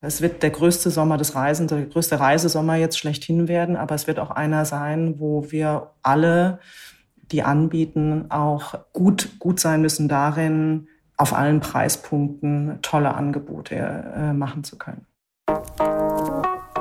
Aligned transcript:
Es 0.00 0.20
wird 0.20 0.42
der 0.42 0.50
größte 0.50 0.90
Sommer 0.90 1.16
des 1.16 1.34
Reisens, 1.34 1.70
der 1.70 1.86
größte 1.86 2.20
Reisesommer 2.20 2.76
jetzt 2.76 2.98
schlechthin 2.98 3.48
werden, 3.48 3.76
aber 3.76 3.94
es 3.94 4.06
wird 4.06 4.18
auch 4.18 4.30
einer 4.30 4.64
sein, 4.64 5.18
wo 5.18 5.50
wir 5.50 5.92
alle, 6.02 6.60
die 7.32 7.42
anbieten, 7.42 8.30
auch 8.30 8.78
gut, 8.92 9.38
gut 9.38 9.58
sein 9.58 9.82
müssen 9.82 10.08
darin, 10.08 10.88
auf 11.16 11.32
allen 11.32 11.60
Preispunkten 11.60 12.78
tolle 12.82 13.14
Angebote 13.14 13.74
äh, 13.74 14.32
machen 14.32 14.64
zu 14.64 14.76
können. 14.76 15.06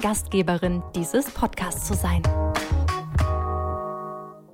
Gastgeberin 0.00 0.82
dieses 0.94 1.26
Podcasts 1.30 1.86
zu 1.86 1.94
sein. 1.94 2.22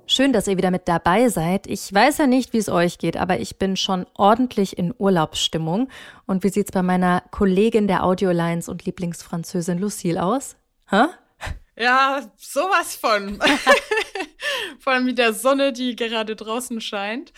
Schön, 0.05 0.33
dass 0.33 0.47
ihr 0.47 0.57
wieder 0.57 0.71
mit 0.71 0.87
dabei 0.87 1.29
seid. 1.29 1.67
Ich 1.67 1.93
weiß 1.93 2.17
ja 2.17 2.27
nicht, 2.27 2.51
wie 2.51 2.57
es 2.57 2.67
euch 2.67 2.97
geht, 2.97 3.15
aber 3.15 3.39
ich 3.39 3.57
bin 3.57 3.77
schon 3.77 4.05
ordentlich 4.13 4.77
in 4.77 4.93
Urlaubsstimmung. 4.97 5.89
Und 6.25 6.43
wie 6.43 6.49
sieht's 6.49 6.71
bei 6.71 6.81
meiner 6.81 7.23
Kollegin 7.31 7.87
der 7.87 8.03
Audiolines 8.03 8.67
und 8.67 8.85
Lieblingsfranzösin 8.85 9.79
Lucille 9.79 10.21
aus? 10.21 10.57
Hä? 10.89 11.05
Ja, 11.77 12.29
sowas 12.35 12.95
von. 12.95 13.39
Vor 14.79 14.93
allem 14.93 15.05
mit 15.05 15.17
der 15.17 15.33
Sonne, 15.33 15.71
die 15.71 15.95
gerade 15.95 16.35
draußen 16.35 16.81
scheint. 16.81 17.31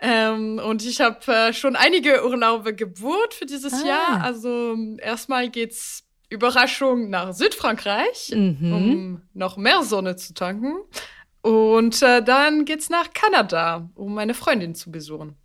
Ähm, 0.00 0.60
und 0.62 0.84
ich 0.84 1.00
habe 1.00 1.32
äh, 1.32 1.52
schon 1.54 1.76
einige 1.76 2.26
Urlaube 2.26 2.74
gebucht 2.74 3.32
für 3.32 3.46
dieses 3.46 3.72
ah. 3.72 3.86
Jahr. 3.86 4.22
Also 4.22 4.76
erstmal 4.98 5.48
geht's 5.48 6.03
Überraschung 6.34 7.08
nach 7.10 7.32
Südfrankreich, 7.32 8.32
mhm. 8.34 8.72
um 8.72 9.22
noch 9.32 9.56
mehr 9.56 9.82
Sonne 9.82 10.16
zu 10.16 10.34
tanken. 10.34 10.76
Und 11.42 12.02
äh, 12.02 12.22
dann 12.22 12.64
geht's 12.64 12.90
nach 12.90 13.12
Kanada, 13.12 13.90
um 13.94 14.14
meine 14.14 14.34
Freundin 14.34 14.74
zu 14.74 14.90
besuchen. 14.90 15.36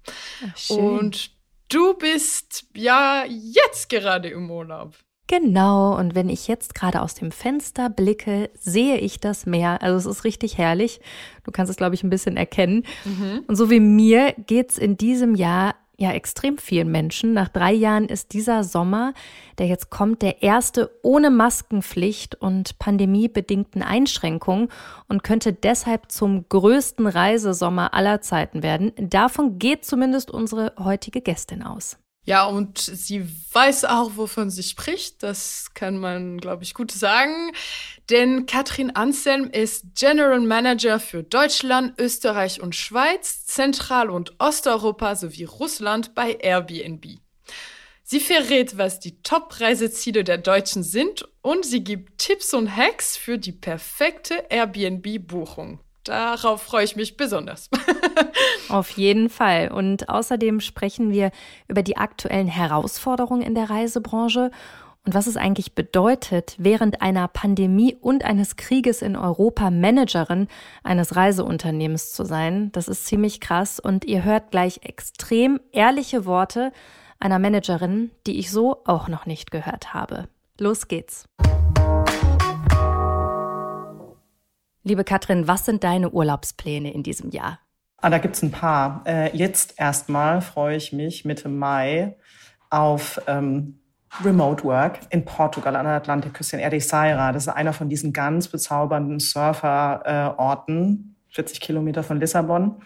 Ach, 0.41 0.69
und 0.69 1.31
du 1.67 1.93
bist 1.93 2.65
ja 2.73 3.25
jetzt 3.27 3.89
gerade 3.89 4.29
im 4.29 4.49
Urlaub. 4.49 4.95
Genau, 5.27 5.95
und 5.95 6.15
wenn 6.15 6.27
ich 6.27 6.47
jetzt 6.47 6.73
gerade 6.73 7.01
aus 7.01 7.13
dem 7.13 7.31
Fenster 7.31 7.89
blicke, 7.89 8.49
sehe 8.55 8.97
ich 8.97 9.19
das 9.19 9.45
Meer. 9.45 9.83
Also 9.83 10.09
es 10.09 10.17
ist 10.17 10.23
richtig 10.23 10.57
herrlich. 10.57 11.01
Du 11.43 11.51
kannst 11.51 11.69
es, 11.69 11.77
glaube 11.77 11.93
ich, 11.93 12.03
ein 12.03 12.09
bisschen 12.09 12.35
erkennen. 12.35 12.83
Mhm. 13.05 13.43
Und 13.45 13.55
so 13.55 13.69
wie 13.69 13.79
mir 13.79 14.33
geht's 14.47 14.79
in 14.79 14.97
diesem 14.97 15.35
Jahr 15.35 15.75
ja 15.99 16.11
extrem 16.11 16.57
vielen 16.57 16.91
Menschen. 16.91 17.33
Nach 17.33 17.49
drei 17.49 17.73
Jahren 17.73 18.05
ist 18.05 18.33
dieser 18.33 18.63
Sommer, 18.63 19.13
der 19.57 19.67
jetzt 19.67 19.89
kommt, 19.89 20.21
der 20.21 20.41
erste 20.41 20.89
ohne 21.03 21.29
Maskenpflicht 21.29 22.35
und 22.35 22.79
pandemiebedingten 22.79 23.83
Einschränkungen 23.83 24.69
und 25.07 25.23
könnte 25.23 25.53
deshalb 25.53 26.11
zum 26.11 26.47
größten 26.47 27.05
Reisesommer 27.07 27.93
aller 27.93 28.21
Zeiten 28.21 28.63
werden. 28.63 28.91
Davon 28.97 29.59
geht 29.59 29.85
zumindest 29.85 30.31
unsere 30.31 30.73
heutige 30.79 31.21
Gästin 31.21 31.63
aus. 31.63 31.97
Ja, 32.29 32.45
und 32.45 32.77
sie 32.77 33.27
weiß 33.53 33.85
auch, 33.85 34.11
wovon 34.13 34.51
sie 34.51 34.61
spricht. 34.61 35.23
Das 35.23 35.73
kann 35.73 35.97
man, 35.97 36.37
glaube 36.37 36.61
ich, 36.61 36.75
gut 36.75 36.91
sagen. 36.91 37.51
Denn 38.11 38.45
Katrin 38.45 38.91
Anselm 38.91 39.49
ist 39.49 39.83
General 39.95 40.39
Manager 40.39 40.99
für 40.99 41.23
Deutschland, 41.23 41.99
Österreich 41.99 42.61
und 42.61 42.75
Schweiz, 42.75 43.47
Zentral- 43.47 44.11
und 44.11 44.35
Osteuropa 44.37 45.15
sowie 45.15 45.45
Russland 45.45 46.13
bei 46.13 46.33
Airbnb. 46.33 47.17
Sie 48.03 48.19
verrät, 48.19 48.77
was 48.77 48.99
die 48.99 49.23
Top-Reiseziele 49.23 50.23
der 50.23 50.37
Deutschen 50.37 50.83
sind 50.83 51.27
und 51.41 51.65
sie 51.65 51.83
gibt 51.83 52.19
Tipps 52.19 52.53
und 52.53 52.75
Hacks 52.75 53.17
für 53.17 53.39
die 53.39 53.53
perfekte 53.53 54.35
Airbnb-Buchung. 54.51 55.79
Darauf 56.03 56.61
freue 56.61 56.85
ich 56.85 56.95
mich 56.95 57.17
besonders. 57.17 57.69
Auf 58.69 58.89
jeden 58.91 59.29
Fall. 59.29 59.71
Und 59.71 60.09
außerdem 60.09 60.59
sprechen 60.59 61.11
wir 61.11 61.31
über 61.67 61.83
die 61.83 61.97
aktuellen 61.97 62.47
Herausforderungen 62.47 63.41
in 63.41 63.55
der 63.55 63.69
Reisebranche 63.69 64.51
und 65.05 65.13
was 65.13 65.27
es 65.27 65.37
eigentlich 65.37 65.73
bedeutet, 65.73 66.55
während 66.57 67.01
einer 67.01 67.27
Pandemie 67.27 67.95
und 67.99 68.23
eines 68.25 68.57
Krieges 68.57 69.01
in 69.01 69.15
Europa 69.15 69.71
Managerin 69.71 70.47
eines 70.83 71.15
Reiseunternehmens 71.15 72.11
zu 72.11 72.25
sein. 72.25 72.71
Das 72.73 72.87
ist 72.87 73.05
ziemlich 73.05 73.39
krass 73.39 73.79
und 73.79 74.05
ihr 74.05 74.23
hört 74.23 74.51
gleich 74.51 74.81
extrem 74.83 75.59
ehrliche 75.71 76.25
Worte 76.25 76.71
einer 77.19 77.39
Managerin, 77.39 78.11
die 78.27 78.39
ich 78.39 78.51
so 78.51 78.81
auch 78.85 79.07
noch 79.07 79.25
nicht 79.25 79.51
gehört 79.51 79.93
habe. 79.93 80.27
Los 80.59 80.87
geht's. 80.87 81.25
Liebe 84.83 85.03
Katrin, 85.03 85.47
was 85.47 85.65
sind 85.65 85.83
deine 85.83 86.09
Urlaubspläne 86.09 86.93
in 86.93 87.03
diesem 87.03 87.31
Jahr? 87.31 87.59
Ah, 87.97 88.09
da 88.09 88.17
gibt's 88.17 88.41
ein 88.41 88.51
paar. 88.51 89.03
Äh, 89.05 89.35
jetzt 89.35 89.73
erstmal 89.77 90.41
freue 90.41 90.77
ich 90.77 90.93
mich 90.93 91.25
Mitte 91.25 91.49
Mai 91.49 92.15
auf 92.69 93.19
ähm, 93.27 93.79
Remote 94.23 94.63
Work 94.63 94.99
in 95.09 95.25
Portugal 95.25 95.75
an 95.75 95.85
der 95.85 95.95
Atlantikküste 95.95 96.55
in 96.55 96.61
Ericeira. 96.61 97.31
Das 97.33 97.43
ist 97.43 97.49
einer 97.49 97.73
von 97.73 97.89
diesen 97.89 98.13
ganz 98.13 98.47
bezaubernden 98.47 99.19
Surferorten, 99.19 101.15
äh, 101.29 101.33
40 101.33 101.59
Kilometer 101.59 102.01
von 102.03 102.19
Lissabon. 102.19 102.81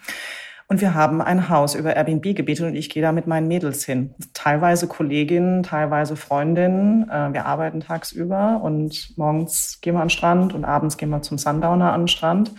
Und 0.66 0.80
wir 0.80 0.94
haben 0.94 1.20
ein 1.20 1.50
Haus 1.50 1.74
über 1.74 1.94
Airbnb 1.94 2.34
gebietet 2.34 2.66
und 2.66 2.74
ich 2.74 2.88
gehe 2.88 3.02
da 3.02 3.12
mit 3.12 3.26
meinen 3.26 3.48
Mädels 3.48 3.84
hin. 3.84 4.14
Teilweise 4.32 4.88
Kolleginnen, 4.88 5.62
teilweise 5.62 6.16
Freundinnen. 6.16 7.08
Äh, 7.10 7.34
wir 7.34 7.44
arbeiten 7.44 7.80
tagsüber 7.80 8.60
und 8.62 9.12
morgens 9.16 9.80
gehen 9.82 9.94
wir 9.94 10.00
an 10.00 10.06
den 10.06 10.10
Strand 10.10 10.54
und 10.54 10.64
abends 10.64 10.96
gehen 10.96 11.10
wir 11.10 11.20
zum 11.20 11.36
Sundowner 11.36 11.92
an 11.92 12.02
den 12.02 12.08
Strand. 12.08 12.52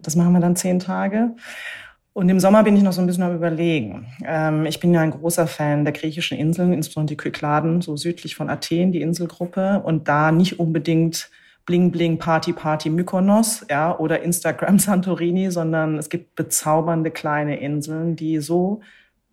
Das 0.00 0.16
machen 0.16 0.32
wir 0.32 0.40
dann 0.40 0.56
zehn 0.56 0.80
Tage. 0.80 1.36
Und 2.12 2.28
im 2.28 2.40
Sommer 2.40 2.64
bin 2.64 2.76
ich 2.76 2.82
noch 2.82 2.92
so 2.92 3.00
ein 3.00 3.06
bisschen 3.06 3.22
am 3.22 3.36
Überlegen. 3.36 4.08
Ähm, 4.26 4.66
ich 4.66 4.80
bin 4.80 4.92
ja 4.92 5.00
ein 5.02 5.12
großer 5.12 5.46
Fan 5.46 5.84
der 5.84 5.92
griechischen 5.92 6.36
Inseln, 6.36 6.72
insbesondere 6.72 7.14
die 7.14 7.16
Kykladen, 7.16 7.80
so 7.80 7.96
südlich 7.96 8.34
von 8.34 8.50
Athen, 8.50 8.90
die 8.90 9.00
Inselgruppe. 9.00 9.80
Und 9.84 10.08
da 10.08 10.32
nicht 10.32 10.58
unbedingt 10.58 11.30
Bling 11.68 11.90
Bling 11.90 12.18
Party 12.18 12.54
Party 12.54 12.88
Mykonos, 12.88 13.66
ja, 13.68 13.94
oder 13.98 14.22
Instagram 14.22 14.78
Santorini, 14.78 15.50
sondern 15.50 15.98
es 15.98 16.08
gibt 16.08 16.34
bezaubernde 16.34 17.10
kleine 17.10 17.60
Inseln, 17.60 18.16
die 18.16 18.38
so 18.38 18.80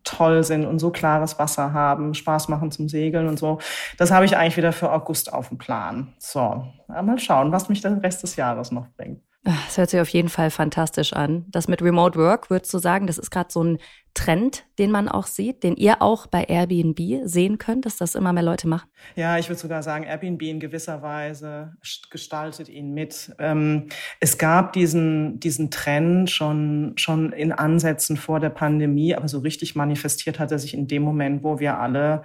toll 0.04 0.44
sind 0.44 0.66
und 0.66 0.80
so 0.80 0.92
klares 0.92 1.40
Wasser 1.40 1.72
haben, 1.72 2.14
Spaß 2.14 2.50
machen 2.50 2.72
zum 2.72 2.90
Segeln 2.90 3.30
und 3.30 3.40
so. 3.40 3.60
Das 3.98 4.12
habe 4.12 4.26
ich 4.26 4.36
eigentlich 4.36 4.58
wieder 4.58 4.74
für 4.74 4.92
August 4.92 5.32
auf 5.32 5.48
dem 5.48 5.58
Plan. 5.58 6.14
So, 6.20 6.68
mal 6.90 7.18
schauen, 7.20 7.54
was 7.54 7.70
mich 7.70 7.80
den 7.80 8.00
Rest 8.00 8.22
des 8.22 8.36
Jahres 8.36 8.70
noch 8.70 8.90
bringt. 8.98 9.22
Das 9.46 9.78
hört 9.78 9.92
sich 9.92 10.00
auf 10.00 10.10
jeden 10.10 10.30
Fall 10.30 10.50
fantastisch 10.50 11.14
an. 11.14 11.46
Das 11.50 11.68
mit 11.68 11.80
Remote 11.84 12.18
Work, 12.18 12.50
würdest 12.50 12.74
du 12.74 12.80
sagen, 12.80 13.06
das 13.06 13.20
ist 13.20 13.30
gerade 13.30 13.52
so 13.52 13.64
ein 13.64 13.78
Trend, 14.16 14.66
den 14.80 14.90
man 14.90 15.08
auch 15.08 15.28
sieht, 15.28 15.62
den 15.62 15.76
ihr 15.76 16.02
auch 16.02 16.26
bei 16.26 16.46
Airbnb 16.46 17.00
sehen 17.26 17.60
könnt, 17.60 17.86
dass 17.86 17.98
das 17.98 18.16
immer 18.16 18.34
mehr 18.34 18.42
Leute 18.42 18.68
machen? 18.68 18.90
Ja, 19.16 19.38
ich 19.38 19.48
würde 19.48 19.60
sogar 19.60 19.84
sagen, 19.84 20.04
Airbnb 20.04 20.42
in 20.42 20.60
gewisser 20.60 21.04
Weise 21.04 21.74
gestaltet 22.10 22.70
ihn 22.70 22.96
mit. 22.96 23.36
Ähm, 23.38 23.90
es 24.20 24.40
gab 24.40 24.74
diesen, 24.74 25.40
diesen 25.40 25.70
Trend 25.70 26.32
schon, 26.32 26.94
schon 26.96 27.32
in 27.32 27.52
Ansätzen 27.52 28.18
vor 28.18 28.40
der 28.40 28.50
Pandemie, 28.50 29.14
aber 29.14 29.28
so 29.28 29.40
richtig 29.40 29.76
manifestiert 29.76 30.40
hat 30.40 30.52
er 30.52 30.58
sich 30.58 30.74
in 30.74 30.88
dem 30.88 31.04
Moment, 31.04 31.44
wo 31.44 31.60
wir 31.60 31.78
alle 31.78 32.24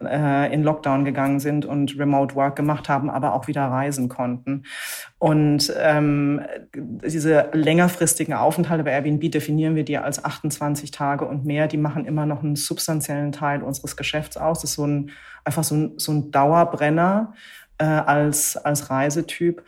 äh, 0.00 0.52
in 0.52 0.62
Lockdown 0.62 1.04
gegangen 1.04 1.40
sind 1.40 1.66
und 1.66 1.98
Remote 1.98 2.34
Work 2.34 2.56
gemacht 2.56 2.88
haben, 2.88 3.10
aber 3.10 3.34
auch 3.34 3.46
wieder 3.46 3.64
reisen 3.64 4.08
konnten. 4.08 4.64
Und 5.18 5.72
ähm, 5.78 6.40
diese 6.74 7.50
längerfristigen 7.52 8.34
Aufenthalte 8.34 8.84
bei 8.84 8.92
Airbnb 8.92 9.30
definieren 9.30 9.74
wir 9.74 9.84
die 9.84 9.98
als 9.98 10.24
28 10.24 10.90
Tage 10.90 11.24
und 11.24 11.44
mehr. 11.44 11.68
Die 11.68 11.76
machen 11.76 12.06
immer 12.06 12.26
noch 12.26 12.42
einen 12.42 12.56
substanziellen 12.56 13.32
Teil 13.32 13.62
unseres 13.62 13.96
Geschäfts 13.96 14.36
aus. 14.36 14.60
Das 14.62 14.70
ist 14.70 14.76
so 14.76 14.86
ein, 14.86 15.10
einfach 15.44 15.64
so 15.64 15.74
ein, 15.74 15.92
so 15.98 16.12
ein 16.12 16.30
Dauerbrenner 16.30 17.34
äh, 17.78 17.84
als, 17.84 18.56
als 18.56 18.90
Reisetyp. 18.90 19.62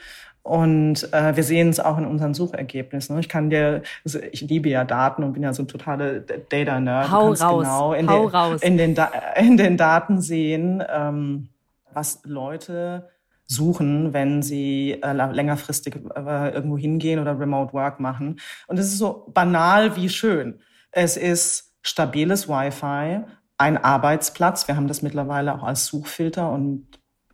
Und 0.45 1.11
äh, 1.15 1.35
wir 1.35 1.43
sehen 1.43 1.71
es 1.71 1.81
auch 1.81 1.97
in 1.97 2.05
unseren 2.05 2.35
Suchergebnissen. 2.35 3.19
Ich 3.19 3.31
kann 3.31 3.49
dir, 3.49 3.83
also 4.05 4.19
ich 4.31 4.43
liebe 4.43 4.69
ja 4.69 4.85
Daten 4.85 5.25
und 5.25 5.33
bin 5.33 5.43
ja 5.43 5.55
so 5.55 5.63
ein 5.63 5.69
totaler 5.69 6.21
Data-Nerd. 6.21 7.11
Hau 7.11 7.29
raus, 7.29 7.39
genau 7.41 7.95
in, 7.95 8.11
hau 8.11 8.27
den, 8.27 8.29
raus. 8.29 8.63
In, 8.63 8.77
den 8.77 8.95
in 9.37 9.57
den 9.57 9.79
Daten 9.79 10.21
sehen, 10.21 10.85
ähm, 10.87 11.49
was 11.95 12.21
Leute 12.25 13.09
suchen, 13.47 14.13
wenn 14.13 14.43
sie 14.43 15.01
äh, 15.03 15.13
längerfristig 15.13 15.97
äh, 16.15 16.51
irgendwo 16.51 16.77
hingehen 16.77 17.21
oder 17.21 17.41
Remote 17.41 17.73
Work 17.73 17.99
machen. 17.99 18.39
Und 18.67 18.79
es 18.79 18.89
ist 18.89 18.99
so 18.99 19.31
banal 19.33 19.97
wie 19.97 20.11
schön. 20.11 20.61
Es 20.91 21.17
ist 21.17 21.73
stabiles 21.81 22.51
Wi-Fi, 22.51 23.25
ein 23.57 23.77
Arbeitsplatz. 23.83 24.69
Wir 24.69 24.77
haben 24.77 24.89
das 24.89 25.01
mittlerweile 25.01 25.55
auch 25.55 25.63
als 25.63 25.87
Suchfilter 25.87 26.51
und 26.51 26.87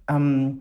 ähm, 0.09 0.61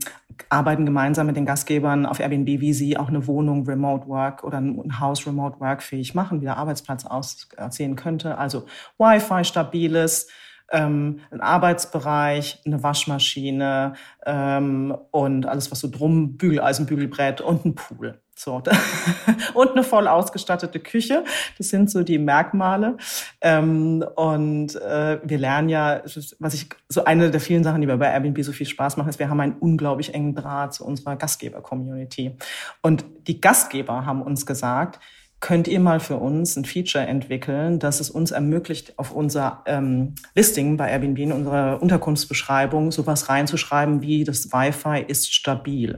arbeiten 0.50 0.86
gemeinsam 0.86 1.27
mit 1.27 1.36
den 1.36 1.45
Gastgebern 1.45 2.06
auf 2.06 2.19
Airbnb, 2.19 2.47
wie 2.47 2.74
sie 2.74 2.97
auch 2.97 3.09
eine 3.09 3.27
Wohnung 3.27 3.65
Remote 3.65 4.07
Work 4.07 4.44
oder 4.44 4.59
ein 4.59 5.00
Haus 5.00 5.27
Remote 5.27 5.59
Work 5.59 5.83
fähig 5.83 6.15
machen, 6.15 6.41
wie 6.41 6.45
der 6.45 6.57
Arbeitsplatz 6.57 7.06
aussehen 7.06 7.95
könnte. 7.95 8.38
Also 8.38 8.65
Wi-Fi 8.97 9.44
stabiles, 9.44 10.27
ähm, 10.71 11.19
ein 11.31 11.42
Arbeitsbereich, 11.42 12.62
eine 12.66 12.83
Waschmaschine 12.83 13.94
ähm, 14.25 14.95
und 15.12 15.45
alles, 15.45 15.71
was 15.71 15.80
so 15.80 15.89
drum, 15.89 16.38
Bügeleisen, 16.38 16.86
Bügelbrett 16.86 17.42
und 17.42 17.66
ein 17.66 17.75
Pool. 17.75 18.19
So. 18.39 18.63
und 19.54 19.71
eine 19.71 19.83
voll 19.83 20.07
ausgestattete 20.07 20.80
Küche. 20.80 21.25
Das 21.57 21.69
sind 21.69 21.92
so 21.92 22.04
die 22.04 22.18
Merkmale. 22.18 22.95
Ähm, 23.42 24.06
und 24.16 24.75
äh, 24.75 25.19
wir 25.21 25.38
lernen 25.38 25.68
ja, 25.68 26.01
was 26.39 26.54
ich, 26.54 26.69
so 26.88 27.04
eine 27.04 27.31
der 27.31 27.42
vielen 27.42 27.66
Sachen, 27.66 27.81
die 27.81 27.88
mir 27.88 27.98
bei 27.98 28.10
Airbnb 28.10 28.42
so 28.42 28.54
viel 28.54 28.66
Spaß 28.66 28.95
machen, 28.95 29.10
ist, 29.10 29.19
wir 29.19 29.30
haben 29.30 29.42
einen 29.42 29.57
unglaublich 29.60 30.13
engen 30.13 30.36
Draht 30.36 30.74
zu 30.74 30.86
unserer 30.86 31.18
Gastgeber-Community. 31.18 32.38
Und 32.81 33.04
die 33.27 33.42
Gastgeber 33.42 34.06
haben 34.06 34.21
uns 34.21 34.45
gesagt, 34.45 35.01
könnt 35.39 35.68
ihr 35.68 35.80
mal 35.80 36.00
für 36.00 36.18
uns 36.18 36.56
ein 36.56 36.65
Feature 36.65 37.06
entwickeln, 37.06 37.80
das 37.80 38.00
es 38.00 38.09
uns 38.09 38.31
ermöglicht, 38.31 38.97
auf 38.97 39.12
unser 39.12 39.63
ähm, 39.65 40.15
Listing 40.36 40.75
bei 40.75 40.89
Airbnb 40.89 41.19
in 41.19 41.31
unserer 41.31 41.81
Unterkunftsbeschreibung 41.81 42.91
sowas 42.91 43.30
reinzuschreiben 43.30 44.01
wie 44.01 44.24
das 44.24 44.51
Wi-Fi 44.51 45.06
ist 45.07 45.33
stabil. 45.33 45.95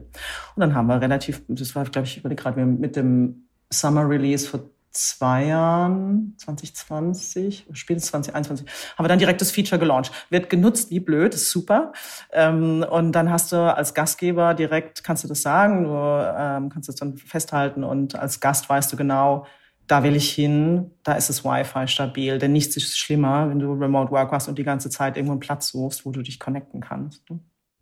Und 0.55 0.59
dann 0.59 0.75
haben 0.75 0.87
wir 0.87 1.01
relativ, 1.01 1.41
das 1.47 1.75
war, 1.75 1.85
glaube 1.85 2.07
ich, 2.07 2.21
gerade 2.21 2.65
mit 2.65 2.95
dem 2.95 3.47
Summer 3.71 4.07
Release 4.07 4.47
vor 4.47 4.61
zwei 4.91 5.45
Jahren, 5.45 6.35
2020, 6.37 7.67
spätestens 7.73 8.11
2021, 8.11 8.67
haben 8.97 9.05
wir 9.05 9.09
dann 9.09 9.19
direkt 9.19 9.41
das 9.41 9.51
Feature 9.51 9.79
gelauncht. 9.79 10.11
Wird 10.29 10.49
genutzt 10.49 10.91
wie 10.91 10.99
blöd, 10.99 11.33
ist 11.33 11.49
super. 11.49 11.93
Ähm, 12.31 12.85
und 12.89 13.13
dann 13.13 13.31
hast 13.31 13.51
du 13.51 13.57
als 13.57 13.93
Gastgeber 13.93 14.53
direkt, 14.53 15.03
kannst 15.03 15.23
du 15.23 15.27
das 15.27 15.41
sagen, 15.41 15.85
du 15.85 15.91
ähm, 15.91 16.69
kannst 16.69 16.89
es 16.89 16.95
dann 16.95 17.17
festhalten 17.17 17.83
und 17.83 18.15
als 18.15 18.39
Gast 18.39 18.69
weißt 18.69 18.91
du 18.91 18.97
genau, 18.97 19.45
da 19.87 20.03
will 20.03 20.15
ich 20.15 20.31
hin, 20.31 20.91
da 21.03 21.13
ist 21.13 21.29
das 21.29 21.43
Wi-Fi 21.43 21.87
stabil. 21.87 22.37
Denn 22.37 22.53
nichts 22.53 22.77
ist 22.77 22.97
schlimmer, 22.97 23.49
wenn 23.49 23.59
du 23.59 23.73
Remote 23.73 24.11
Work 24.11 24.31
hast 24.31 24.47
und 24.47 24.57
die 24.57 24.63
ganze 24.63 24.89
Zeit 24.89 25.17
irgendwo 25.17 25.33
einen 25.33 25.41
Platz 25.41 25.69
suchst, 25.69 26.05
wo 26.05 26.11
du 26.11 26.21
dich 26.21 26.39
connecten 26.39 26.79
kannst. 26.79 27.29
Ne? 27.29 27.39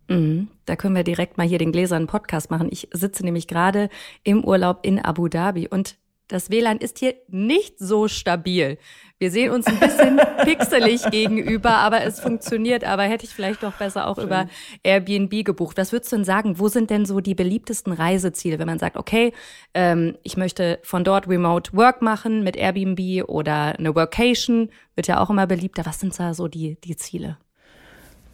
Mhm. 0.10 0.48
Da 0.66 0.76
können 0.76 0.96
wir 0.96 1.04
direkt 1.04 1.38
mal 1.38 1.48
hier 1.48 1.60
den 1.60 1.72
gläsernen 1.72 2.08
Podcast 2.08 2.50
machen. 2.50 2.68
Ich 2.72 2.90
sitze 2.92 3.24
nämlich 3.24 3.48
gerade 3.48 3.90
im 4.24 4.44
Urlaub 4.44 4.80
in 4.82 5.00
Abu 5.00 5.28
Dhabi 5.28 5.68
und 5.68 5.98
das 6.30 6.50
WLAN 6.52 6.78
ist 6.78 7.00
hier 7.00 7.16
nicht 7.28 7.80
so 7.80 8.08
stabil. 8.08 8.78
Wir 9.18 9.32
sehen 9.32 9.52
uns 9.52 9.66
ein 9.68 9.80
bisschen 9.80 10.18
pixelig 10.44 11.10
gegenüber, 11.10 11.72
aber 11.72 12.04
es 12.04 12.20
funktioniert. 12.20 12.86
Aber 12.86 13.04
hätte 13.04 13.26
ich 13.26 13.34
vielleicht 13.34 13.64
doch 13.64 13.74
besser 13.74 14.08
auch 14.08 14.16
Schön. 14.16 14.26
über 14.26 14.48
Airbnb 14.84 15.44
gebucht. 15.44 15.78
Was 15.78 15.92
würdest 15.92 16.12
du 16.12 16.18
denn 16.18 16.26
sagen? 16.26 16.60
Wo 16.60 16.70
sind 16.70 16.90
denn 16.92 17.06
so 17.06 17.20
die 17.20 17.36
beliebtesten 17.36 17.92
Reiseziele, 17.92 18.60
wenn 18.60 18.68
man 18.68 18.80
sagt, 18.80 18.96
okay, 18.96 19.34
ähm, 19.74 20.16
ich 20.24 20.38
möchte 20.38 20.80
von 20.84 21.04
dort 21.04 21.28
Remote 21.28 21.74
Work 21.74 22.02
machen 22.02 22.44
mit 22.44 22.56
Airbnb 22.56 23.28
oder 23.28 23.78
eine 23.78 23.94
Workation, 23.94 24.70
wird 24.96 25.08
ja 25.08 25.20
auch 25.20 25.30
immer 25.32 25.48
beliebter. 25.48 25.86
Was 25.86 26.00
sind 26.00 26.18
da 26.18 26.34
so 26.34 26.48
die, 26.48 26.78
die 26.82 26.96
Ziele? 26.96 27.38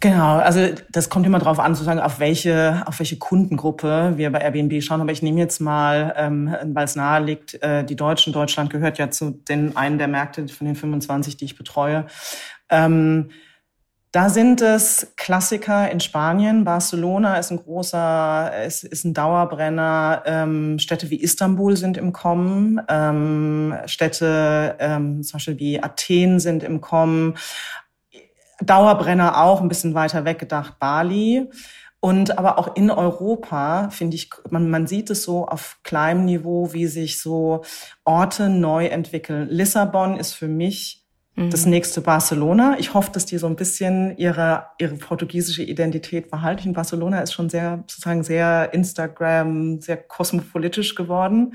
Genau, 0.00 0.36
also 0.36 0.60
das 0.90 1.08
kommt 1.08 1.24
immer 1.24 1.38
darauf 1.38 1.58
an, 1.58 1.74
sozusagen 1.74 2.00
auf 2.00 2.20
welche 2.20 2.82
auf 2.86 2.98
welche 2.98 3.16
Kundengruppe 3.16 4.12
wir 4.16 4.30
bei 4.30 4.40
Airbnb 4.40 4.82
schauen. 4.82 5.00
Aber 5.00 5.10
ich 5.10 5.22
nehme 5.22 5.40
jetzt 5.40 5.58
mal, 5.58 6.14
ähm, 6.18 6.54
weil 6.64 6.84
es 6.84 6.96
nahe 6.96 7.24
liegt, 7.24 7.62
äh, 7.62 7.82
die 7.82 7.96
Deutschen. 7.96 8.32
Deutschland 8.34 8.68
gehört 8.70 8.98
ja 8.98 9.10
zu 9.10 9.30
den 9.30 9.74
einen 9.76 9.96
der 9.96 10.08
Märkte 10.08 10.46
von 10.48 10.66
den 10.66 10.76
25, 10.76 11.38
die 11.38 11.46
ich 11.46 11.56
betreue. 11.56 12.06
Ähm, 12.68 13.30
da 14.12 14.30
sind 14.30 14.62
es 14.62 15.12
Klassiker 15.16 15.90
in 15.90 16.00
Spanien. 16.00 16.64
Barcelona 16.64 17.36
ist 17.36 17.50
ein 17.50 17.58
großer, 17.58 18.64
ist, 18.64 18.84
ist 18.84 19.04
ein 19.04 19.12
Dauerbrenner. 19.14 20.22
Ähm, 20.26 20.78
Städte 20.78 21.10
wie 21.10 21.20
Istanbul 21.20 21.76
sind 21.76 21.96
im 21.96 22.12
Kommen. 22.12 22.80
Ähm, 22.88 23.74
Städte 23.86 24.76
ähm, 24.78 25.22
zum 25.22 25.32
Beispiel 25.34 25.58
wie 25.58 25.82
Athen 25.82 26.38
sind 26.40 26.62
im 26.62 26.80
Kommen. 26.80 27.34
Dauerbrenner 28.60 29.42
auch 29.42 29.60
ein 29.60 29.68
bisschen 29.68 29.94
weiter 29.94 30.24
weg 30.24 30.38
gedacht, 30.38 30.78
Bali. 30.78 31.48
Und 32.00 32.38
aber 32.38 32.58
auch 32.58 32.76
in 32.76 32.90
Europa, 32.90 33.88
finde 33.90 34.16
ich, 34.16 34.30
man, 34.50 34.70
man 34.70 34.86
sieht 34.86 35.10
es 35.10 35.24
so 35.24 35.46
auf 35.46 35.78
kleinem 35.82 36.24
Niveau, 36.24 36.72
wie 36.72 36.86
sich 36.86 37.20
so 37.20 37.64
Orte 38.04 38.48
neu 38.48 38.86
entwickeln. 38.86 39.48
Lissabon 39.48 40.16
ist 40.16 40.34
für 40.34 40.46
mich 40.46 41.04
mhm. 41.34 41.50
das 41.50 41.66
nächste 41.66 42.02
Barcelona. 42.02 42.76
Ich 42.78 42.94
hoffe, 42.94 43.10
dass 43.12 43.26
die 43.26 43.38
so 43.38 43.46
ein 43.46 43.56
bisschen 43.56 44.16
ihre, 44.18 44.66
ihre 44.78 44.94
portugiesische 44.94 45.62
Identität 45.62 46.30
behalten. 46.30 46.74
Barcelona 46.74 47.20
ist 47.20 47.32
schon 47.32 47.48
sehr, 47.48 47.84
sozusagen 47.88 48.22
sehr 48.22 48.72
Instagram, 48.72 49.80
sehr 49.80 49.96
kosmopolitisch 49.96 50.94
geworden. 50.94 51.54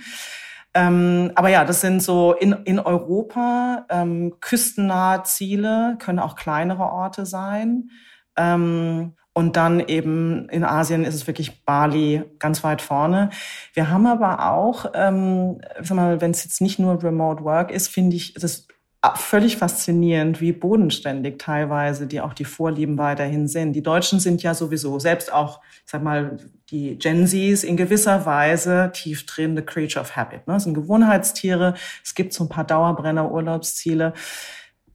Ähm, 0.74 1.32
aber 1.36 1.50
ja, 1.50 1.66
das 1.66 1.82
sind 1.82 2.02
so 2.02 2.34
in, 2.34 2.54
in 2.64 2.80
Europa 2.80 3.86
ähm, 3.90 4.36
küstennahe 4.40 5.24
Ziele, 5.24 5.98
können 6.00 6.20
auch 6.20 6.36
kleinere 6.36 6.84
Orte 6.84 7.26
sein. 7.26 7.90
Ähm, 8.38 9.14
und 9.34 9.56
dann 9.56 9.80
eben 9.80 10.50
in 10.50 10.66
Asien 10.66 11.06
ist 11.06 11.16
es 11.16 11.28
wirklich 11.28 11.64
Bali 11.64 12.24
ganz 12.38 12.64
weit 12.64 12.82
vorne. 12.82 13.30
Wir 13.74 13.90
haben 13.90 14.06
aber 14.06 14.52
auch, 14.52 14.88
ähm, 14.94 15.62
wenn 15.80 16.32
es 16.32 16.44
jetzt 16.44 16.60
nicht 16.60 16.80
nur 16.80 17.02
Remote 17.02 17.44
Work 17.44 17.72
ist, 17.72 17.88
finde 17.88 18.18
ich 18.18 18.34
das 18.34 18.68
völlig 19.16 19.58
faszinierend, 19.58 20.42
wie 20.42 20.52
bodenständig 20.52 21.40
teilweise 21.40 22.06
die 22.06 22.22
auch 22.22 22.34
die 22.34 22.46
Vorlieben 22.46 22.98
weiterhin 23.00 23.48
sind. 23.48 23.74
Die 23.74 23.82
Deutschen 23.82 24.20
sind 24.20 24.44
ja 24.44 24.54
sowieso 24.54 25.00
selbst 25.00 25.34
auch, 25.34 25.62
ich 25.86 25.92
sag 25.92 26.04
mal, 26.04 26.38
die 26.70 26.98
Gen 26.98 27.26
Zs 27.26 27.64
in 27.64 27.78
gewisser 27.78 28.26
Weise 28.28 28.92
tief 28.94 29.26
drin, 29.26 29.56
the 29.56 29.64
creature 29.64 30.02
of 30.02 30.16
habit. 30.16 30.48
Ne? 30.48 30.54
Das 30.54 30.66
sind 30.66 30.76
Gewohnheitstiere. 30.76 31.74
Es 32.04 32.14
gibt 32.14 32.32
so 32.34 32.44
ein 32.44 32.50
paar 32.50 32.64
Dauerbrenner-Urlaubsziele. 32.64 34.14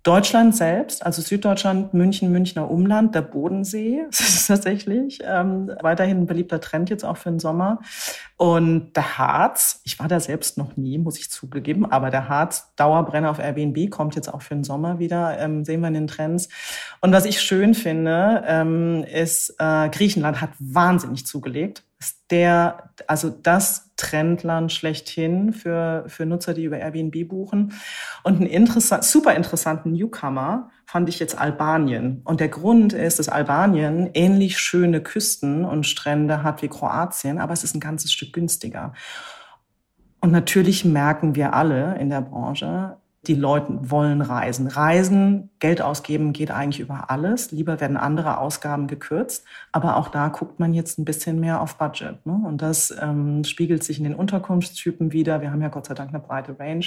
Deutschland 0.06 0.54
selbst, 0.54 1.04
also 1.04 1.20
Süddeutschland, 1.20 1.92
München, 1.92 2.30
Münchner 2.30 2.70
Umland, 2.70 3.14
der 3.14 3.22
Bodensee, 3.22 4.04
das 4.10 4.20
ist 4.20 4.46
tatsächlich 4.46 5.20
ähm, 5.24 5.72
weiterhin 5.80 6.18
ein 6.18 6.26
beliebter 6.26 6.60
Trend 6.60 6.90
jetzt 6.90 7.04
auch 7.04 7.16
für 7.16 7.30
den 7.30 7.40
Sommer. 7.40 7.80
Und 8.36 8.92
der 8.94 9.18
Harz, 9.18 9.80
ich 9.84 9.98
war 9.98 10.06
da 10.06 10.20
selbst 10.20 10.58
noch 10.58 10.76
nie, 10.76 10.98
muss 10.98 11.18
ich 11.18 11.30
zugegeben, 11.30 11.90
aber 11.90 12.10
der 12.10 12.28
Harz, 12.28 12.72
Dauerbrenner 12.76 13.30
auf 13.30 13.40
Airbnb, 13.40 13.90
kommt 13.90 14.14
jetzt 14.14 14.32
auch 14.32 14.42
für 14.42 14.54
den 14.54 14.62
Sommer 14.62 15.00
wieder, 15.00 15.38
ähm, 15.40 15.64
sehen 15.64 15.80
wir 15.80 15.88
in 15.88 15.94
den 15.94 16.06
Trends. 16.06 16.48
Und 17.00 17.12
was 17.12 17.24
ich 17.24 17.40
schön 17.40 17.74
finde, 17.74 18.44
ähm, 18.46 19.04
ist, 19.04 19.56
äh, 19.58 19.88
Griechenland 19.88 20.40
hat 20.40 20.50
wahnsinnig 20.58 21.26
zugelegt 21.26 21.82
ist 21.98 22.18
der, 22.30 22.90
also 23.06 23.30
das 23.30 23.85
Trendland 23.96 24.72
schlechthin 24.72 25.52
für, 25.52 26.04
für 26.06 26.26
Nutzer, 26.26 26.54
die 26.54 26.64
über 26.64 26.78
Airbnb 26.78 27.28
buchen. 27.28 27.72
Und 28.22 28.36
einen 28.36 28.46
interessant, 28.46 29.04
super 29.04 29.34
interessanten 29.34 29.92
Newcomer 29.92 30.70
fand 30.86 31.08
ich 31.08 31.18
jetzt 31.18 31.38
Albanien. 31.38 32.20
Und 32.24 32.40
der 32.40 32.48
Grund 32.48 32.92
ist, 32.92 33.18
dass 33.18 33.28
Albanien 33.28 34.10
ähnlich 34.14 34.58
schöne 34.58 35.00
Küsten 35.00 35.64
und 35.64 35.86
Strände 35.86 36.42
hat 36.42 36.62
wie 36.62 36.68
Kroatien, 36.68 37.38
aber 37.38 37.52
es 37.52 37.64
ist 37.64 37.74
ein 37.74 37.80
ganzes 37.80 38.12
Stück 38.12 38.32
günstiger. 38.32 38.92
Und 40.20 40.30
natürlich 40.30 40.84
merken 40.84 41.34
wir 41.34 41.54
alle 41.54 41.98
in 41.98 42.10
der 42.10 42.20
Branche, 42.20 42.96
die 43.26 43.34
Leute 43.34 43.90
wollen 43.90 44.20
reisen. 44.20 44.68
Reisen, 44.68 45.50
Geld 45.58 45.82
ausgeben 45.82 46.32
geht 46.32 46.50
eigentlich 46.50 46.80
über 46.80 47.10
alles. 47.10 47.50
Lieber 47.50 47.80
werden 47.80 47.96
andere 47.96 48.38
Ausgaben 48.38 48.86
gekürzt. 48.86 49.44
Aber 49.72 49.96
auch 49.96 50.08
da 50.08 50.28
guckt 50.28 50.60
man 50.60 50.74
jetzt 50.74 50.98
ein 50.98 51.04
bisschen 51.04 51.40
mehr 51.40 51.60
auf 51.60 51.76
Budget. 51.78 52.24
Ne? 52.24 52.40
Und 52.46 52.62
das 52.62 52.94
ähm, 53.00 53.44
spiegelt 53.44 53.82
sich 53.84 53.98
in 53.98 54.04
den 54.04 54.14
Unterkunftstypen 54.14 55.12
wieder. 55.12 55.40
Wir 55.40 55.50
haben 55.50 55.62
ja 55.62 55.68
Gott 55.68 55.86
sei 55.86 55.94
Dank 55.94 56.10
eine 56.10 56.20
breite 56.20 56.58
Range. 56.58 56.86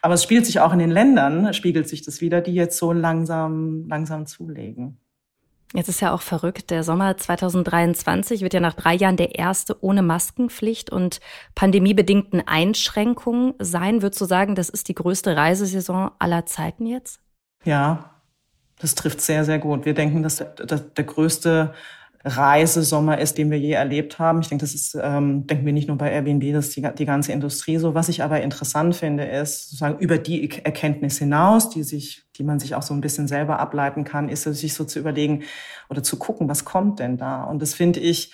Aber 0.00 0.14
es 0.14 0.22
spiegelt 0.22 0.46
sich 0.46 0.60
auch 0.60 0.72
in 0.72 0.78
den 0.78 0.90
Ländern, 0.90 1.52
spiegelt 1.52 1.88
sich 1.88 2.02
das 2.02 2.20
wieder, 2.20 2.40
die 2.40 2.54
jetzt 2.54 2.78
so 2.78 2.92
langsam, 2.92 3.86
langsam 3.88 4.26
zulegen. 4.26 4.98
Jetzt 5.76 5.88
ist 5.88 6.00
ja 6.00 6.14
auch 6.14 6.22
verrückt. 6.22 6.70
Der 6.70 6.84
Sommer 6.84 7.16
2023 7.16 8.42
wird 8.42 8.54
ja 8.54 8.60
nach 8.60 8.74
drei 8.74 8.94
Jahren 8.94 9.16
der 9.16 9.34
erste 9.34 9.82
ohne 9.82 10.02
Maskenpflicht 10.02 10.88
und 10.88 11.20
pandemiebedingten 11.56 12.46
Einschränkungen 12.46 13.54
sein. 13.58 14.00
Würdest 14.00 14.20
du 14.20 14.24
sagen, 14.24 14.54
das 14.54 14.68
ist 14.68 14.88
die 14.88 14.94
größte 14.94 15.36
Reisesaison 15.36 16.12
aller 16.20 16.46
Zeiten 16.46 16.86
jetzt? 16.86 17.18
Ja, 17.64 18.10
das 18.78 18.94
trifft 18.94 19.20
sehr, 19.20 19.44
sehr 19.44 19.58
gut. 19.58 19.84
Wir 19.84 19.94
denken, 19.94 20.22
dass 20.22 20.36
der, 20.36 20.46
der 20.46 21.04
größte 21.04 21.74
Reisesommer 22.24 23.18
ist, 23.18 23.36
den 23.36 23.50
wir 23.50 23.58
je 23.58 23.72
erlebt 23.72 24.18
haben. 24.18 24.40
Ich 24.40 24.48
denke, 24.48 24.64
das 24.64 24.74
ist, 24.74 24.96
ähm, 25.00 25.46
denken 25.46 25.66
wir 25.66 25.74
nicht 25.74 25.88
nur 25.88 25.98
bei 25.98 26.10
Airbnb, 26.10 26.52
das 26.54 26.68
ist 26.68 26.76
die, 26.76 26.88
die 26.96 27.04
ganze 27.04 27.32
Industrie 27.32 27.76
so. 27.76 27.94
Was 27.94 28.08
ich 28.08 28.22
aber 28.22 28.40
interessant 28.40 28.96
finde, 28.96 29.24
ist 29.24 29.64
sozusagen 29.64 29.98
über 29.98 30.16
die 30.16 30.50
Erkenntnis 30.64 31.18
hinaus, 31.18 31.68
die 31.68 31.82
sich, 31.82 32.24
die 32.36 32.44
man 32.44 32.58
sich 32.58 32.74
auch 32.74 32.82
so 32.82 32.94
ein 32.94 33.02
bisschen 33.02 33.28
selber 33.28 33.58
ableiten 33.58 34.04
kann, 34.04 34.30
ist 34.30 34.44
sich 34.44 34.72
so 34.72 34.84
zu 34.84 34.98
überlegen 34.98 35.42
oder 35.90 36.02
zu 36.02 36.18
gucken, 36.18 36.48
was 36.48 36.64
kommt 36.64 36.98
denn 36.98 37.18
da? 37.18 37.44
Und 37.44 37.60
das 37.60 37.74
finde 37.74 38.00
ich, 38.00 38.32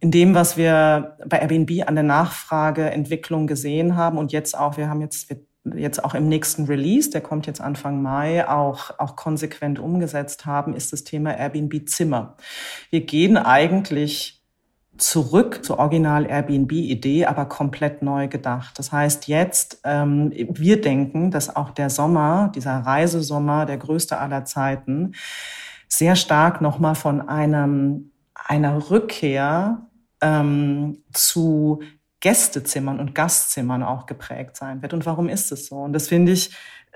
in 0.00 0.10
dem, 0.10 0.34
was 0.34 0.56
wir 0.56 1.18
bei 1.26 1.38
Airbnb 1.38 1.86
an 1.86 1.94
der 1.94 2.04
Nachfrageentwicklung 2.04 3.46
gesehen 3.46 3.96
haben 3.96 4.18
und 4.18 4.32
jetzt 4.32 4.58
auch, 4.58 4.76
wir 4.76 4.88
haben 4.88 5.02
jetzt, 5.02 5.28
wir 5.28 5.40
jetzt 5.64 6.02
auch 6.04 6.14
im 6.14 6.28
nächsten 6.28 6.64
Release, 6.64 7.10
der 7.10 7.20
kommt 7.20 7.46
jetzt 7.46 7.60
Anfang 7.60 8.02
Mai, 8.02 8.48
auch, 8.48 8.98
auch 8.98 9.16
konsequent 9.16 9.78
umgesetzt 9.78 10.46
haben, 10.46 10.74
ist 10.74 10.92
das 10.92 11.04
Thema 11.04 11.36
Airbnb 11.36 11.88
Zimmer. 11.88 12.36
Wir 12.90 13.02
gehen 13.02 13.36
eigentlich 13.36 14.40
zurück 14.96 15.64
zur 15.64 15.78
Original 15.78 16.26
Airbnb-Idee, 16.26 17.26
aber 17.26 17.46
komplett 17.46 18.02
neu 18.02 18.28
gedacht. 18.28 18.78
Das 18.78 18.92
heißt, 18.92 19.28
jetzt 19.28 19.80
ähm, 19.84 20.32
wir 20.34 20.80
denken, 20.80 21.30
dass 21.30 21.54
auch 21.54 21.70
der 21.70 21.90
Sommer, 21.90 22.52
dieser 22.54 22.78
Reisesommer, 22.78 23.66
der 23.66 23.78
größte 23.78 24.18
aller 24.18 24.44
Zeiten, 24.44 25.14
sehr 25.88 26.16
stark 26.16 26.60
nochmal 26.60 26.94
von 26.94 27.28
einem 27.28 28.12
einer 28.34 28.90
Rückkehr 28.90 29.86
ähm, 30.20 31.02
zu 31.12 31.80
Gästezimmern 32.20 33.00
und 33.00 33.14
Gastzimmern 33.14 33.82
auch 33.82 34.06
geprägt 34.06 34.56
sein 34.56 34.82
wird. 34.82 34.92
Und 34.92 35.06
warum 35.06 35.28
ist 35.28 35.50
es 35.52 35.66
so? 35.66 35.76
Und 35.76 35.92
das 35.92 36.08
finde 36.08 36.32
ich, 36.32 36.50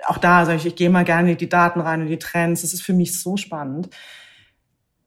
auch 0.06 0.18
da 0.18 0.44
sage 0.44 0.58
ich, 0.58 0.66
ich 0.66 0.76
gehe 0.76 0.90
mal 0.90 1.04
gerne 1.04 1.32
in 1.32 1.38
die 1.38 1.48
Daten 1.48 1.80
rein 1.80 2.02
und 2.02 2.08
die 2.08 2.18
Trends. 2.18 2.62
Es 2.62 2.74
ist 2.74 2.82
für 2.82 2.92
mich 2.92 3.20
so 3.20 3.36
spannend. 3.36 3.88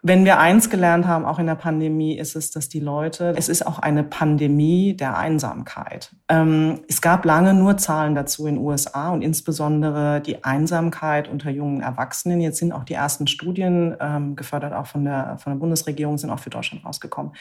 Wenn 0.04 0.26
wir 0.26 0.40
eins 0.40 0.70
gelernt 0.70 1.08
haben, 1.08 1.26
auch 1.26 1.40
in 1.40 1.48
der 1.48 1.56
Pandemie, 1.56 2.18
ist 2.18 2.36
es, 2.36 2.52
dass 2.52 2.70
die 2.70 2.80
Leute, 2.80 3.34
es 3.36 3.50
ist 3.50 3.66
auch 3.66 3.80
eine 3.80 4.04
Pandemie 4.04 4.96
der 4.96 5.18
Einsamkeit. 5.18 6.16
Ähm, 6.30 6.82
es 6.88 7.02
gab 7.02 7.26
lange 7.26 7.54
nur 7.54 7.78
Zahlen 7.78 8.14
dazu 8.16 8.46
in 8.46 8.56
den 8.56 8.64
USA 8.64 9.10
und 9.10 9.22
insbesondere 9.22 10.22
die 10.22 10.44
Einsamkeit 10.44 11.28
unter 11.28 11.50
jungen 11.50 11.82
Erwachsenen. 11.82 12.42
Jetzt 12.42 12.60
sind 12.60 12.72
auch 12.72 12.84
die 12.84 12.94
ersten 12.94 13.28
Studien, 13.28 13.98
ähm, 14.00 14.36
gefördert 14.36 14.72
auch 14.74 14.88
von 14.88 15.04
der, 15.04 15.38
von 15.40 15.54
der 15.54 15.60
Bundesregierung, 15.60 16.18
sind 16.18 16.30
auch 16.30 16.40
für 16.40 16.52
Deutschland 16.52 16.86
rausgekommen. 16.86 17.34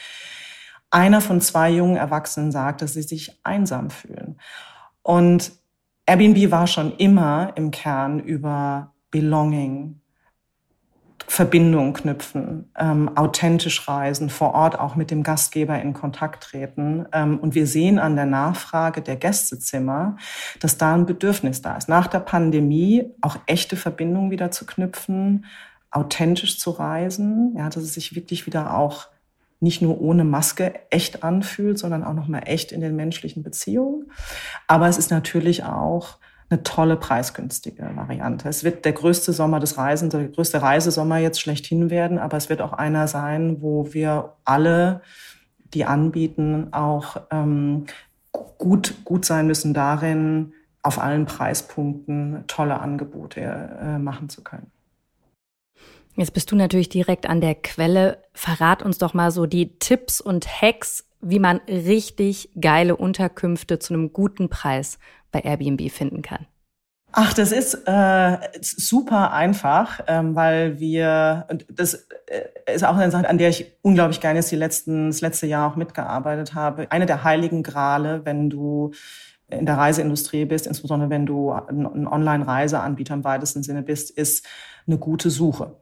Einer 0.89 1.21
von 1.21 1.41
zwei 1.41 1.69
jungen 1.71 1.97
Erwachsenen 1.97 2.51
sagt, 2.51 2.81
dass 2.81 2.93
sie 2.93 3.01
sich 3.01 3.39
einsam 3.43 3.89
fühlen. 3.89 4.39
Und 5.03 5.51
Airbnb 6.05 6.51
war 6.51 6.67
schon 6.67 6.95
immer 6.97 7.51
im 7.55 7.71
Kern 7.71 8.19
über 8.19 8.93
Belonging, 9.11 9.99
Verbindung 11.29 11.93
knüpfen, 11.93 12.71
ähm, 12.77 13.17
authentisch 13.17 13.85
reisen, 13.89 14.29
vor 14.29 14.53
Ort 14.53 14.79
auch 14.79 14.95
mit 14.95 15.11
dem 15.11 15.23
Gastgeber 15.23 15.81
in 15.81 15.91
Kontakt 15.91 16.43
treten. 16.43 17.05
Ähm, 17.11 17.37
und 17.39 17.53
wir 17.53 17.67
sehen 17.67 17.99
an 17.99 18.15
der 18.15 18.25
Nachfrage 18.25 19.01
der 19.01 19.17
Gästezimmer, 19.17 20.15
dass 20.61 20.77
da 20.77 20.93
ein 20.93 21.05
Bedürfnis 21.05 21.61
da 21.61 21.75
ist. 21.75 21.89
Nach 21.89 22.07
der 22.07 22.19
Pandemie 22.19 23.11
auch 23.19 23.37
echte 23.45 23.75
Verbindungen 23.75 24.31
wieder 24.31 24.51
zu 24.51 24.65
knüpfen, 24.65 25.45
authentisch 25.91 26.59
zu 26.59 26.71
reisen, 26.71 27.53
ja, 27.57 27.67
dass 27.67 27.83
es 27.83 27.93
sich 27.93 28.15
wirklich 28.15 28.45
wieder 28.45 28.77
auch 28.77 29.07
nicht 29.59 29.81
nur 29.81 29.99
ohne 29.99 30.23
Maske 30.23 30.73
echt 30.89 31.23
anfühlt, 31.23 31.79
sondern 31.79 32.03
auch 32.03 32.13
nochmal 32.13 32.43
echt 32.45 32.71
in 32.71 32.81
den 32.81 32.95
menschlichen 32.95 33.43
Beziehungen. 33.43 34.11
Aber 34.67 34.87
es 34.87 34.97
ist 34.97 35.11
natürlich 35.11 35.63
auch 35.63 36.17
eine 36.49 36.63
tolle 36.63 36.95
preisgünstige 36.95 37.89
Variante. 37.95 38.47
Es 38.47 38.63
wird 38.63 38.85
der 38.85 38.93
größte 38.93 39.33
Sommer 39.33 39.59
des 39.59 39.77
Reisens, 39.77 40.11
der 40.11 40.27
größte 40.27 40.61
Reisesommer 40.61 41.17
jetzt 41.17 41.41
schlechthin 41.41 41.89
werden, 41.89 42.19
aber 42.19 42.37
es 42.37 42.49
wird 42.49 42.61
auch 42.61 42.73
einer 42.73 43.07
sein, 43.07 43.61
wo 43.61 43.93
wir 43.93 44.35
alle, 44.45 45.01
die 45.73 45.83
anbieten, 45.83 46.69
auch 46.71 47.17
ähm, 47.31 47.85
gut, 48.57 48.95
gut 49.03 49.25
sein 49.25 49.47
müssen 49.47 49.73
darin, 49.73 50.53
auf 50.83 50.99
allen 50.99 51.25
Preispunkten 51.25 52.45
tolle 52.47 52.79
Angebote 52.79 53.41
äh, 53.41 53.97
machen 53.97 54.29
zu 54.29 54.41
können. 54.41 54.71
Jetzt 56.17 56.33
bist 56.33 56.51
du 56.51 56.55
natürlich 56.55 56.89
direkt 56.89 57.29
an 57.29 57.41
der 57.41 57.53
Quelle. 57.53 58.23
Verrat 58.33 58.81
uns 58.81 58.97
doch 58.97 59.13
mal 59.13 59.29
so 59.29 59.45
die 59.45 59.77
Tipps 59.77 60.19
und 60.19 60.47
Hacks, 60.61 61.05
wie 61.21 61.37
man 61.37 61.61
richtig 61.67 62.49
geile 62.59 62.95
Unterkünfte 62.95 63.77
zu 63.77 63.93
einem 63.93 64.11
guten 64.13 64.49
Preis 64.49 64.97
bei 65.31 65.41
Airbnb 65.41 65.91
finden 65.91 66.23
kann. 66.23 66.47
Ach, 67.11 67.33
das 67.33 67.51
ist 67.51 67.75
äh, 67.85 68.37
super 68.61 69.31
einfach, 69.31 70.01
ähm, 70.07 70.35
weil 70.35 70.79
wir, 70.79 71.47
das 71.71 72.07
äh, 72.25 72.73
ist 72.73 72.83
auch 72.83 72.97
eine 72.97 73.11
Sache, 73.11 73.29
an 73.29 73.37
der 73.37 73.49
ich 73.49 73.77
unglaublich 73.83 74.19
gerne 74.19 74.39
jetzt 74.39 74.51
die 74.51 74.57
letzten, 74.57 75.07
das 75.07 75.21
letzte 75.21 75.45
Jahr 75.45 75.71
auch 75.71 75.75
mitgearbeitet 75.75 76.55
habe. 76.55 76.91
Eine 76.91 77.05
der 77.05 77.23
heiligen 77.23 77.61
Grale, 77.61 78.25
wenn 78.25 78.49
du 78.49 78.91
in 79.49 79.65
der 79.65 79.77
Reiseindustrie 79.77 80.45
bist, 80.45 80.67
insbesondere 80.67 81.09
wenn 81.09 81.25
du 81.25 81.51
ein 81.51 82.07
Online-Reiseanbieter 82.07 83.13
im 83.13 83.23
weitesten 83.23 83.63
Sinne 83.63 83.81
bist, 83.81 84.11
ist 84.11 84.45
eine 84.85 84.97
gute 84.97 85.29
Suche, 85.29 85.75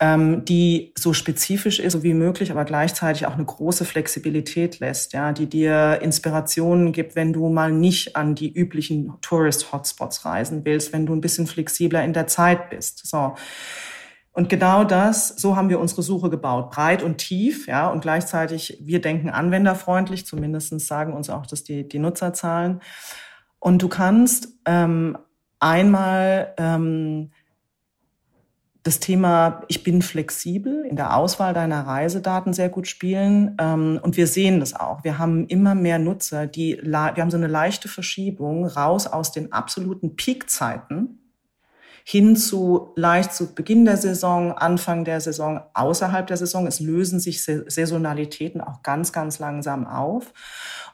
ähm, 0.00 0.44
die 0.44 0.92
so 0.98 1.12
spezifisch 1.12 1.78
ist 1.78 2.02
wie 2.02 2.14
möglich, 2.14 2.50
aber 2.50 2.64
gleichzeitig 2.64 3.26
auch 3.26 3.34
eine 3.34 3.44
große 3.44 3.84
Flexibilität 3.84 4.80
lässt, 4.80 5.12
ja, 5.12 5.32
die 5.32 5.46
dir 5.46 6.00
Inspirationen 6.02 6.92
gibt, 6.92 7.14
wenn 7.14 7.32
du 7.32 7.48
mal 7.48 7.70
nicht 7.70 8.16
an 8.16 8.34
die 8.34 8.52
üblichen 8.52 9.12
Tourist-Hotspots 9.20 10.24
reisen 10.24 10.64
willst, 10.64 10.92
wenn 10.92 11.06
du 11.06 11.14
ein 11.14 11.20
bisschen 11.20 11.46
flexibler 11.46 12.02
in 12.04 12.14
der 12.14 12.26
Zeit 12.26 12.70
bist. 12.70 13.06
So. 13.06 13.34
Und 14.32 14.48
genau 14.48 14.82
das, 14.84 15.28
so 15.28 15.56
haben 15.56 15.68
wir 15.68 15.78
unsere 15.78 16.02
Suche 16.02 16.30
gebaut, 16.30 16.70
breit 16.70 17.02
und 17.02 17.18
tief, 17.18 17.66
ja, 17.66 17.88
und 17.88 18.00
gleichzeitig, 18.00 18.78
wir 18.80 19.00
denken 19.00 19.28
anwenderfreundlich, 19.28 20.26
zumindestens 20.26 20.86
sagen 20.86 21.12
uns 21.12 21.28
auch 21.28 21.46
dass 21.46 21.64
die, 21.64 21.86
die 21.86 21.98
Nutzerzahlen. 21.98 22.80
Und 23.58 23.82
du 23.82 23.88
kannst 23.88 24.48
ähm, 24.64 25.18
einmal 25.60 26.54
ähm, 26.56 27.30
das 28.82 28.98
Thema, 28.98 29.62
ich 29.68 29.84
bin 29.84 30.02
flexibel 30.02 30.84
in 30.84 30.96
der 30.96 31.16
Auswahl 31.16 31.54
deiner 31.54 31.86
Reisedaten 31.86 32.52
sehr 32.52 32.68
gut 32.68 32.88
spielen. 32.88 33.56
Ähm, 33.60 34.00
und 34.02 34.16
wir 34.16 34.26
sehen 34.26 34.60
das 34.60 34.74
auch. 34.74 35.04
Wir 35.04 35.18
haben 35.18 35.46
immer 35.46 35.74
mehr 35.74 35.98
Nutzer, 35.98 36.46
die, 36.46 36.80
wir 36.82 37.16
haben 37.16 37.30
so 37.30 37.36
eine 37.36 37.46
leichte 37.46 37.88
Verschiebung 37.88 38.66
raus 38.66 39.06
aus 39.06 39.30
den 39.30 39.52
absoluten 39.52 40.16
Peakzeiten 40.16 41.21
hin 42.04 42.36
zu 42.36 42.92
leicht 42.96 43.32
zu 43.32 43.54
Beginn 43.54 43.84
der 43.84 43.96
Saison, 43.96 44.52
Anfang 44.52 45.04
der 45.04 45.20
Saison, 45.20 45.60
außerhalb 45.74 46.26
der 46.26 46.36
Saison. 46.36 46.66
Es 46.66 46.80
lösen 46.80 47.20
sich 47.20 47.44
Saisonalitäten 47.44 48.60
auch 48.60 48.82
ganz, 48.82 49.12
ganz 49.12 49.38
langsam 49.38 49.86
auf. 49.86 50.32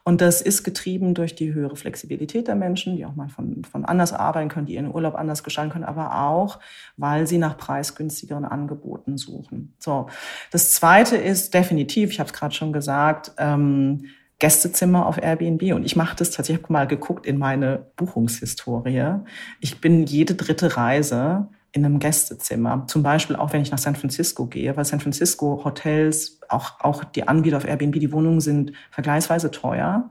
Und 0.03 0.21
das 0.21 0.41
ist 0.41 0.63
getrieben 0.63 1.13
durch 1.13 1.35
die 1.35 1.53
höhere 1.53 1.75
Flexibilität 1.75 2.47
der 2.47 2.55
Menschen, 2.55 2.95
die 2.95 3.05
auch 3.05 3.15
mal 3.15 3.29
von, 3.29 3.63
von 3.63 3.85
anders 3.85 4.13
arbeiten 4.13 4.49
können, 4.49 4.65
die 4.65 4.75
ihren 4.75 4.93
Urlaub 4.93 5.15
anders 5.15 5.43
gestalten 5.43 5.71
können, 5.71 5.83
aber 5.83 6.23
auch, 6.23 6.59
weil 6.97 7.27
sie 7.27 7.37
nach 7.37 7.57
preisgünstigeren 7.57 8.45
Angeboten 8.45 9.17
suchen. 9.17 9.73
So, 9.77 10.07
das 10.51 10.71
Zweite 10.71 11.17
ist 11.17 11.53
definitiv, 11.53 12.11
ich 12.11 12.19
habe 12.19 12.27
es 12.27 12.33
gerade 12.33 12.55
schon 12.55 12.73
gesagt, 12.73 13.33
ähm, 13.37 14.05
Gästezimmer 14.39 15.05
auf 15.05 15.21
Airbnb 15.21 15.73
und 15.73 15.85
ich 15.85 15.95
mache 15.95 16.15
das 16.15 16.31
tatsächlich, 16.31 16.61
ich 16.61 16.63
habe 16.63 16.73
mal 16.73 16.87
geguckt 16.87 17.25
in 17.25 17.37
meine 17.37 17.87
Buchungshistorie. 17.97 19.15
Ich 19.59 19.81
bin 19.81 20.05
jede 20.05 20.35
dritte 20.35 20.77
Reise 20.77 21.49
in 21.71 21.85
einem 21.85 21.99
Gästezimmer. 21.99 22.85
Zum 22.87 23.03
Beispiel 23.03 23.35
auch, 23.35 23.53
wenn 23.53 23.61
ich 23.61 23.71
nach 23.71 23.77
San 23.77 23.95
Francisco 23.95 24.47
gehe, 24.47 24.75
weil 24.75 24.85
San 24.85 25.01
Francisco 25.01 25.61
Hotels, 25.63 26.39
auch, 26.47 26.79
auch 26.79 27.03
die 27.03 27.27
Anbieter 27.27 27.57
auf 27.57 27.67
Airbnb, 27.67 27.99
die 27.99 28.11
Wohnungen 28.11 28.41
sind 28.41 28.71
vergleichsweise 28.91 29.51
teuer. 29.51 30.09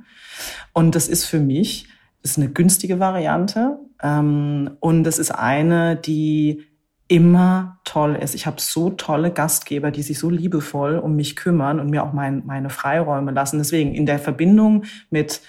Und 0.72 0.94
das 0.94 1.08
ist 1.08 1.24
für 1.24 1.40
mich, 1.40 1.88
ist 2.22 2.36
eine 2.36 2.50
günstige 2.50 3.00
Variante. 3.00 3.78
Ähm, 4.02 4.70
und 4.80 5.04
das 5.04 5.18
ist 5.18 5.32
eine, 5.32 5.96
die 5.96 6.67
immer 7.08 7.80
toll 7.84 8.16
ist. 8.16 8.34
Ich 8.34 8.46
habe 8.46 8.60
so 8.60 8.90
tolle 8.90 9.30
Gastgeber, 9.30 9.90
die 9.90 10.02
sich 10.02 10.18
so 10.18 10.28
liebevoll 10.28 10.98
um 10.98 11.16
mich 11.16 11.36
kümmern 11.36 11.80
und 11.80 11.90
mir 11.90 12.04
auch 12.04 12.12
mein, 12.12 12.44
meine 12.44 12.70
Freiräume 12.70 13.32
lassen. 13.32 13.58
Deswegen 13.58 13.94
in 13.94 14.06
der 14.06 14.18
Verbindung 14.18 14.84
mit 15.10 15.40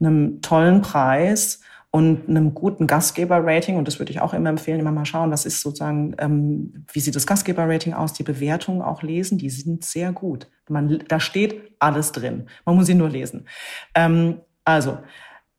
einem 0.00 0.40
tollen 0.40 0.80
Preis 0.80 1.60
und 1.90 2.28
einem 2.28 2.54
guten 2.54 2.86
Gastgeber-Rating, 2.86 3.76
und 3.76 3.88
das 3.88 3.98
würde 3.98 4.12
ich 4.12 4.20
auch 4.20 4.34
immer 4.34 4.50
empfehlen, 4.50 4.78
immer 4.78 4.92
mal 4.92 5.06
schauen, 5.06 5.30
was 5.30 5.46
ist 5.46 5.62
sozusagen, 5.62 6.14
ähm, 6.18 6.84
wie 6.92 7.00
sieht 7.00 7.16
das 7.16 7.26
Gastgeber-Rating 7.26 7.94
aus, 7.94 8.12
die 8.12 8.22
Bewertungen 8.22 8.82
auch 8.82 9.02
lesen, 9.02 9.38
die 9.38 9.50
sind 9.50 9.84
sehr 9.84 10.12
gut. 10.12 10.48
Man, 10.68 11.02
da 11.08 11.18
steht 11.18 11.72
alles 11.78 12.12
drin. 12.12 12.46
Man 12.64 12.76
muss 12.76 12.86
sie 12.86 12.94
nur 12.94 13.08
lesen. 13.08 13.46
Ähm, 13.94 14.40
also, 14.64 14.98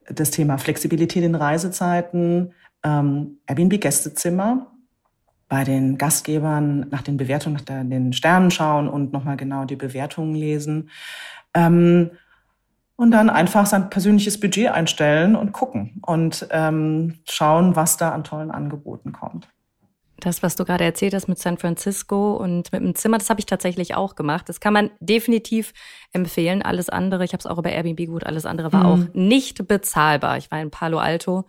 das 0.07 0.31
Thema 0.31 0.57
Flexibilität 0.57 1.23
in 1.23 1.35
Reisezeiten, 1.35 2.53
ähm, 2.83 3.39
Airbnb-Gästezimmer, 3.47 4.71
bei 5.49 5.63
den 5.63 5.97
Gastgebern 5.97 6.87
nach 6.91 7.01
den 7.01 7.17
Bewertungen, 7.17 7.55
nach 7.55 7.63
den 7.65 8.13
Sternen 8.13 8.51
schauen 8.51 8.87
und 8.87 9.11
nochmal 9.11 9.35
genau 9.35 9.65
die 9.65 9.75
Bewertungen 9.75 10.35
lesen. 10.35 10.89
Ähm, 11.53 12.11
und 12.95 13.11
dann 13.11 13.29
einfach 13.29 13.65
sein 13.65 13.89
persönliches 13.89 14.39
Budget 14.39 14.67
einstellen 14.67 15.35
und 15.35 15.53
gucken 15.53 16.01
und 16.05 16.47
ähm, 16.51 17.19
schauen, 17.27 17.75
was 17.75 17.97
da 17.97 18.11
an 18.11 18.25
tollen 18.25 18.51
Angeboten 18.51 19.13
kommt. 19.13 19.47
Das, 20.19 20.43
was 20.43 20.57
du 20.57 20.65
gerade 20.65 20.83
erzählt 20.83 21.13
hast 21.13 21.29
mit 21.29 21.39
San 21.39 21.57
Francisco 21.57 22.35
und 22.35 22.73
mit 22.73 22.81
dem 22.81 22.93
Zimmer, 22.95 23.17
das 23.17 23.29
habe 23.29 23.39
ich 23.39 23.45
tatsächlich 23.45 23.95
auch 23.95 24.15
gemacht. 24.15 24.49
Das 24.49 24.59
kann 24.59 24.73
man 24.73 24.91
definitiv 24.99 25.71
empfehlen. 26.11 26.61
Alles 26.61 26.89
andere, 26.89 27.23
ich 27.23 27.31
habe 27.31 27.39
es 27.39 27.45
auch 27.45 27.57
über 27.57 27.71
Airbnb 27.71 28.05
gut, 28.07 28.25
alles 28.25 28.45
andere 28.45 28.73
war 28.73 28.83
mhm. 28.83 28.85
auch 28.85 29.13
nicht 29.13 29.65
bezahlbar. 29.65 30.37
Ich 30.37 30.51
war 30.51 30.61
in 30.61 30.69
Palo 30.69 30.99
Alto. 30.99 31.45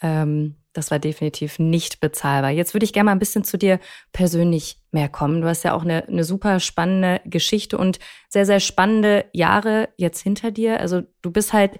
Ähm, 0.00 0.57
das 0.72 0.90
war 0.90 0.98
definitiv 0.98 1.58
nicht 1.58 2.00
bezahlbar. 2.00 2.50
Jetzt 2.50 2.74
würde 2.74 2.84
ich 2.84 2.92
gerne 2.92 3.06
mal 3.06 3.12
ein 3.12 3.18
bisschen 3.18 3.44
zu 3.44 3.58
dir 3.58 3.80
persönlich 4.12 4.80
mehr 4.92 5.08
kommen. 5.08 5.40
Du 5.40 5.48
hast 5.48 5.64
ja 5.64 5.74
auch 5.74 5.82
eine, 5.82 6.06
eine 6.06 6.24
super 6.24 6.60
spannende 6.60 7.20
Geschichte 7.24 7.78
und 7.78 7.98
sehr, 8.28 8.46
sehr 8.46 8.60
spannende 8.60 9.26
Jahre 9.32 9.88
jetzt 9.96 10.20
hinter 10.20 10.50
dir. 10.50 10.80
Also 10.80 11.02
du 11.22 11.30
bist 11.30 11.52
halt 11.52 11.78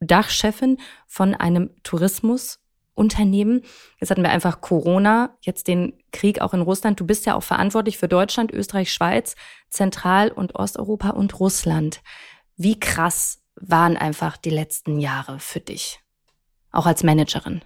Dachchefin 0.00 0.78
von 1.06 1.34
einem 1.34 1.70
Tourismus 1.82 2.60
Unternehmen. 2.94 3.62
Jetzt 3.98 4.10
hatten 4.10 4.22
wir 4.22 4.30
einfach 4.30 4.60
Corona, 4.60 5.36
jetzt 5.40 5.66
den 5.66 5.98
Krieg 6.12 6.40
auch 6.40 6.54
in 6.54 6.60
Russland. 6.60 7.00
Du 7.00 7.06
bist 7.06 7.26
ja 7.26 7.34
auch 7.34 7.42
verantwortlich 7.42 7.98
für 7.98 8.08
Deutschland, 8.08 8.52
Österreich, 8.52 8.92
Schweiz, 8.92 9.34
Zentral- 9.68 10.30
und 10.30 10.54
Osteuropa 10.54 11.10
und 11.10 11.40
Russland. 11.40 12.02
Wie 12.56 12.78
krass 12.78 13.42
waren 13.56 13.96
einfach 13.96 14.36
die 14.36 14.50
letzten 14.50 15.00
Jahre 15.00 15.40
für 15.40 15.60
dich? 15.60 16.00
Auch 16.70 16.86
als 16.86 17.02
Managerin. 17.02 17.62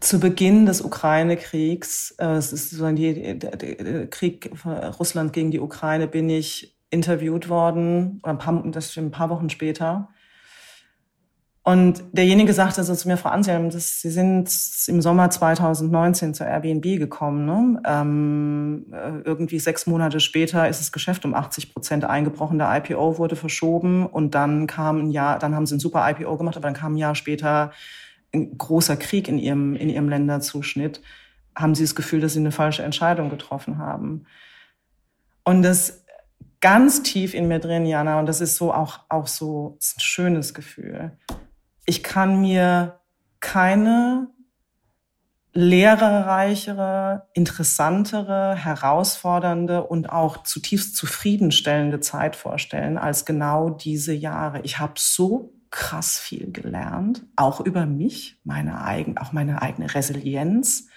Zu 0.00 0.20
Beginn 0.20 0.66
des 0.66 0.82
Ukraine-Kriegs, 0.82 2.14
äh, 2.18 2.34
es 2.34 2.52
ist 2.52 2.70
sozusagen 2.70 2.96
die, 2.96 3.38
der, 3.38 3.56
der 3.56 4.06
Krieg 4.08 4.50
Russland 4.98 5.32
gegen 5.32 5.50
die 5.50 5.60
Ukraine, 5.60 6.06
bin 6.06 6.28
ich 6.28 6.76
interviewt 6.90 7.48
worden, 7.48 8.20
oder 8.22 8.32
ein 8.32 8.38
paar, 8.38 8.62
das 8.66 8.96
ein 8.96 9.10
paar 9.10 9.30
Wochen 9.30 9.50
später. 9.50 10.08
Und 11.66 12.04
derjenige 12.12 12.52
sagte 12.52 12.84
so 12.84 12.94
zu 12.94 13.08
mir, 13.08 13.16
Frau 13.16 13.30
Anselm, 13.30 13.70
das, 13.70 14.00
Sie 14.00 14.10
sind 14.10 14.48
im 14.86 15.02
Sommer 15.02 15.30
2019 15.30 16.32
zur 16.32 16.46
Airbnb 16.46 16.84
gekommen. 16.96 17.44
Ne? 17.44 17.82
Ähm, 17.84 18.86
äh, 18.92 19.22
irgendwie 19.24 19.58
sechs 19.58 19.84
Monate 19.88 20.20
später 20.20 20.68
ist 20.68 20.78
das 20.78 20.92
Geschäft 20.92 21.24
um 21.24 21.34
80 21.34 21.74
Prozent 21.74 22.04
eingebrochen. 22.04 22.58
Der 22.58 22.72
IPO 22.76 23.18
wurde 23.18 23.34
verschoben 23.34 24.06
und 24.06 24.36
dann 24.36 24.68
kam 24.68 25.06
ein 25.06 25.10
Jahr, 25.10 25.40
dann 25.40 25.56
haben 25.56 25.66
Sie 25.66 25.74
ein 25.74 25.80
super 25.80 26.08
IPO 26.08 26.36
gemacht, 26.36 26.56
aber 26.56 26.68
dann 26.68 26.74
kam 26.74 26.94
ein 26.94 26.98
Jahr 26.98 27.16
später 27.16 27.72
ein 28.36 28.58
großer 28.58 28.96
Krieg 28.96 29.28
in 29.28 29.38
Ihrem, 29.38 29.74
in 29.74 29.88
Ihrem 29.88 30.08
Länderzuschnitt. 30.08 31.00
Haben 31.54 31.74
Sie 31.74 31.84
das 31.84 31.94
Gefühl, 31.94 32.20
dass 32.20 32.34
Sie 32.34 32.40
eine 32.40 32.52
falsche 32.52 32.82
Entscheidung 32.82 33.30
getroffen 33.30 33.78
haben? 33.78 34.26
Und 35.44 35.62
das 35.62 36.04
ganz 36.60 37.02
tief 37.02 37.34
in 37.34 37.48
mir 37.48 37.58
drin, 37.58 37.86
Jana, 37.86 38.18
und 38.18 38.26
das 38.26 38.40
ist 38.40 38.56
so 38.56 38.72
auch, 38.72 39.00
auch 39.08 39.26
so 39.26 39.78
ein 39.80 40.00
schönes 40.00 40.54
Gefühl 40.54 41.16
ich 41.86 42.02
kann 42.02 42.40
mir 42.40 43.00
keine 43.40 44.28
lehrreichere, 45.52 47.28
interessantere, 47.32 48.54
herausfordernde 48.56 49.84
und 49.84 50.10
auch 50.10 50.42
zutiefst 50.42 50.96
zufriedenstellende 50.96 52.00
Zeit 52.00 52.36
vorstellen 52.36 52.98
als 52.98 53.24
genau 53.24 53.70
diese 53.70 54.12
Jahre. 54.12 54.60
Ich 54.62 54.78
habe 54.78 54.94
so 54.96 55.54
krass 55.70 56.18
viel 56.18 56.52
gelernt, 56.52 57.24
auch 57.36 57.60
über 57.60 57.86
mich, 57.86 58.40
meine 58.44 58.82
eigen, 58.82 59.18
auch 59.18 59.32
meine 59.32 59.62
eigene 59.62 59.94
Resilienz, 59.94 60.88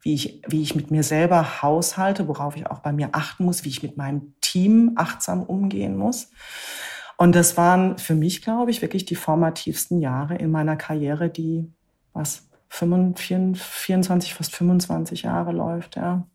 wie 0.00 0.14
ich, 0.14 0.42
wie 0.46 0.62
ich 0.62 0.74
mit 0.74 0.90
mir 0.90 1.02
selber 1.02 1.62
haushalte, 1.62 2.28
worauf 2.28 2.56
ich 2.56 2.66
auch 2.66 2.80
bei 2.80 2.92
mir 2.92 3.10
achten 3.12 3.44
muss, 3.44 3.64
wie 3.64 3.70
ich 3.70 3.82
mit 3.82 3.96
meinem 3.96 4.34
Team 4.40 4.92
achtsam 4.96 5.42
umgehen 5.42 5.96
muss. 5.96 6.30
Und 7.16 7.34
das 7.34 7.56
waren 7.56 7.96
für 7.98 8.14
mich, 8.14 8.42
glaube 8.42 8.70
ich, 8.70 8.82
wirklich 8.82 9.04
die 9.04 9.14
formativsten 9.14 10.00
Jahre 10.00 10.36
in 10.36 10.50
meiner 10.50 10.76
Karriere, 10.76 11.30
die, 11.30 11.72
was, 12.12 12.48
25, 12.68 13.62
24, 13.62 14.34
fast 14.34 14.54
25 14.54 15.22
Jahre 15.22 15.52
läuft, 15.52 15.96
ja. 15.96 16.26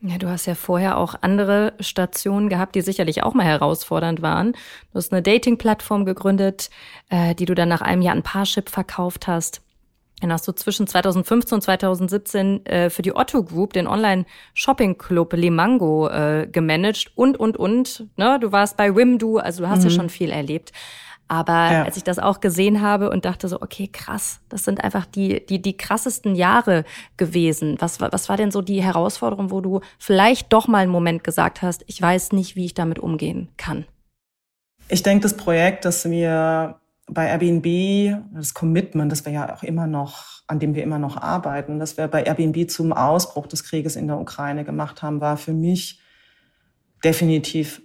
Ja, 0.00 0.16
du 0.16 0.28
hast 0.28 0.46
ja 0.46 0.54
vorher 0.54 0.96
auch 0.96 1.16
andere 1.22 1.74
Stationen 1.80 2.48
gehabt, 2.48 2.76
die 2.76 2.82
sicherlich 2.82 3.24
auch 3.24 3.34
mal 3.34 3.44
herausfordernd 3.44 4.22
waren. 4.22 4.52
Du 4.52 4.94
hast 4.94 5.12
eine 5.12 5.22
Dating-Plattform 5.22 6.04
gegründet, 6.04 6.70
äh, 7.08 7.34
die 7.34 7.46
du 7.46 7.54
dann 7.54 7.68
nach 7.68 7.80
einem 7.80 8.02
Jahr 8.02 8.14
ein 8.14 8.22
Parship 8.22 8.68
verkauft 8.68 9.26
hast. 9.26 9.60
Dann 10.20 10.32
hast 10.32 10.46
du 10.46 10.52
zwischen 10.52 10.86
2015 10.86 11.56
und 11.56 11.62
2017 11.62 12.66
äh, 12.66 12.90
für 12.90 13.02
die 13.02 13.14
Otto 13.14 13.42
Group 13.42 13.72
den 13.72 13.86
Online-Shopping-Club 13.86 15.32
Limango 15.34 16.08
äh, 16.08 16.48
gemanagt 16.50 17.12
und, 17.16 17.38
und, 17.38 17.56
und. 17.56 18.06
Ne? 18.16 18.38
Du 18.40 18.52
warst 18.52 18.76
bei 18.76 18.94
Wimdu, 18.94 19.38
also 19.38 19.64
du 19.64 19.68
hast 19.68 19.80
mhm. 19.80 19.90
ja 19.90 19.90
schon 19.90 20.10
viel 20.10 20.30
erlebt. 20.30 20.72
Aber 21.28 21.52
ja. 21.52 21.84
als 21.84 21.98
ich 21.98 22.04
das 22.04 22.18
auch 22.18 22.40
gesehen 22.40 22.80
habe 22.80 23.10
und 23.10 23.26
dachte 23.26 23.48
so, 23.48 23.60
okay, 23.60 23.86
krass, 23.86 24.40
das 24.48 24.64
sind 24.64 24.82
einfach 24.82 25.04
die, 25.04 25.44
die, 25.44 25.60
die 25.60 25.76
krassesten 25.76 26.34
Jahre 26.34 26.84
gewesen. 27.18 27.76
Was, 27.80 28.00
was 28.00 28.28
war 28.30 28.38
denn 28.38 28.50
so 28.50 28.62
die 28.62 28.82
Herausforderung, 28.82 29.50
wo 29.50 29.60
du 29.60 29.80
vielleicht 29.98 30.52
doch 30.54 30.68
mal 30.68 30.78
einen 30.78 30.90
Moment 30.90 31.22
gesagt 31.22 31.60
hast, 31.60 31.84
ich 31.86 32.00
weiß 32.00 32.32
nicht, 32.32 32.56
wie 32.56 32.64
ich 32.64 32.74
damit 32.74 32.98
umgehen 32.98 33.48
kann? 33.58 33.84
Ich 34.88 35.02
denke, 35.02 35.22
das 35.22 35.36
Projekt, 35.36 35.84
das 35.84 36.08
wir 36.08 36.80
bei 37.10 37.26
Airbnb, 37.26 38.22
das 38.34 38.54
Commitment, 38.54 39.12
das 39.12 39.24
wir 39.26 39.32
ja 39.32 39.54
auch 39.54 39.62
immer 39.62 39.86
noch, 39.86 40.42
an 40.46 40.58
dem 40.58 40.74
wir 40.74 40.82
immer 40.82 40.98
noch 40.98 41.18
arbeiten, 41.18 41.78
das 41.78 41.98
wir 41.98 42.08
bei 42.08 42.22
Airbnb 42.22 42.70
zum 42.70 42.94
Ausbruch 42.94 43.46
des 43.46 43.64
Krieges 43.64 43.96
in 43.96 44.06
der 44.06 44.18
Ukraine 44.18 44.64
gemacht 44.64 45.02
haben, 45.02 45.20
war 45.20 45.36
für 45.36 45.52
mich 45.52 46.00
definitiv 47.04 47.82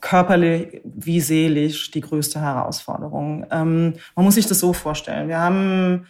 körperlich 0.00 0.80
wie 0.84 1.20
seelisch 1.20 1.90
die 1.90 2.00
größte 2.00 2.40
Herausforderung. 2.40 3.46
Ähm, 3.50 3.94
man 4.14 4.24
muss 4.24 4.34
sich 4.34 4.46
das 4.46 4.60
so 4.60 4.72
vorstellen. 4.72 5.28
Wir 5.28 5.38
haben, 5.38 6.06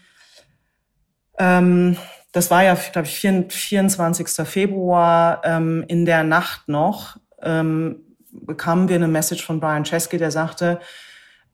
ähm, 1.38 1.96
das 2.32 2.50
war 2.50 2.62
ja, 2.62 2.74
glaube 2.74 3.08
ich, 3.08 3.18
24. 3.18 4.46
Februar, 4.46 5.40
ähm, 5.44 5.84
in 5.88 6.04
der 6.04 6.24
Nacht 6.24 6.68
noch, 6.68 7.16
ähm, 7.42 8.00
bekamen 8.30 8.88
wir 8.88 8.96
eine 8.96 9.08
Message 9.08 9.44
von 9.44 9.60
Brian 9.60 9.84
Chesky, 9.84 10.18
der 10.18 10.30
sagte, 10.30 10.80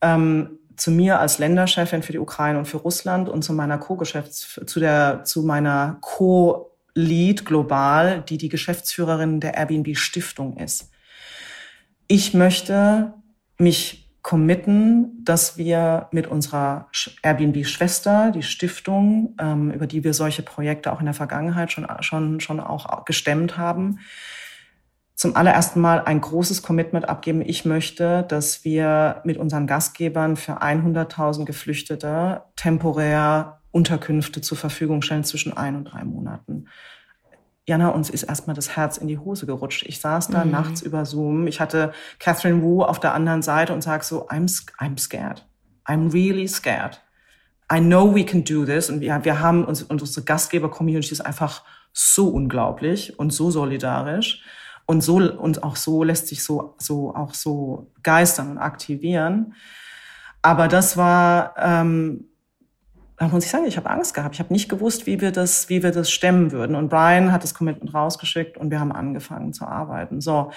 ähm, 0.01 0.59
zu 0.77 0.90
mir 0.90 1.20
als 1.20 1.38
Länderchefin 1.38 2.03
für 2.03 2.12
die 2.12 2.18
Ukraine 2.18 2.59
und 2.59 2.66
für 2.66 2.79
Russland 2.79 3.29
und 3.29 3.42
zu 3.42 3.53
meiner 3.53 3.79
Co-Geschäfts 3.79 4.61
zu 4.66 4.81
der 4.81 5.23
zu 5.25 5.42
meiner 5.42 5.99
Co-Lead 6.01 7.44
global, 7.44 8.23
die 8.23 8.38
die 8.38 8.49
Geschäftsführerin 8.49 9.38
der 9.38 9.55
Airbnb 9.55 9.97
Stiftung 9.97 10.57
ist. 10.57 10.90
Ich 12.07 12.35
möchte 12.35 13.14
mich 13.59 14.05
committen, 14.23 15.23
dass 15.23 15.59
wir 15.59 16.09
mit 16.11 16.27
unserer 16.27 16.88
Airbnb-Schwester, 17.23 18.31
die 18.31 18.43
Stiftung, 18.43 19.35
ähm, 19.38 19.71
über 19.71 19.87
die 19.87 20.03
wir 20.03 20.14
solche 20.14 20.43
Projekte 20.43 20.93
auch 20.93 21.01
in 21.01 21.05
der 21.05 21.14
Vergangenheit 21.14 21.73
schon, 21.73 21.87
schon, 22.01 22.40
schon 22.40 22.59
auch 22.59 23.05
gestemmt 23.05 23.59
haben, 23.59 23.99
zum 25.14 25.37
allerersten 25.37 25.81
Mal 25.81 26.03
ein 26.05 26.21
großes 26.21 26.62
Commitment 26.62 27.09
abgeben. 27.09 27.43
Ich 27.43 27.64
möchte, 27.64 28.25
dass 28.25 28.64
wir 28.64 29.21
mit 29.25 29.37
unseren 29.37 29.67
Gastgebern 29.67 30.37
für 30.37 30.62
100.000 30.62 31.45
Geflüchtete 31.45 32.43
temporär 32.57 33.61
Unterkünfte 33.71 34.40
zur 34.40 34.57
Verfügung 34.57 35.03
stellen 35.03 35.25
zwischen 35.25 35.57
ein 35.57 35.77
und 35.77 35.85
drei 35.85 36.05
Monaten. 36.05 36.67
Jana, 37.66 37.88
uns 37.88 38.11
ist 38.11 38.24
erstmal 38.24 38.55
das 38.55 38.77
Herz 38.77 38.98
in 38.98 39.09
die 39.09 39.18
Hose 39.18 39.46
gerutscht. 39.46 39.85
Ich 39.87 40.00
saß 40.00 40.29
da 40.29 40.44
mhm. 40.44 40.50
nachts 40.50 40.83
über 40.83 41.07
Zoom. 41.07 41.46
Ich 41.46 41.61
hatte 41.61 41.92
Catherine 42.18 42.62
Wu 42.62 42.83
auf 42.83 43.00
der 43.00 43.14
anderen 43.14 43.42
Seite 43.42 43.72
und 43.72 43.83
sag 43.83 44.05
so, 44.05 44.29
I'm, 44.29 44.48
I'm 44.79 44.98
scared. 44.98 45.46
I'm 45.87 46.12
really 46.12 46.46
scared. 46.46 47.00
I 47.72 47.81
know 47.81 48.14
we 48.14 48.24
can 48.24 48.44
do 48.44 48.66
this. 48.66 48.90
Und 48.90 49.00
wir, 49.00 49.24
wir 49.24 49.40
haben 49.40 49.64
uns, 49.64 49.83
unsere 49.83 50.24
Gastgeber-Community 50.24 51.12
ist 51.12 51.22
einfach 51.22 51.62
so 51.94 52.29
unglaublich 52.29 53.18
und 53.18 53.33
so 53.33 53.50
solidarisch. 53.50 54.42
Und 54.87 55.00
so, 55.00 55.16
und 55.16 55.62
auch 55.62 55.77
so 55.77 56.05
lässt 56.05 56.29
sich 56.29 56.44
so, 56.44 56.74
so, 56.77 57.14
auch 57.14 57.33
so 57.33 57.90
geistern 58.03 58.50
und 58.50 58.59
aktivieren. 58.59 59.55
Aber 60.42 60.68
das 60.68 60.98
war, 60.98 61.55
ähm, 61.57 62.27
da 63.16 63.29
muss 63.29 63.44
ich 63.44 63.50
sagen, 63.50 63.66
ich 63.66 63.77
habe 63.77 63.90
Angst 63.90 64.14
gehabt. 64.14 64.35
Ich 64.35 64.40
habe 64.40 64.53
nicht 64.53 64.68
gewusst, 64.68 65.07
wie 65.07 65.20
wir 65.20 65.31
das, 65.31 65.68
wie 65.68 65.83
wir 65.83 65.92
das 65.92 66.11
stemmen 66.11 66.50
würden. 66.50 66.74
Und 66.74 66.88
Brian 66.88 67.31
hat 67.33 67.44
das 67.44 67.55
Commitment 67.55 67.94
rausgeschickt 67.94 68.57
und 68.57 68.70
wir 68.70 68.81
haben 68.81 68.92
angefangen 68.92 69.53
zu 69.53 69.66
arbeiten. 69.66 70.20
So. 70.20 70.50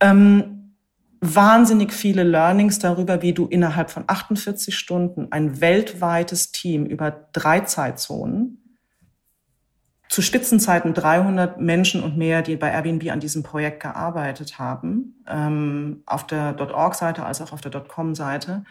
Ähm, 0.00 0.76
wahnsinnig 1.20 1.92
viele 1.92 2.24
Learnings 2.24 2.80
darüber, 2.80 3.22
wie 3.22 3.32
du 3.32 3.46
innerhalb 3.46 3.90
von 3.90 4.04
48 4.06 4.76
Stunden 4.76 5.28
ein 5.30 5.60
weltweites 5.60 6.50
Team 6.50 6.86
über 6.86 7.28
drei 7.32 7.60
Zeitzonen 7.60 8.60
zu 10.08 10.22
Spitzenzeiten 10.22 10.94
300 10.94 11.60
Menschen 11.60 12.02
und 12.02 12.16
mehr, 12.16 12.42
die 12.42 12.56
bei 12.56 12.70
Airbnb 12.70 13.10
an 13.10 13.20
diesem 13.20 13.42
Projekt 13.42 13.82
gearbeitet 13.82 14.58
haben, 14.58 15.24
ähm, 15.26 16.02
auf 16.06 16.26
der 16.26 16.56
.org-Seite 16.60 17.24
als 17.24 17.40
auch 17.40 17.52
auf 17.52 17.60
der 17.60 17.72
.com-Seite, 17.72 18.64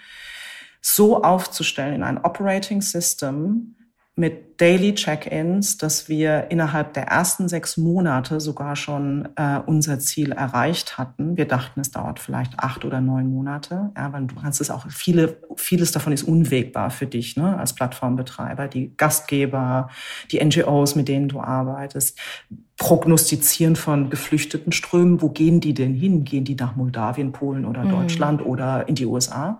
so 0.83 1.23
aufzustellen 1.23 1.95
in 1.95 2.03
ein 2.03 2.23
Operating 2.23 2.81
System, 2.81 3.75
mit 4.15 4.61
Daily 4.61 4.93
Check-ins, 4.93 5.79
dass 5.79 6.07
wir 6.07 6.51
innerhalb 6.51 6.93
der 6.93 7.05
ersten 7.07 7.49
sechs 7.49 7.77
Monate 7.77 8.39
sogar 8.39 8.75
schon 8.75 9.27
äh, 9.35 9.59
unser 9.65 9.97
Ziel 9.97 10.31
erreicht 10.31 10.99
hatten. 10.99 11.35
Wir 11.35 11.47
dachten, 11.47 11.79
es 11.79 11.89
dauert 11.89 12.19
vielleicht 12.19 12.59
acht 12.59 12.85
oder 12.85 13.01
neun 13.01 13.33
Monate. 13.33 13.91
Ja, 13.97 14.13
weil 14.13 14.27
du 14.27 14.35
kannst 14.35 14.61
es 14.61 14.69
auch, 14.69 14.85
viele, 14.91 15.37
vieles 15.55 15.91
davon 15.91 16.13
ist 16.13 16.23
unwegbar 16.23 16.91
für 16.91 17.07
dich, 17.07 17.37
ne, 17.37 17.57
als 17.57 17.73
Plattformbetreiber. 17.73 18.67
Die 18.67 18.95
Gastgeber, 18.95 19.89
die 20.31 20.45
NGOs, 20.45 20.93
mit 20.93 21.07
denen 21.07 21.27
du 21.27 21.39
arbeitest, 21.41 22.19
prognostizieren 22.77 23.75
von 23.75 24.11
geflüchteten 24.11 24.71
Strömen. 24.73 25.23
Wo 25.23 25.29
gehen 25.29 25.59
die 25.59 25.73
denn 25.73 25.95
hin? 25.95 26.23
Gehen 26.23 26.45
die 26.45 26.55
nach 26.55 26.75
Moldawien, 26.75 27.31
Polen 27.31 27.65
oder 27.65 27.83
mhm. 27.83 27.89
Deutschland 27.89 28.45
oder 28.45 28.87
in 28.87 28.93
die 28.93 29.07
USA? 29.07 29.59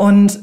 Und 0.00 0.40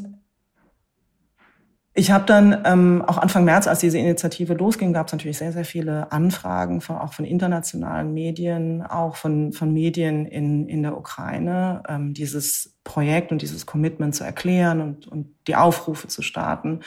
ich 1.95 2.11
habe 2.11 2.25
dann 2.27 2.61
ähm, 2.63 3.03
auch 3.07 3.17
Anfang 3.17 3.43
März, 3.43 3.65
als 3.65 3.79
diese 3.79 3.97
Initiative 3.97 4.53
losging, 4.53 4.93
gab 4.93 5.07
es 5.07 5.13
natürlich 5.13 5.39
sehr, 5.39 5.51
sehr 5.51 5.65
viele 5.65 6.11
Anfragen, 6.11 6.79
von, 6.79 6.97
auch 6.97 7.13
von 7.13 7.25
internationalen 7.25 8.13
Medien, 8.13 8.83
auch 8.83 9.15
von, 9.15 9.53
von 9.53 9.73
Medien 9.73 10.27
in, 10.27 10.69
in 10.69 10.83
der 10.83 10.95
Ukraine, 10.95 11.81
ähm, 11.89 12.13
dieses 12.13 12.77
Projekt 12.83 13.31
und 13.31 13.41
dieses 13.41 13.65
Commitment 13.65 14.13
zu 14.13 14.23
erklären 14.23 14.79
und, 14.79 15.07
und 15.07 15.33
die 15.47 15.55
Aufrufe 15.55 16.07
zu 16.07 16.21
starten. 16.21 16.81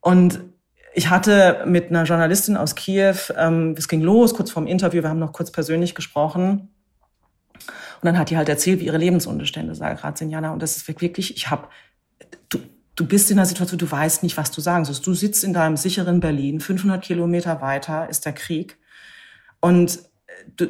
Und 0.00 0.40
ich 0.92 1.08
hatte 1.08 1.62
mit 1.66 1.90
einer 1.90 2.02
Journalistin 2.02 2.56
aus 2.56 2.74
Kiew, 2.74 3.14
ähm, 3.38 3.76
es 3.78 3.86
ging 3.86 4.00
los, 4.00 4.34
kurz 4.34 4.50
vorm 4.50 4.66
Interview, 4.66 5.04
wir 5.04 5.08
haben 5.10 5.20
noch 5.20 5.32
kurz 5.32 5.52
persönlich 5.52 5.94
gesprochen. 5.94 6.73
Und 7.54 8.06
dann 8.06 8.18
hat 8.18 8.30
die 8.30 8.36
halt 8.36 8.48
erzählt, 8.48 8.80
wie 8.80 8.86
ihre 8.86 8.98
Lebensumstände 8.98 9.74
gerade 9.74 10.18
sind, 10.18 10.30
Jana. 10.30 10.52
Und 10.52 10.62
das 10.62 10.76
ist 10.76 10.88
wirklich, 10.88 11.36
ich 11.36 11.50
habe, 11.50 11.68
du, 12.48 12.58
du 12.96 13.06
bist 13.06 13.30
in 13.30 13.38
einer 13.38 13.46
Situation, 13.46 13.78
du 13.78 13.90
weißt 13.90 14.22
nicht, 14.22 14.36
was 14.36 14.50
du 14.50 14.60
sagen 14.60 14.84
sollst. 14.84 15.06
Du 15.06 15.14
sitzt 15.14 15.44
in 15.44 15.52
deinem 15.52 15.76
sicheren 15.76 16.20
Berlin, 16.20 16.60
500 16.60 17.02
Kilometer 17.02 17.60
weiter 17.60 18.08
ist 18.08 18.26
der 18.26 18.32
Krieg. 18.32 18.78
Und 19.60 20.00
du, 20.56 20.66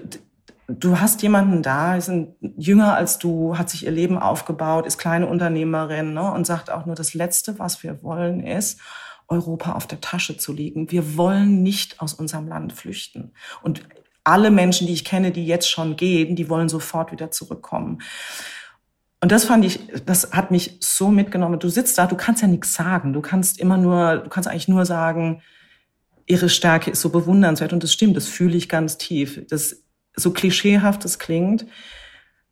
du 0.69 1.01
hast 1.01 1.23
jemanden 1.23 1.63
da, 1.63 1.97
ist 1.97 2.09
ein, 2.09 2.35
jünger 2.41 2.95
als 2.95 3.19
du, 3.19 3.59
hat 3.59 3.71
sich 3.71 3.85
ihr 3.85 3.91
Leben 3.91 4.19
aufgebaut, 4.19 4.87
ist 4.87 4.99
kleine 4.99 5.27
Unternehmerin 5.27 6.15
ne, 6.15 6.33
und 6.33 6.47
sagt 6.47 6.71
auch 6.71 6.87
nur, 6.87 6.95
das 6.95 7.15
Letzte, 7.15 7.59
was 7.59 7.83
wir 7.83 8.03
wollen, 8.03 8.41
ist, 8.41 8.81
Europa 9.29 9.73
auf 9.73 9.87
der 9.87 10.01
Tasche 10.01 10.37
zu 10.37 10.53
liegen. 10.53 10.91
Wir 10.91 11.17
wollen 11.17 11.63
nicht 11.63 12.01
aus 12.01 12.15
unserem 12.15 12.47
Land 12.47 12.73
flüchten. 12.73 13.33
Und 13.63 13.83
alle 14.25 14.51
Menschen, 14.51 14.87
die 14.87 14.93
ich 14.95 15.05
kenne, 15.05 15.31
die 15.31 15.47
jetzt 15.47 15.71
schon 15.71 15.97
gehen, 15.97 16.35
die 16.35 16.49
wollen 16.49 16.69
sofort 16.69 17.13
wieder 17.13 17.31
zurückkommen. 17.31 18.01
Und 19.21 19.33
das 19.33 19.45
fand 19.45 19.65
ich, 19.65 19.81
das 20.05 20.33
hat 20.33 20.51
mich 20.51 20.79
so 20.81 21.09
mitgenommen. 21.09 21.59
Du 21.59 21.69
sitzt 21.69 21.97
da, 21.97 22.07
du 22.07 22.17
kannst 22.17 22.43
ja 22.43 22.49
nichts 22.49 22.75
sagen. 22.75 23.13
Du 23.13 23.23
kannst 23.23 23.59
immer 23.59 23.77
nur, 23.77 24.19
du 24.19 24.29
kannst 24.29 24.49
eigentlich 24.49 24.69
nur 24.69 24.85
sagen, 24.85 25.43
ihre 26.27 26.49
Stärke 26.49 26.91
ist 26.91 27.01
so 27.01 27.11
bewundernswert. 27.11 27.73
Und 27.73 27.83
das 27.83 27.93
stimmt, 27.93 28.17
das 28.17 28.29
fühle 28.29 28.57
ich 28.57 28.69
ganz 28.69 28.99
tief. 28.99 29.41
Das, 29.49 29.83
so 30.17 30.31
klischeehaft 30.33 31.05
es 31.05 31.19
klingt, 31.19 31.67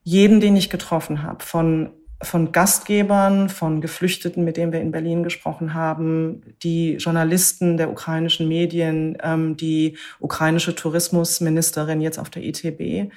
jeden, 0.02 0.40
den 0.40 0.56
ich 0.56 0.70
getroffen 0.70 1.22
habe, 1.22 1.44
von 1.44 1.90
von 2.22 2.52
Gastgebern, 2.52 3.48
von 3.48 3.80
Geflüchteten, 3.80 4.44
mit 4.44 4.56
denen 4.56 4.72
wir 4.72 4.80
in 4.80 4.92
Berlin 4.92 5.22
gesprochen 5.22 5.74
haben, 5.74 6.42
die 6.62 6.94
Journalisten 6.94 7.76
der 7.76 7.90
ukrainischen 7.90 8.48
Medien, 8.48 9.18
ähm, 9.22 9.56
die 9.56 9.96
ukrainische 10.20 10.74
Tourismusministerin 10.74 12.00
jetzt 12.00 12.18
auf 12.18 12.30
der 12.30 12.44
ITB, 12.44 13.12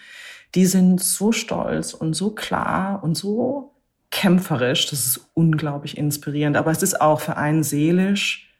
die 0.56 0.66
sind 0.66 1.02
so 1.02 1.32
stolz 1.32 1.94
und 1.94 2.14
so 2.14 2.32
klar 2.32 3.04
und 3.04 3.16
so 3.16 3.74
kämpferisch. 4.12 4.90
Das 4.90 5.06
ist 5.06 5.30
unglaublich 5.34 5.98
inspirierend. 5.98 6.58
Aber 6.58 6.72
es 6.72 6.82
ist 6.82 7.02
auch 7.02 7.20
für 7.20 7.38
einen 7.38 7.64
seelisch 7.64 8.55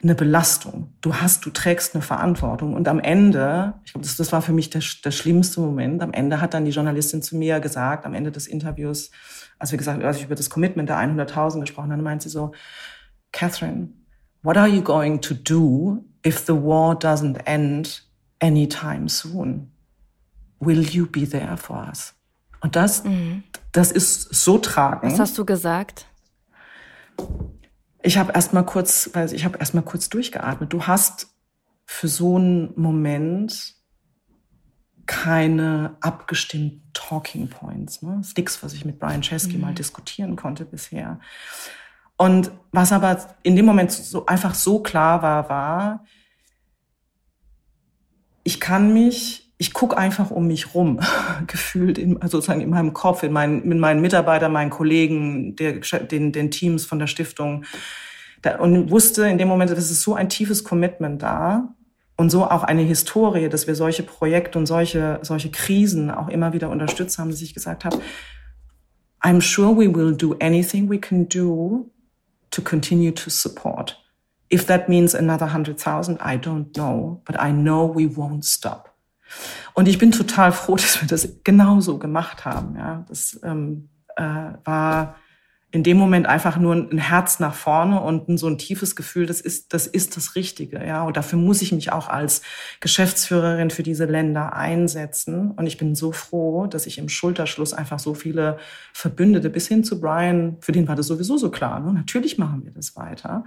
eine 0.00 0.14
Belastung. 0.14 0.94
Du 1.00 1.16
hast, 1.16 1.44
du 1.44 1.50
trägst 1.50 1.94
eine 1.94 2.02
Verantwortung. 2.02 2.74
Und 2.74 2.86
am 2.86 3.00
Ende, 3.00 3.74
ich 3.84 3.92
glaube, 3.92 4.06
das, 4.06 4.16
das 4.16 4.30
war 4.32 4.42
für 4.42 4.52
mich 4.52 4.70
der, 4.70 4.82
der 5.04 5.10
schlimmste 5.10 5.60
Moment. 5.60 6.02
Am 6.02 6.12
Ende 6.12 6.40
hat 6.40 6.54
dann 6.54 6.64
die 6.64 6.70
Journalistin 6.70 7.20
zu 7.20 7.36
mir 7.36 7.58
gesagt, 7.58 8.06
am 8.06 8.14
Ende 8.14 8.30
des 8.30 8.46
Interviews, 8.46 9.10
als 9.58 9.72
wir 9.72 9.78
gesagt, 9.78 10.02
als 10.04 10.18
ich 10.18 10.24
über 10.24 10.36
das 10.36 10.50
Commitment 10.50 10.88
der 10.88 10.98
100.000 10.98 11.60
gesprochen 11.60 11.90
habe, 11.90 12.02
meint 12.02 12.22
sie 12.22 12.28
so, 12.28 12.52
Catherine, 13.32 13.88
what 14.42 14.56
are 14.56 14.68
you 14.68 14.82
going 14.82 15.20
to 15.20 15.34
do 15.34 16.04
if 16.24 16.38
the 16.46 16.54
war 16.54 16.96
doesn't 16.96 17.40
end 17.44 18.04
anytime 18.40 19.08
soon? 19.08 19.72
Will 20.60 20.82
you 20.82 21.06
be 21.06 21.28
there 21.28 21.56
for 21.56 21.88
us? 21.88 22.14
Und 22.60 22.76
das, 22.76 23.02
mhm. 23.02 23.42
das 23.72 23.90
ist 23.90 24.34
so 24.34 24.58
tragend. 24.58 25.12
Was 25.12 25.18
hast 25.18 25.38
du 25.38 25.44
gesagt? 25.44 26.06
Ich 28.02 28.18
habe 28.18 28.32
erst 28.32 28.52
mal 28.52 28.62
kurz, 28.62 29.10
weil 29.12 29.32
ich 29.32 29.44
habe 29.44 29.58
erst 29.58 29.74
mal 29.74 29.82
kurz 29.82 30.08
durchgeatmet. 30.08 30.72
Du 30.72 30.86
hast 30.86 31.28
für 31.84 32.08
so 32.08 32.36
einen 32.36 32.72
Moment 32.76 33.74
keine 35.06 35.96
abgestimmten 36.00 36.82
Talking 36.92 37.48
Points. 37.48 38.02
Ne? 38.02 38.16
Das 38.18 38.28
ist 38.28 38.36
nichts, 38.36 38.62
was 38.62 38.74
ich 38.74 38.84
mit 38.84 38.98
Brian 38.98 39.22
Chesky 39.22 39.56
mhm. 39.56 39.62
mal 39.62 39.74
diskutieren 39.74 40.36
konnte 40.36 40.64
bisher. 40.64 41.18
Und 42.18 42.50
was 42.72 42.92
aber 42.92 43.34
in 43.42 43.56
dem 43.56 43.64
Moment 43.64 43.90
so 43.90 44.26
einfach 44.26 44.54
so 44.54 44.82
klar 44.82 45.22
war, 45.22 45.48
war, 45.48 46.04
ich 48.44 48.60
kann 48.60 48.92
mich 48.92 49.47
ich 49.60 49.74
gucke 49.74 49.98
einfach 49.98 50.30
um 50.30 50.46
mich 50.46 50.74
rum, 50.74 51.00
gefühlt 51.46 51.98
in, 51.98 52.22
also 52.22 52.38
sozusagen 52.38 52.60
in 52.60 52.70
meinem 52.70 52.94
Kopf, 52.94 53.24
in 53.24 53.32
meinen, 53.32 53.66
mit 53.68 53.78
meinen 53.78 54.00
Mitarbeitern, 54.00 54.52
meinen 54.52 54.70
Kollegen, 54.70 55.56
der, 55.56 55.80
den, 55.80 56.32
den 56.32 56.50
Teams 56.50 56.86
von 56.86 57.00
der 57.00 57.08
Stiftung. 57.08 57.64
Da, 58.40 58.58
und 58.58 58.90
wusste 58.90 59.26
in 59.26 59.36
dem 59.36 59.48
Moment, 59.48 59.70
das 59.70 59.90
ist 59.90 60.02
so 60.02 60.14
ein 60.14 60.28
tiefes 60.28 60.62
Commitment 60.62 61.22
da 61.22 61.74
und 62.16 62.30
so 62.30 62.44
auch 62.44 62.62
eine 62.62 62.82
Historie, 62.82 63.48
dass 63.48 63.66
wir 63.66 63.74
solche 63.74 64.04
Projekte 64.04 64.58
und 64.58 64.66
solche, 64.66 65.18
solche 65.22 65.50
Krisen 65.50 66.12
auch 66.12 66.28
immer 66.28 66.52
wieder 66.52 66.70
unterstützt 66.70 67.18
haben, 67.18 67.30
dass 67.30 67.42
ich 67.42 67.52
gesagt 67.52 67.84
habe, 67.84 68.00
I'm 69.20 69.40
sure 69.40 69.76
we 69.76 69.92
will 69.92 70.16
do 70.16 70.36
anything 70.40 70.88
we 70.88 70.98
can 70.98 71.28
do 71.28 71.90
to 72.52 72.62
continue 72.62 73.12
to 73.12 73.28
support. 73.28 74.00
If 74.52 74.66
that 74.66 74.88
means 74.88 75.14
another 75.14 75.46
100,000, 75.46 76.20
I 76.20 76.38
don't 76.38 76.72
know, 76.74 77.20
but 77.24 77.36
I 77.36 77.50
know 77.50 77.92
we 77.92 78.06
won't 78.06 78.44
stop. 78.44 78.94
Und 79.74 79.88
ich 79.88 79.98
bin 79.98 80.12
total 80.12 80.52
froh, 80.52 80.76
dass 80.76 81.00
wir 81.00 81.08
das 81.08 81.42
genauso 81.44 81.98
gemacht 81.98 82.44
haben. 82.44 82.76
Ja, 82.76 83.04
das 83.08 83.40
ähm, 83.42 83.88
äh, 84.16 84.22
war 84.64 85.16
in 85.70 85.82
dem 85.82 85.98
Moment 85.98 86.26
einfach 86.26 86.56
nur 86.56 86.74
ein 86.74 86.96
Herz 86.96 87.40
nach 87.40 87.54
vorne 87.54 88.00
und 88.00 88.38
so 88.38 88.46
ein 88.46 88.56
tiefes 88.56 88.96
Gefühl, 88.96 89.26
das 89.26 89.42
ist, 89.42 89.74
das 89.74 89.86
ist 89.86 90.16
das 90.16 90.34
Richtige, 90.34 90.84
ja. 90.84 91.02
Und 91.02 91.18
dafür 91.18 91.38
muss 91.38 91.60
ich 91.60 91.72
mich 91.72 91.92
auch 91.92 92.08
als 92.08 92.40
Geschäftsführerin 92.80 93.68
für 93.68 93.82
diese 93.82 94.06
Länder 94.06 94.54
einsetzen. 94.54 95.50
Und 95.50 95.66
ich 95.66 95.76
bin 95.76 95.94
so 95.94 96.12
froh, 96.12 96.66
dass 96.66 96.86
ich 96.86 96.96
im 96.96 97.10
Schulterschluss 97.10 97.74
einfach 97.74 97.98
so 97.98 98.14
viele 98.14 98.56
Verbündete 98.94 99.50
bis 99.50 99.68
hin 99.68 99.84
zu 99.84 100.00
Brian, 100.00 100.56
für 100.60 100.72
den 100.72 100.88
war 100.88 100.96
das 100.96 101.06
sowieso 101.06 101.36
so 101.36 101.50
klar, 101.50 101.80
ne? 101.80 101.92
natürlich 101.92 102.38
machen 102.38 102.64
wir 102.64 102.72
das 102.72 102.96
weiter, 102.96 103.44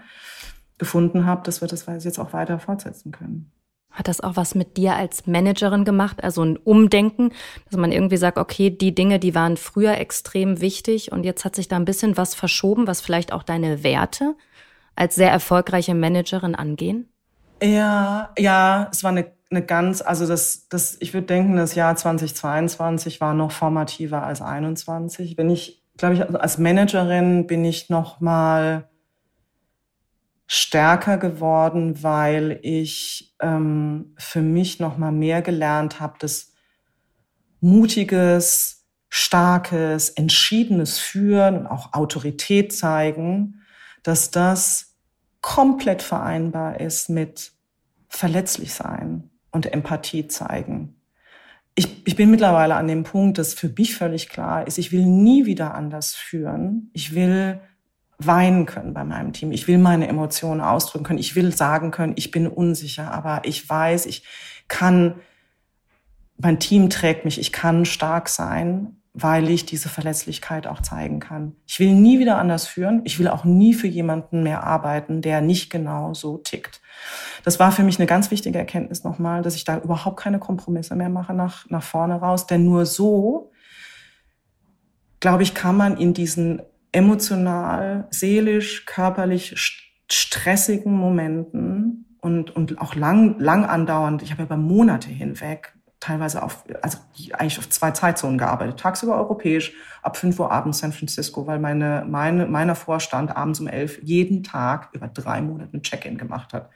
gefunden 0.78 1.26
habe, 1.26 1.42
dass 1.44 1.62
wir 1.62 1.68
das 1.68 1.86
jetzt 2.04 2.20
auch 2.20 2.34
weiter 2.34 2.60
fortsetzen 2.60 3.12
können. 3.12 3.52
Hat 3.92 4.08
das 4.08 4.22
auch 4.22 4.36
was 4.36 4.56
mit 4.56 4.78
dir 4.78 4.96
als 4.96 5.28
Managerin 5.28 5.84
gemacht? 5.84 6.24
Also 6.24 6.44
ein 6.44 6.58
Umdenken, 6.58 7.34
dass 7.70 7.78
man 7.80 7.92
irgendwie 7.92 8.18
sagt, 8.18 8.38
okay, 8.38 8.70
die 8.70 8.96
Dinge, 8.96 9.20
die 9.20 9.36
waren 9.36 9.58
früher 9.58 9.98
extrem 9.98 10.62
wichtig 10.62 11.12
und 11.12 11.24
jetzt 11.24 11.44
hat 11.44 11.56
sich 11.56 11.68
da 11.68 11.76
ein 11.76 11.86
bisschen 11.86 12.16
was 12.18 12.34
verschoben, 12.34 12.88
was 12.88 13.02
vielleicht 13.02 13.34
auch 13.34 13.44
deine 13.44 13.84
Werte 13.84 14.36
als 14.96 15.16
sehr 15.16 15.32
erfolgreiche 15.32 15.94
Managerin 15.94 16.56
angehen? 16.56 17.10
Ja, 17.62 18.32
ja, 18.38 18.88
es 18.92 19.04
war 19.04 19.12
eine, 19.12 19.32
eine 19.50 19.64
ganz, 19.64 20.02
also 20.02 20.26
das, 20.26 20.68
das, 20.70 20.98
ich 21.00 21.14
würde 21.14 21.28
denken, 21.28 21.58
das 21.58 21.76
Jahr 21.76 21.96
2022 21.96 23.22
war 23.22 23.34
noch 23.34 23.52
formativer 23.52 24.24
als 24.24 24.42
21. 24.42 25.38
Wenn 25.38 25.50
ich, 25.50 25.84
glaube 25.98 26.16
ich, 26.16 26.24
als 26.24 26.58
Managerin 26.58 27.46
bin 27.46 27.66
ich 27.66 27.90
noch 27.90 28.20
mal 28.20 28.90
stärker 30.54 31.18
geworden, 31.18 32.04
weil 32.04 32.60
ich 32.62 33.34
ähm, 33.40 34.14
für 34.18 34.42
mich 34.42 34.82
noch 34.82 34.98
mal 34.98 35.14
mehr 35.14 35.42
gelernt 35.42 36.02
habe, 36.02 36.16
dass 36.20 36.52
mutiges, 37.62 38.86
starkes, 39.08 40.10
entschiedenes 40.10 41.00
Führen 41.00 41.56
und 41.60 41.68
auch 41.68 41.94
Autorität 41.94 42.74
zeigen, 42.74 43.62
dass 44.04 44.30
das 44.30 44.98
komplett 45.40 46.02
vereinbar 46.02 46.82
ist 46.82 47.10
mit 47.10 47.54
verletzlich 48.10 48.74
sein 48.74 49.30
und 49.52 49.72
Empathie 49.72 50.28
zeigen. 50.28 51.02
Ich, 51.76 52.06
ich 52.06 52.18
bin 52.18 52.30
mittlerweile 52.30 52.76
an 52.76 52.90
dem 52.90 53.04
Punkt, 53.04 53.38
dass 53.38 53.54
für 53.54 53.70
mich 53.70 53.96
völlig 53.96 54.28
klar 54.28 54.68
ist, 54.68 54.78
ich 54.78 54.92
will 54.92 55.06
nie 55.06 55.46
wieder 55.46 55.76
anders 55.76 56.14
führen. 56.14 56.90
Ich 56.92 57.16
will 57.16 57.62
weinen 58.26 58.66
können 58.66 58.94
bei 58.94 59.04
meinem 59.04 59.34
Team. 59.34 59.52
Ich 59.52 59.68
will 59.68 59.78
meine 59.78 60.08
Emotionen 60.08 60.62
ausdrücken 60.62 61.06
können. 61.06 61.20
Ich 61.20 61.36
will 61.36 61.56
sagen 61.56 61.92
können, 61.92 62.14
ich 62.16 62.32
bin 62.32 62.48
unsicher, 62.48 63.12
aber 63.12 63.42
ich 63.44 63.68
weiß, 63.68 64.06
ich 64.06 64.24
kann, 64.68 65.16
mein 66.38 66.60
Team 66.60 66.90
trägt 66.90 67.26
mich, 67.26 67.40
ich 67.40 67.52
kann 67.52 67.86
stark 67.86 68.30
sein, 68.30 69.02
weil 69.14 69.50
ich 69.50 69.66
diese 69.66 69.90
Verletzlichkeit 69.90 70.68
auch 70.68 70.82
zeigen 70.82 71.20
kann. 71.20 71.56
Ich 71.68 71.80
will 71.80 71.94
nie 71.94 72.20
wieder 72.20 72.38
anders 72.38 72.66
führen. 72.66 73.02
Ich 73.04 73.20
will 73.20 73.28
auch 73.28 73.44
nie 73.44 73.74
für 73.74 73.88
jemanden 73.88 74.42
mehr 74.42 74.64
arbeiten, 74.64 75.22
der 75.22 75.42
nicht 75.42 75.70
genau 75.70 76.14
so 76.14 76.38
tickt. 76.38 76.82
Das 77.44 77.60
war 77.60 77.74
für 77.74 77.84
mich 77.84 78.00
eine 78.00 78.06
ganz 78.06 78.32
wichtige 78.32 78.58
Erkenntnis 78.58 79.04
nochmal, 79.04 79.42
dass 79.42 79.56
ich 79.56 79.66
da 79.66 79.80
überhaupt 79.80 80.18
keine 80.18 80.40
Kompromisse 80.40 80.96
mehr 80.96 81.10
mache 81.10 81.34
nach, 81.34 81.70
nach 81.70 81.84
vorne 81.84 82.16
raus. 82.16 82.48
Denn 82.48 82.64
nur 82.64 82.86
so, 82.86 83.52
glaube 85.20 85.44
ich, 85.44 85.54
kann 85.54 85.76
man 85.76 85.98
in 85.98 86.14
diesen 86.14 86.62
emotional, 86.92 88.08
seelisch, 88.10 88.86
körperlich 88.86 89.56
stressigen 90.10 90.94
Momenten 90.94 92.18
und, 92.22 92.56
und 92.56 92.80
auch 92.80 92.96
lang, 92.96 93.40
lang 93.40 93.66
andauernd, 93.66 94.22
ich 94.22 94.32
habe 94.32 94.42
ja 94.42 94.46
über 94.46 94.58
Monate 94.58 95.10
hinweg 95.10 95.74
teilweise 96.02 96.42
auf, 96.42 96.64
also 96.82 96.98
eigentlich 97.34 97.60
auf 97.60 97.70
zwei 97.70 97.92
Zeitzonen 97.92 98.38
gearbeitet. 98.38 98.80
Tagsüber 98.80 99.16
europäisch, 99.18 99.74
ab 100.02 100.18
5 100.18 100.40
Uhr 100.40 100.52
abends 100.52 100.80
San 100.80 100.92
Francisco, 100.92 101.46
weil 101.46 101.60
meine, 101.60 102.06
meine, 102.10 102.48
meiner 102.48 102.76
Vorstand 102.76 103.36
abends 103.38 103.60
um 103.60 103.68
11 103.68 104.00
jeden 104.02 104.44
Tag 104.44 104.90
über 104.94 105.08
drei 105.08 105.42
Monate 105.42 105.78
ein 105.78 105.84
Check-in 105.84 106.18
gemacht 106.18 106.54
hat. 106.54 106.72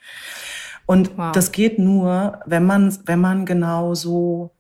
Und 0.85 1.17
wow. 1.17 1.31
das 1.31 1.51
geht 1.51 1.79
nur, 1.79 2.39
wenn 2.45 2.65
man, 2.65 2.95
wenn 3.05 3.19
man 3.19 3.45
genau 3.45 3.95
so 3.95 4.51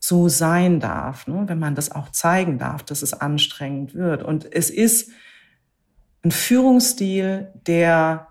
so 0.00 0.28
sein 0.28 0.80
darf, 0.80 1.26
ne? 1.26 1.44
wenn 1.46 1.58
man 1.58 1.74
das 1.74 1.92
auch 1.92 2.10
zeigen 2.10 2.58
darf, 2.58 2.82
dass 2.82 3.02
es 3.02 3.12
anstrengend 3.12 3.94
wird. 3.94 4.22
Und 4.22 4.52
es 4.52 4.70
ist, 4.70 5.10
ein 6.22 6.30
Führungsstil, 6.30 7.52
der 7.66 8.28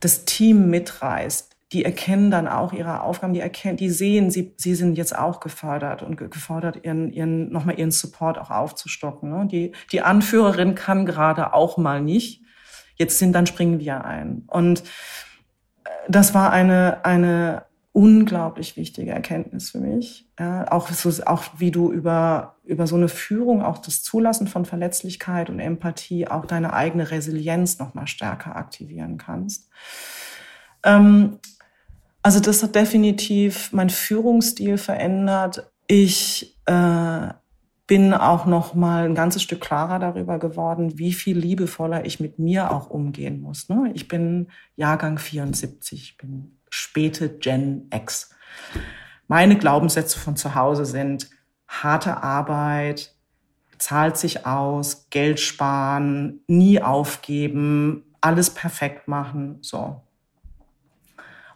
das 0.00 0.24
Team 0.24 0.70
mitreißt. 0.70 1.56
Die 1.72 1.84
erkennen 1.84 2.30
dann 2.30 2.48
auch 2.48 2.72
ihre 2.72 3.02
Aufgaben, 3.02 3.32
die 3.32 3.40
erkennen, 3.40 3.76
die 3.76 3.90
sehen, 3.90 4.30
sie, 4.30 4.54
sie 4.56 4.74
sind 4.74 4.98
jetzt 4.98 5.16
auch 5.16 5.38
gefördert 5.38 6.02
und 6.02 6.16
gefordert, 6.16 6.84
ihren, 6.84 7.12
ihren, 7.12 7.52
nochmal 7.52 7.78
ihren 7.78 7.92
Support 7.92 8.38
auch 8.38 8.50
aufzustocken. 8.50 9.30
Ne? 9.30 9.46
Die, 9.46 9.72
die 9.92 10.02
Anführerin 10.02 10.74
kann 10.74 11.06
gerade 11.06 11.54
auch 11.54 11.76
mal 11.76 12.00
nicht. 12.00 12.42
Jetzt 12.96 13.18
sind, 13.18 13.32
dann 13.32 13.46
springen 13.46 13.78
wir 13.78 14.04
ein. 14.04 14.44
Und 14.48 14.80
äh, 15.84 15.90
das 16.08 16.34
war 16.34 16.50
eine, 16.50 17.04
eine 17.04 17.66
unglaublich 17.92 18.76
wichtige 18.76 19.10
Erkenntnis 19.10 19.70
für 19.70 19.80
mich. 19.80 20.28
Ja, 20.38 20.70
auch, 20.70 20.88
so, 20.90 21.10
auch 21.24 21.44
wie 21.58 21.70
du 21.70 21.92
über, 21.92 22.56
über 22.64 22.86
so 22.86 22.96
eine 22.96 23.08
Führung, 23.08 23.62
auch 23.62 23.78
das 23.78 24.02
Zulassen 24.02 24.46
von 24.46 24.64
Verletzlichkeit 24.64 25.50
und 25.50 25.58
Empathie, 25.58 26.28
auch 26.28 26.46
deine 26.46 26.72
eigene 26.72 27.10
Resilienz 27.10 27.78
noch 27.78 27.94
mal 27.94 28.06
stärker 28.06 28.54
aktivieren 28.54 29.18
kannst. 29.18 29.68
Ähm, 30.84 31.38
also 32.22 32.38
das 32.38 32.62
hat 32.62 32.74
definitiv 32.74 33.72
mein 33.72 33.90
Führungsstil 33.90 34.78
verändert. 34.78 35.70
Ich 35.86 36.56
äh, 36.66 37.28
bin 37.86 38.14
auch 38.14 38.46
noch 38.46 38.74
mal 38.74 39.06
ein 39.06 39.16
ganzes 39.16 39.42
Stück 39.42 39.60
klarer 39.60 39.98
darüber 39.98 40.38
geworden, 40.38 40.96
wie 40.96 41.12
viel 41.12 41.36
liebevoller 41.36 42.04
ich 42.04 42.20
mit 42.20 42.38
mir 42.38 42.70
auch 42.70 42.88
umgehen 42.88 43.40
muss. 43.40 43.68
Ne? 43.68 43.90
Ich 43.94 44.06
bin 44.06 44.46
Jahrgang 44.76 45.18
74, 45.18 46.02
ich 46.02 46.16
bin 46.16 46.59
späte 46.70 47.28
Gen 47.28 47.88
X. 47.92 48.30
Meine 49.28 49.58
Glaubenssätze 49.58 50.18
von 50.18 50.36
zu 50.36 50.54
Hause 50.54 50.84
sind 50.84 51.28
harte 51.68 52.22
Arbeit, 52.22 53.14
zahlt 53.78 54.16
sich 54.16 54.46
aus, 54.46 55.08
Geld 55.10 55.40
sparen, 55.40 56.40
nie 56.46 56.82
aufgeben, 56.82 58.04
alles 58.20 58.50
perfekt 58.50 59.08
machen, 59.08 59.58
so. 59.60 60.02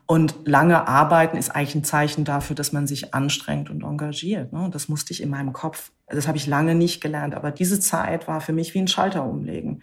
Und 0.07 0.46
lange 0.46 0.87
arbeiten 0.87 1.38
ist 1.38 1.50
eigentlich 1.50 1.77
ein 1.77 1.85
Zeichen 1.85 2.24
dafür, 2.24 2.55
dass 2.55 2.72
man 2.72 2.87
sich 2.87 3.14
anstrengt 3.14 3.70
und 3.70 3.83
engagiert. 3.83 4.53
Ne? 4.53 4.68
Das 4.70 4.88
musste 4.88 5.14
ich 5.14 5.22
in 5.22 5.31
meinem 5.31 5.55
Kopf, 5.55 5.92
das 6.09 6.29
habe 6.29 6.37
ich 6.37 6.46
lange 6.46 6.74
nicht 6.74 7.00
gelernt, 7.00 7.35
aber 7.35 7.50
diese 7.50 7.81
Zeit 7.81 8.29
war 8.29 8.42
für 8.42 8.53
mich 8.53 8.74
wie 8.74 8.81
ein 8.81 8.88
Schalter 8.88 9.24
umlegen. 9.24 9.83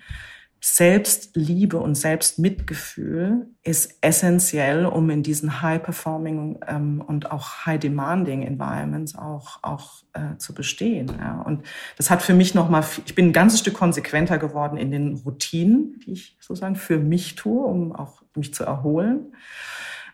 Selbstliebe 0.63 1.79
und 1.79 1.95
Selbstmitgefühl 1.95 3.47
ist 3.63 3.97
essentiell, 4.01 4.85
um 4.85 5.09
in 5.09 5.23
diesen 5.23 5.63
High-Performing 5.63 6.59
ähm, 6.67 7.03
und 7.05 7.31
auch 7.31 7.65
High-Demanding 7.65 8.43
Environments 8.43 9.15
auch, 9.15 9.57
auch 9.63 10.03
äh, 10.13 10.37
zu 10.37 10.53
bestehen. 10.53 11.11
Ja. 11.19 11.41
Und 11.41 11.63
das 11.97 12.11
hat 12.11 12.21
für 12.21 12.35
mich 12.35 12.53
nochmal, 12.53 12.85
ich 13.05 13.15
bin 13.15 13.29
ein 13.29 13.33
ganzes 13.33 13.61
Stück 13.61 13.73
konsequenter 13.73 14.37
geworden 14.37 14.77
in 14.77 14.91
den 14.91 15.15
Routinen, 15.15 15.99
die 16.05 16.13
ich 16.13 16.37
sozusagen 16.39 16.75
für 16.75 16.99
mich 16.99 17.33
tue, 17.33 17.65
um 17.65 17.91
auch 17.91 18.21
mich 18.35 18.53
zu 18.53 18.63
erholen. 18.63 19.33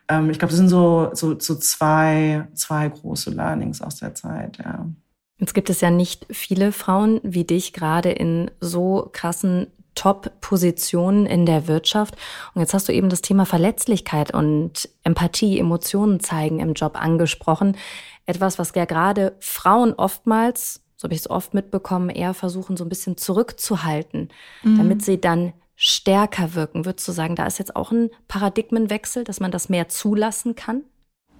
Ähm, 0.08 0.30
ich 0.30 0.40
glaube, 0.40 0.52
das 0.52 0.60
sind 0.60 0.70
so, 0.70 1.10
so, 1.12 1.38
so 1.38 1.56
zwei, 1.56 2.48
zwei 2.54 2.88
große 2.88 3.32
Learnings 3.32 3.82
aus 3.82 3.98
der 3.98 4.16
Zeit. 4.16 4.60
Ja. 4.60 4.88
Jetzt 5.40 5.54
gibt 5.54 5.70
es 5.70 5.82
ja 5.82 5.92
nicht 5.92 6.26
viele 6.32 6.72
Frauen 6.72 7.20
wie 7.24 7.44
dich 7.44 7.74
gerade 7.74 8.12
in 8.12 8.50
so 8.62 9.10
krassen 9.12 9.68
Top-Positionen 9.98 11.26
in 11.26 11.46
der 11.46 11.68
Wirtschaft. 11.68 12.16
Und 12.54 12.62
jetzt 12.62 12.74
hast 12.74 12.88
du 12.88 12.94
eben 12.94 13.10
das 13.10 13.22
Thema 13.22 13.46
Verletzlichkeit 13.46 14.34
und 14.34 14.88
Empathie, 15.04 15.60
Emotionen 15.60 16.20
zeigen 16.20 16.60
im 16.60 16.74
Job 16.74 17.02
angesprochen. 17.02 17.76
Etwas, 18.26 18.60
was 18.60 18.74
ja 18.76 18.86
gerade 18.86 19.36
Frauen 19.40 19.94
oftmals, 19.94 20.82
so 20.98 21.06
habe 21.06 21.16
ich 21.16 21.22
es 21.22 21.30
oft 21.30 21.54
mitbekommen, 21.54 22.10
eher 22.10 22.34
versuchen, 22.34 22.78
so 22.78 22.86
ein 22.86 22.90
bisschen 22.90 23.18
zurückzuhalten, 23.18 24.30
mhm. 24.64 24.78
damit 24.78 25.04
sie 25.04 25.20
dann 25.20 25.54
stärker 25.76 26.54
wirken. 26.54 26.86
Würdest 26.86 27.08
du 27.08 27.12
sagen, 27.12 27.36
da 27.36 27.46
ist 27.46 27.60
jetzt 27.60 27.76
auch 27.76 27.92
ein 27.92 28.10
Paradigmenwechsel, 28.28 29.24
dass 29.24 29.40
man 29.40 29.52
das 29.52 29.70
mehr 29.70 29.90
zulassen 29.90 30.56
kann? 30.56 30.84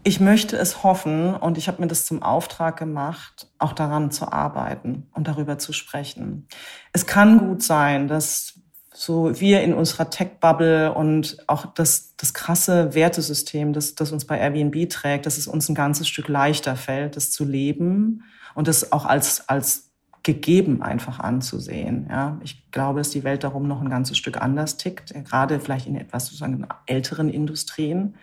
Ich 0.08 0.22
möchte 0.22 0.56
es 0.56 0.84
hoffen 0.84 1.36
und 1.36 1.58
ich 1.58 1.68
habe 1.68 1.82
mir 1.82 1.90
das 1.90 2.06
zum 2.06 2.24
Auftrag 2.24 2.78
gemacht, 2.78 3.50
auch 3.58 3.74
daran 3.74 4.10
zu 4.10 4.32
arbeiten 4.32 5.10
und 5.14 5.28
darüber 5.28 5.60
zu 5.60 5.74
sprechen. 5.74 6.48
Es 6.94 7.08
kann 7.08 7.40
gut 7.40 7.62
sein, 7.62 8.08
dass 8.08 8.54
so 8.94 9.38
wir 9.38 9.64
in 9.64 9.74
unserer 9.74 10.10
Tech-Bubble 10.10 10.94
und 10.94 11.44
auch 11.48 11.66
das, 11.74 12.16
das 12.16 12.34
krasse 12.34 12.94
Wertesystem, 12.94 13.74
das, 13.74 13.96
das 13.96 14.14
uns 14.14 14.24
bei 14.24 14.40
Airbnb 14.40 14.90
trägt, 14.90 15.26
dass 15.26 15.38
es 15.38 15.46
uns 15.46 15.68
ein 15.68 15.76
ganzes 15.76 16.08
Stück 16.08 16.30
leichter 16.30 16.78
fällt, 16.78 17.18
das 17.18 17.32
zu 17.32 17.44
leben 17.44 18.24
und 18.56 18.70
das 18.70 18.94
auch 18.94 19.06
als, 19.06 19.50
als 19.50 19.92
gegeben 20.24 20.82
einfach 20.84 21.20
anzusehen. 21.20 22.08
Ja, 22.10 22.40
ich 22.46 22.72
glaube, 22.72 23.02
dass 23.02 23.10
die 23.10 23.26
Welt 23.26 23.44
darum 23.44 23.68
noch 23.68 23.82
ein 23.82 23.90
ganzes 23.90 24.18
Stück 24.18 24.42
anders 24.42 24.78
tickt, 24.78 25.14
gerade 25.26 25.60
vielleicht 25.60 25.86
in 25.86 25.98
etwas 25.98 26.28
sozusagen 26.28 26.66
älteren 26.86 27.28
Industrien. 27.28 28.16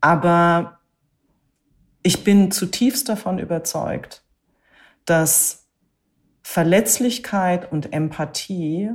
Aber 0.00 0.78
ich 2.02 2.24
bin 2.24 2.50
zutiefst 2.50 3.08
davon 3.08 3.38
überzeugt, 3.38 4.22
dass 5.04 5.66
Verletzlichkeit 6.42 7.70
und 7.70 7.92
Empathie 7.92 8.90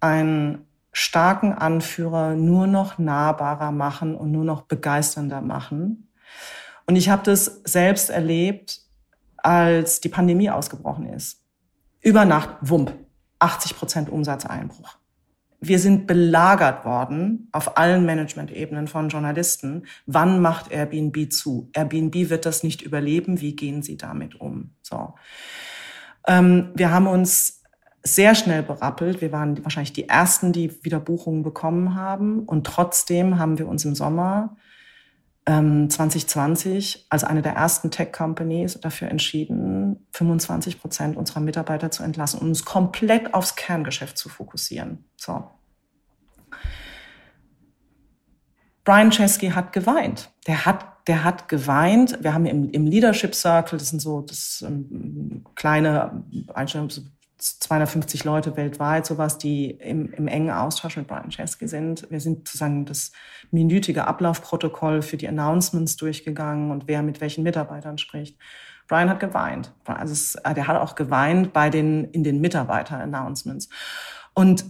einen 0.00 0.66
starken 0.92 1.52
Anführer 1.52 2.34
nur 2.34 2.66
noch 2.66 2.98
nahbarer 2.98 3.72
machen 3.72 4.14
und 4.14 4.30
nur 4.30 4.44
noch 4.44 4.62
begeisternder 4.62 5.40
machen. 5.40 6.08
Und 6.86 6.96
ich 6.96 7.08
habe 7.08 7.22
das 7.22 7.62
selbst 7.64 8.10
erlebt, 8.10 8.80
als 9.38 10.00
die 10.00 10.08
Pandemie 10.08 10.50
ausgebrochen 10.50 11.06
ist. 11.06 11.40
Über 12.00 12.24
Nacht, 12.24 12.50
Wump, 12.60 12.92
80 13.38 13.76
Prozent 13.76 14.10
Umsatzeinbruch 14.10 14.96
wir 15.62 15.78
sind 15.78 16.08
belagert 16.08 16.84
worden 16.84 17.48
auf 17.52 17.78
allen 17.78 18.04
Management-Ebenen 18.04 18.88
von 18.88 19.08
Journalisten. 19.08 19.86
Wann 20.06 20.40
macht 20.40 20.72
Airbnb 20.72 21.32
zu? 21.32 21.70
Airbnb 21.72 22.30
wird 22.30 22.46
das 22.46 22.64
nicht 22.64 22.82
überleben. 22.82 23.40
Wie 23.40 23.54
gehen 23.54 23.80
Sie 23.82 23.96
damit 23.96 24.40
um? 24.40 24.70
So. 24.82 25.14
Ähm, 26.26 26.72
wir 26.74 26.90
haben 26.90 27.06
uns 27.06 27.62
sehr 28.02 28.34
schnell 28.34 28.64
berappelt. 28.64 29.20
Wir 29.20 29.30
waren 29.30 29.62
wahrscheinlich 29.64 29.92
die 29.92 30.08
ersten, 30.08 30.52
die 30.52 30.84
wieder 30.84 30.98
Buchungen 30.98 31.44
bekommen 31.44 31.94
haben. 31.94 32.40
Und 32.40 32.66
trotzdem 32.66 33.38
haben 33.38 33.58
wir 33.58 33.68
uns 33.68 33.84
im 33.84 33.94
Sommer 33.94 34.56
2020 35.44 37.06
als 37.10 37.24
eine 37.24 37.42
der 37.42 37.54
ersten 37.54 37.90
Tech-Companies 37.90 38.80
dafür 38.80 39.08
entschieden, 39.08 40.06
25 40.12 40.80
Prozent 40.80 41.16
unserer 41.16 41.40
Mitarbeiter 41.40 41.90
zu 41.90 42.04
entlassen 42.04 42.40
und 42.40 42.48
uns 42.48 42.64
komplett 42.64 43.34
aufs 43.34 43.56
Kerngeschäft 43.56 44.16
zu 44.16 44.28
fokussieren. 44.28 45.04
So. 45.16 45.50
Brian 48.84 49.10
Chesky 49.10 49.50
hat 49.50 49.72
geweint. 49.72 50.30
Der 50.46 50.64
hat, 50.64 50.86
der 51.08 51.24
hat 51.24 51.48
geweint. 51.48 52.22
Wir 52.22 52.34
haben 52.34 52.46
im, 52.46 52.70
im 52.70 52.86
Leadership 52.86 53.34
Circle, 53.34 53.78
das 53.78 53.90
sind 53.90 54.00
so 54.00 54.20
das 54.20 54.64
ähm, 54.66 55.44
kleine 55.56 56.24
Einstellungen, 56.54 56.90
250 57.42 58.22
Leute 58.22 58.56
weltweit, 58.56 59.04
sowas, 59.04 59.36
die 59.36 59.70
im, 59.70 60.12
im 60.12 60.28
engen 60.28 60.50
Austausch 60.50 60.96
mit 60.96 61.08
Brian 61.08 61.30
Chesky 61.30 61.66
sind. 61.66 62.08
Wir 62.08 62.20
sind 62.20 62.46
sozusagen 62.46 62.86
das 62.86 63.10
minütige 63.50 64.06
Ablaufprotokoll 64.06 65.02
für 65.02 65.16
die 65.16 65.26
Announcements 65.26 65.96
durchgegangen 65.96 66.70
und 66.70 66.86
wer 66.86 67.02
mit 67.02 67.20
welchen 67.20 67.42
Mitarbeitern 67.42 67.98
spricht. 67.98 68.38
Brian 68.86 69.10
hat 69.10 69.20
geweint. 69.20 69.72
Also 69.84 70.12
es, 70.12 70.32
der 70.34 70.66
hat 70.68 70.80
auch 70.80 70.94
geweint 70.94 71.52
bei 71.52 71.68
den 71.68 72.04
in 72.04 72.22
den 72.22 72.40
Mitarbeiter-Announcements. 72.40 73.68
Und 74.34 74.64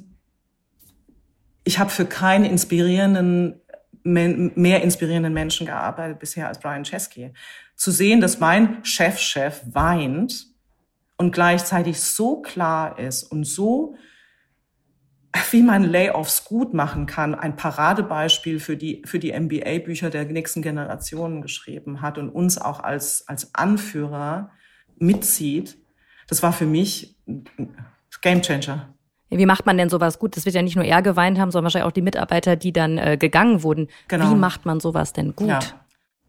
ich 1.65 1.79
habe 1.79 1.91
für 1.91 2.07
keinen 2.07 2.45
inspirierenden, 2.45 3.61
mehr 4.03 4.83
inspirierenden 4.83 5.33
Menschen 5.33 5.67
gearbeitet 5.67 6.19
bisher 6.19 6.49
als 6.49 6.59
Brian 6.59 6.85
Chesky. 6.85 7.33
Zu 7.77 7.91
sehen, 7.91 8.21
dass 8.21 8.41
mein 8.41 8.85
Chefchef 8.85 9.63
-Chef 9.63 9.75
weint 9.75 10.52
und 11.23 11.31
gleichzeitig 11.31 12.01
so 12.01 12.43
klar 12.43 12.99
ist 12.99 13.23
und 13.23 13.45
so, 13.45 13.95
wie 15.53 15.63
man 15.63 15.85
Layoffs 15.85 16.45
gut 16.45 16.75
machen 16.75 17.07
kann, 17.07 17.37
ein 17.37 17.55
Paradebeispiel 17.55 18.59
für 18.59 18.77
die, 18.77 19.03
für 19.07 19.21
die 19.21 19.33
MBA-Bücher 19.33 20.11
der 20.11 20.25
nächsten 20.25 20.63
Generationen 20.63 21.41
geschrieben 21.41 22.03
hat 22.03 22.19
und 22.19 22.29
uns 22.29 22.59
auch 22.59 22.81
als, 22.81 23.29
als 23.29 23.55
Anführer 23.55 24.51
mitzieht, 24.99 25.79
das 26.27 26.43
war 26.43 26.53
für 26.53 26.67
mich 26.67 27.17
Game 28.21 28.43
Changer. 28.43 28.93
Wie 29.31 29.47
macht 29.47 29.65
man 29.65 29.79
denn 29.79 29.91
sowas 29.91 30.19
gut? 30.19 30.37
Das 30.37 30.45
wird 30.45 30.57
ja 30.57 30.63
nicht 30.63 30.77
nur 30.77 30.85
er 30.85 31.03
geweint 31.03 31.39
haben, 31.39 31.53
sondern 31.53 31.67
wahrscheinlich 31.67 31.89
auch 31.89 31.93
die 31.93 32.03
Mitarbeiter, 32.03 32.57
die 32.57 32.73
dann 32.73 32.99
äh, 32.99 33.17
gegangen 33.17 33.63
wurden. 33.63 33.89
Genau. 34.09 34.31
Wie 34.31 34.35
macht 34.35 34.67
man 34.67 34.81
sowas 34.81 35.13
denn 35.13 35.37
gut? 35.37 35.49
Ja. 35.49 35.61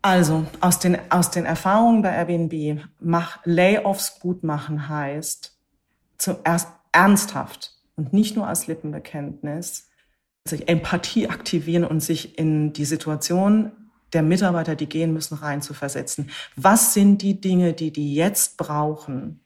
Also 0.04 0.46
aus 0.60 0.80
den, 0.80 1.00
aus 1.10 1.32
den 1.32 1.46
Erfahrungen 1.46 2.02
bei 2.02 2.14
Airbnb, 2.14 2.84
mach, 3.00 3.40
Layoffs 3.46 4.20
gut 4.20 4.44
machen 4.44 4.90
heißt 4.90 5.58
zuerst 6.18 6.68
ernsthaft 6.92 7.72
und 7.96 8.12
nicht 8.12 8.36
nur 8.36 8.46
als 8.48 8.68
Lippenbekenntnis, 8.68 9.90
sich 10.46 10.68
Empathie 10.68 11.30
aktivieren 11.30 11.86
und 11.86 12.02
sich 12.02 12.38
in 12.38 12.74
die 12.74 12.84
Situation 12.84 13.72
der 14.12 14.24
Mitarbeiter, 14.24 14.76
die 14.76 14.88
gehen 14.88 15.14
müssen, 15.14 15.36
rein 15.36 15.62
zu 15.62 15.74
versetzen. 15.74 16.30
Was 16.58 16.94
sind 16.94 17.22
die 17.22 17.40
Dinge, 17.40 17.74
die 17.74 17.92
die 17.92 18.14
jetzt 18.14 18.58
brauchen, 18.58 19.40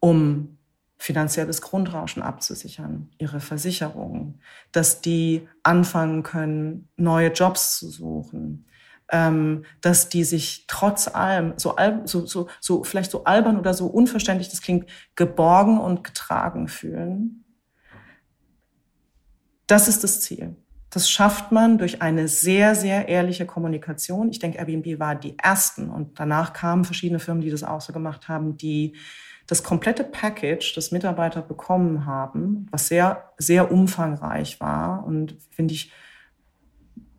um 0.00 0.56
finanzielles 0.96 1.60
Grundrauschen 1.60 2.22
abzusichern, 2.22 3.10
ihre 3.18 3.40
Versicherungen, 3.40 4.40
dass 4.72 5.02
die 5.02 5.46
anfangen 5.62 6.22
können, 6.22 6.88
neue 6.96 7.30
Jobs 7.30 7.78
zu 7.78 7.90
suchen, 7.90 8.64
ähm, 9.10 9.64
dass 9.80 10.08
die 10.08 10.24
sich 10.24 10.64
trotz 10.66 11.08
allem, 11.08 11.54
so, 11.56 11.76
so, 12.04 12.26
so, 12.26 12.48
so 12.60 12.84
vielleicht 12.84 13.10
so 13.10 13.24
albern 13.24 13.58
oder 13.58 13.74
so 13.74 13.86
unverständlich 13.86 14.48
das 14.48 14.62
klingt, 14.62 14.88
geborgen 15.16 15.78
und 15.78 16.04
getragen 16.04 16.68
fühlen. 16.68 17.44
Das 19.66 19.88
ist 19.88 20.02
das 20.02 20.20
Ziel. 20.20 20.56
Das 20.90 21.08
schafft 21.08 21.52
man 21.52 21.78
durch 21.78 22.02
eine 22.02 22.26
sehr, 22.26 22.74
sehr 22.74 23.06
ehrliche 23.08 23.46
Kommunikation. 23.46 24.30
Ich 24.30 24.40
denke, 24.40 24.58
Airbnb 24.58 24.98
war 24.98 25.14
die 25.14 25.38
ersten 25.38 25.88
und 25.88 26.18
danach 26.18 26.52
kamen 26.52 26.84
verschiedene 26.84 27.20
Firmen, 27.20 27.42
die 27.42 27.50
das 27.50 27.62
auch 27.62 27.80
so 27.80 27.92
gemacht 27.92 28.28
haben, 28.28 28.56
die 28.56 28.96
das 29.46 29.62
komplette 29.62 30.04
Package, 30.04 30.74
das 30.74 30.90
Mitarbeiter 30.90 31.42
bekommen 31.42 32.06
haben, 32.06 32.66
was 32.70 32.88
sehr, 32.88 33.32
sehr 33.38 33.70
umfangreich 33.70 34.60
war 34.60 35.04
und 35.04 35.36
finde 35.50 35.74
ich, 35.74 35.92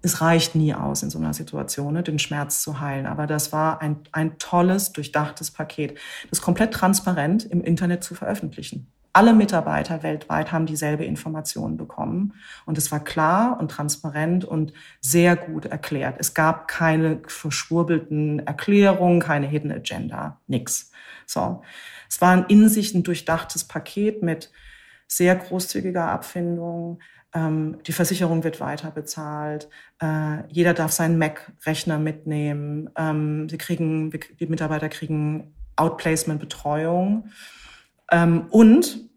es 0.01 0.21
reicht 0.21 0.55
nie 0.55 0.73
aus 0.73 1.03
in 1.03 1.09
so 1.09 1.19
einer 1.19 1.33
Situation, 1.33 1.93
ne, 1.93 2.03
den 2.03 2.19
Schmerz 2.19 2.61
zu 2.61 2.79
heilen. 2.79 3.05
Aber 3.05 3.27
das 3.27 3.51
war 3.51 3.81
ein, 3.81 3.97
ein 4.11 4.37
tolles, 4.39 4.93
durchdachtes 4.93 5.51
Paket, 5.51 5.97
das 6.29 6.41
komplett 6.41 6.73
transparent 6.73 7.45
im 7.45 7.61
Internet 7.63 8.03
zu 8.03 8.15
veröffentlichen. 8.15 8.91
Alle 9.13 9.33
Mitarbeiter 9.33 10.03
weltweit 10.03 10.53
haben 10.53 10.65
dieselbe 10.65 11.03
Information 11.03 11.75
bekommen. 11.75 12.33
Und 12.65 12.77
es 12.77 12.91
war 12.93 13.03
klar 13.03 13.59
und 13.59 13.69
transparent 13.69 14.45
und 14.45 14.71
sehr 15.01 15.35
gut 15.35 15.65
erklärt. 15.65 16.15
Es 16.19 16.33
gab 16.33 16.69
keine 16.69 17.19
verschwurbelten 17.27 18.39
Erklärungen, 18.39 19.19
keine 19.19 19.47
Hidden 19.47 19.71
Agenda, 19.71 20.39
nix. 20.47 20.91
So. 21.25 21.61
Es 22.09 22.21
war 22.21 22.31
ein 22.31 22.45
in 22.47 22.69
sich 22.69 22.93
ein 22.93 23.03
durchdachtes 23.03 23.65
Paket 23.65 24.23
mit 24.23 24.49
sehr 25.07 25.35
großzügiger 25.35 26.07
Abfindung. 26.07 26.99
Ähm, 27.33 27.77
die 27.87 27.93
Versicherung 27.93 28.43
wird 28.43 28.59
weiter 28.59 28.91
bezahlt. 28.91 29.69
Äh, 30.01 30.47
jeder 30.49 30.73
darf 30.73 30.91
seinen 30.91 31.17
Mac-Rechner 31.17 31.97
mitnehmen. 31.97 32.89
Ähm, 32.97 33.47
sie 33.49 33.57
kriegen, 33.57 34.11
die 34.39 34.47
Mitarbeiter 34.47 34.89
kriegen 34.89 35.53
Outplacement-Betreuung. 35.75 37.29
Ähm, 38.11 38.45
und 38.49 39.09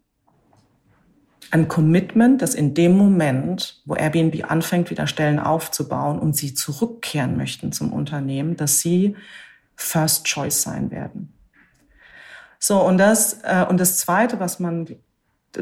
ein 1.51 1.67
Commitment, 1.67 2.41
dass 2.41 2.55
in 2.55 2.73
dem 2.73 2.97
Moment, 2.97 3.81
wo 3.85 3.95
Airbnb 3.95 4.49
anfängt, 4.49 4.89
wieder 4.89 5.07
Stellen 5.07 5.39
aufzubauen 5.39 6.19
und 6.19 6.35
sie 6.35 6.53
zurückkehren 6.53 7.37
möchten 7.37 7.71
zum 7.71 7.93
Unternehmen, 7.93 8.57
dass 8.57 8.79
sie 8.79 9.15
First 9.75 10.25
Choice 10.25 10.61
sein 10.61 10.91
werden. 10.91 11.33
So, 12.59 12.81
und 12.81 12.97
das, 12.97 13.41
äh, 13.43 13.65
und 13.69 13.79
das 13.79 13.99
Zweite, 13.99 14.39
was 14.39 14.59
man, 14.59 14.87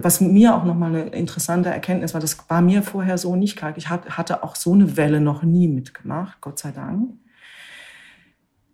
was 0.01 0.21
mir 0.21 0.55
auch 0.55 0.63
nochmal 0.63 0.95
eine 0.95 1.09
interessante 1.09 1.69
Erkenntnis 1.69 2.13
war, 2.13 2.21
das 2.21 2.37
war 2.49 2.61
mir 2.61 2.83
vorher 2.83 3.17
so 3.17 3.35
nicht 3.35 3.55
klar. 3.55 3.73
Ich 3.75 3.89
hatte 3.89 4.43
auch 4.43 4.55
so 4.55 4.73
eine 4.73 4.97
Welle 4.97 5.21
noch 5.21 5.43
nie 5.43 5.67
mitgemacht, 5.67 6.41
Gott 6.41 6.59
sei 6.59 6.71
Dank 6.71 7.11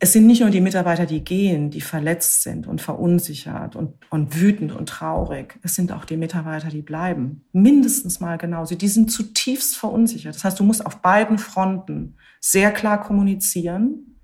es 0.02 0.14
sind 0.14 0.28
nicht 0.28 0.40
nur 0.40 0.50
die 0.50 0.62
Mitarbeiter, 0.62 1.06
die 1.06 1.24
gehen, 1.24 1.72
die 1.72 1.82
verletzt 1.82 2.44
sind 2.44 2.68
und 2.68 2.82
verunsichert 2.82 3.76
und, 3.76 3.96
und 4.10 4.40
wütend 4.40 4.72
und 4.72 4.88
traurig. 4.88 5.60
Es 5.62 5.76
sind 5.76 5.92
auch 5.92 6.06
die 6.06 6.16
Mitarbeiter, 6.16 6.70
die 6.70 6.82
bleiben. 6.82 7.44
Mindestens 7.52 8.22
mal 8.22 8.38
genauso. 8.38 8.76
Die 8.76 8.88
sind 8.88 9.12
zutiefst 9.12 9.76
verunsichert. 9.76 10.36
Das 10.36 10.46
heißt, 10.46 10.60
du 10.60 10.64
musst 10.64 10.86
auf 10.86 11.02
beiden 11.02 11.38
Fronten 11.38 12.16
sehr 12.40 12.72
klar 12.72 13.04
kommunizieren 13.04 14.16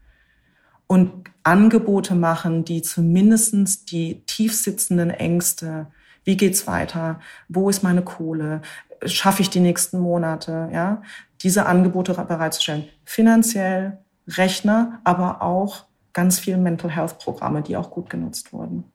und 0.87 1.11
Angebote 1.43 2.15
machen, 2.15 2.63
die 2.63 2.81
zumindestens 2.81 3.83
die 3.83 4.23
tiefsitzenden 4.25 5.09
Ängste, 5.09 5.87
wie 6.25 6.35
geht's 6.35 6.67
weiter? 6.67 7.19
Wo 7.47 7.69
ist 7.69 7.83
meine 7.83 8.01
Kohle? 8.01 8.61
Schaffe 9.05 9.41
ich 9.41 9.49
die 9.49 9.61
nächsten 9.61 9.99
Monate? 9.99 10.69
Ja, 10.73 11.01
diese 11.41 11.65
Angebote 11.67 12.13
bereitzustellen. 12.13 12.89
Finanziell, 13.05 13.99
Rechner, 14.27 14.99
aber 15.03 15.41
auch 15.41 15.85
ganz 16.13 16.39
viele 16.39 16.57
Mental 16.57 16.89
Health 16.89 17.19
Programme, 17.19 17.61
die 17.61 17.77
auch 17.77 17.91
gut 17.91 18.09
genutzt 18.09 18.51
wurden. 18.51 18.85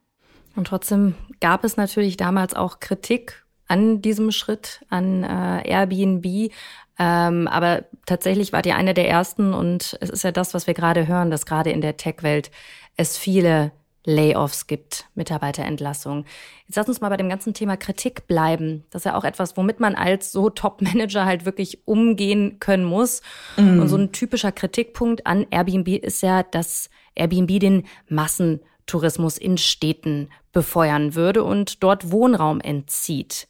Und 0.57 0.67
trotzdem 0.67 1.15
gab 1.41 1.65
es 1.65 1.77
natürlich 1.77 2.17
damals 2.17 2.55
auch 2.55 2.81
Kritik 2.81 3.45
an 3.69 4.03
diesem 4.03 4.33
Schritt, 4.33 4.85
an 4.89 5.23
äh, 5.23 5.69
Airbnb. 5.69 6.53
Ähm, 6.99 7.47
aber 7.47 7.85
tatsächlich 8.05 8.53
war 8.53 8.63
die 8.63 8.73
eine 8.73 8.93
der 8.95 9.09
ersten 9.09 9.55
und 9.55 9.97
es 10.01 10.11
ist 10.11 10.25
ja 10.25 10.33
das, 10.33 10.55
was 10.55 10.67
wir 10.67 10.75
gerade 10.75 11.07
hören, 11.07 11.31
dass 11.31 11.47
gerade 11.47 11.71
in 11.71 11.81
der 11.81 11.97
Tech-Welt 11.97 12.51
es 12.97 13.17
viele 13.17 13.71
Layoffs 14.05 14.67
gibt, 14.67 15.07
Mitarbeiterentlassungen. 15.15 16.25
Jetzt 16.67 16.77
lass 16.77 16.89
uns 16.89 17.01
mal 17.01 17.11
bei 17.11 17.17
dem 17.17 17.29
ganzen 17.29 17.53
Thema 17.53 17.77
Kritik 17.77 18.27
bleiben. 18.27 18.85
Das 18.91 19.01
ist 19.01 19.05
ja 19.07 19.17
auch 19.17 19.25
etwas, 19.25 19.57
womit 19.57 19.81
man 19.81 19.95
als 19.95 20.33
so 20.33 20.49
Top-Manager 20.49 21.25
halt 21.27 21.45
wirklich 21.45 21.87
umgehen 21.87 22.59
können 22.61 22.85
muss. 22.85 23.21
Mm. 23.57 23.81
Und 23.81 23.89
so 23.89 23.97
ein 23.97 24.13
typischer 24.13 24.53
Kritikpunkt 24.53 25.27
an 25.27 25.47
Airbnb 25.51 25.89
ist 25.89 26.23
ja, 26.23 26.43
dass 26.43 26.89
Airbnb 27.15 27.61
den 27.61 27.87
Massentourismus 28.09 29.37
in 29.37 29.59
Städten 29.59 30.31
befeuern 30.53 31.15
würde 31.15 31.45
und 31.45 31.83
dort 31.83 32.11
Wohnraum 32.11 32.61
entzieht. 32.61 33.49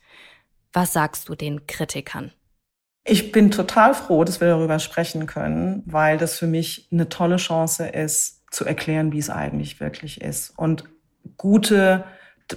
Was 0.72 0.92
sagst 0.92 1.28
du 1.28 1.34
den 1.34 1.66
Kritikern? 1.66 2.32
Ich 3.04 3.32
bin 3.32 3.50
total 3.50 3.94
froh, 3.94 4.24
dass 4.24 4.40
wir 4.40 4.48
darüber 4.48 4.78
sprechen 4.78 5.26
können, 5.26 5.82
weil 5.86 6.18
das 6.18 6.38
für 6.38 6.46
mich 6.46 6.88
eine 6.92 7.08
tolle 7.08 7.36
Chance 7.36 7.86
ist, 7.86 8.39
zu 8.50 8.64
erklären, 8.64 9.12
wie 9.12 9.18
es 9.18 9.30
eigentlich 9.30 9.80
wirklich 9.80 10.20
ist 10.20 10.50
und 10.56 10.84
gute 11.36 12.04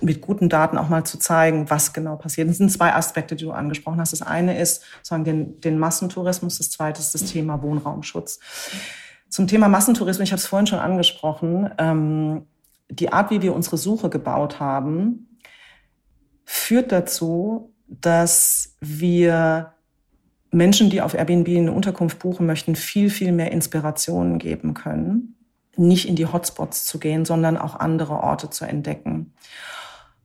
mit 0.02 0.22
guten 0.22 0.50
Daten 0.50 0.78
auch 0.78 0.90
mal 0.90 1.04
zu 1.04 1.20
zeigen, 1.20 1.70
was 1.70 1.94
genau 1.94 2.16
passiert. 2.16 2.50
Das 2.50 2.58
sind 2.58 2.72
zwei 2.72 2.94
Aspekte, 2.94 3.36
die 3.36 3.46
du 3.46 3.52
angesprochen 3.52 4.00
hast. 4.00 4.12
Das 4.12 4.22
eine 4.22 4.60
ist 4.60 4.84
sagen 5.04 5.24
den, 5.24 5.62
den 5.62 5.78
Massentourismus, 5.78 6.58
das 6.58 6.72
zweite 6.72 7.00
ist 7.00 7.14
das 7.14 7.26
Thema 7.26 7.62
Wohnraumschutz. 7.62 8.40
Zum 9.30 9.48
Thema 9.48 9.68
Massentourismus, 9.68 10.28
ich 10.28 10.32
habe 10.32 10.40
es 10.40 10.48
vorhin 10.48 10.68
schon 10.68 10.80
angesprochen, 10.80 11.70
ähm, 11.78 12.48
die 12.90 13.12
Art, 13.12 13.32
wie 13.32 13.42
wir 13.42 13.56
unsere 13.56 13.78
Suche 13.78 14.10
gebaut 14.10 14.60
haben, 14.60 15.40
führt 16.46 16.92
dazu, 16.92 17.74
dass 17.88 18.76
wir 18.80 19.74
Menschen, 20.52 20.90
die 20.90 21.02
auf 21.02 21.14
Airbnb 21.14 21.48
eine 21.48 21.72
Unterkunft 21.72 22.20
buchen 22.20 22.46
möchten, 22.46 22.76
viel, 22.76 23.10
viel 23.10 23.32
mehr 23.32 23.52
Inspirationen 23.52 24.38
geben 24.38 24.74
können 24.74 25.33
nicht 25.76 26.08
in 26.08 26.16
die 26.16 26.28
Hotspots 26.28 26.86
zu 26.86 27.00
gehen, 27.00 27.26
sondern 27.26 27.58
auch 27.58 27.76
andere 27.80 28.14
Orte 28.14 28.50
zu 28.50 28.66
entdecken. 28.66 29.34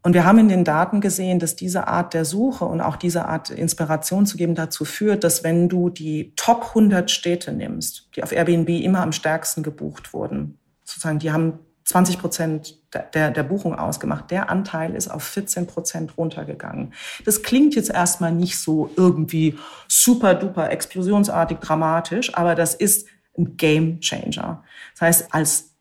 Und 0.02 0.14
wir 0.14 0.24
haben 0.24 0.38
in 0.38 0.48
den 0.48 0.64
Daten 0.64 1.00
gesehen, 1.00 1.38
dass 1.38 1.56
diese 1.56 1.88
Art 1.88 2.14
der 2.14 2.24
Suche 2.24 2.64
und 2.64 2.80
auch 2.80 2.96
diese 2.96 3.26
Art 3.26 3.50
Inspiration 3.50 4.26
zu 4.26 4.36
geben 4.36 4.54
dazu 4.54 4.84
führt, 4.84 5.24
dass 5.24 5.42
wenn 5.42 5.68
du 5.68 5.90
die 5.90 6.32
Top 6.36 6.68
100 6.68 7.10
Städte 7.10 7.52
nimmst, 7.52 8.08
die 8.14 8.22
auf 8.22 8.32
Airbnb 8.32 8.68
immer 8.68 9.00
am 9.00 9.12
stärksten 9.12 9.62
gebucht 9.62 10.14
wurden, 10.14 10.58
sozusagen, 10.84 11.18
die 11.18 11.32
haben 11.32 11.58
20 11.84 12.18
Prozent 12.18 12.78
der, 13.14 13.30
der 13.30 13.42
Buchung 13.42 13.74
ausgemacht. 13.74 14.30
Der 14.30 14.50
Anteil 14.50 14.94
ist 14.94 15.08
auf 15.08 15.22
14 15.24 15.66
Prozent 15.66 16.18
runtergegangen. 16.18 16.92
Das 17.24 17.42
klingt 17.42 17.74
jetzt 17.74 17.90
erstmal 17.90 18.32
nicht 18.32 18.58
so 18.58 18.90
irgendwie 18.96 19.58
super 19.88 20.34
duper 20.34 20.70
explosionsartig 20.70 21.58
dramatisch, 21.58 22.34
aber 22.34 22.54
das 22.54 22.74
ist 22.74 23.08
ein 23.38 23.56
Game 23.56 24.00
Changer. 24.00 24.64
Das 24.94 25.02
heißt, 25.02 25.34
als 25.34 25.74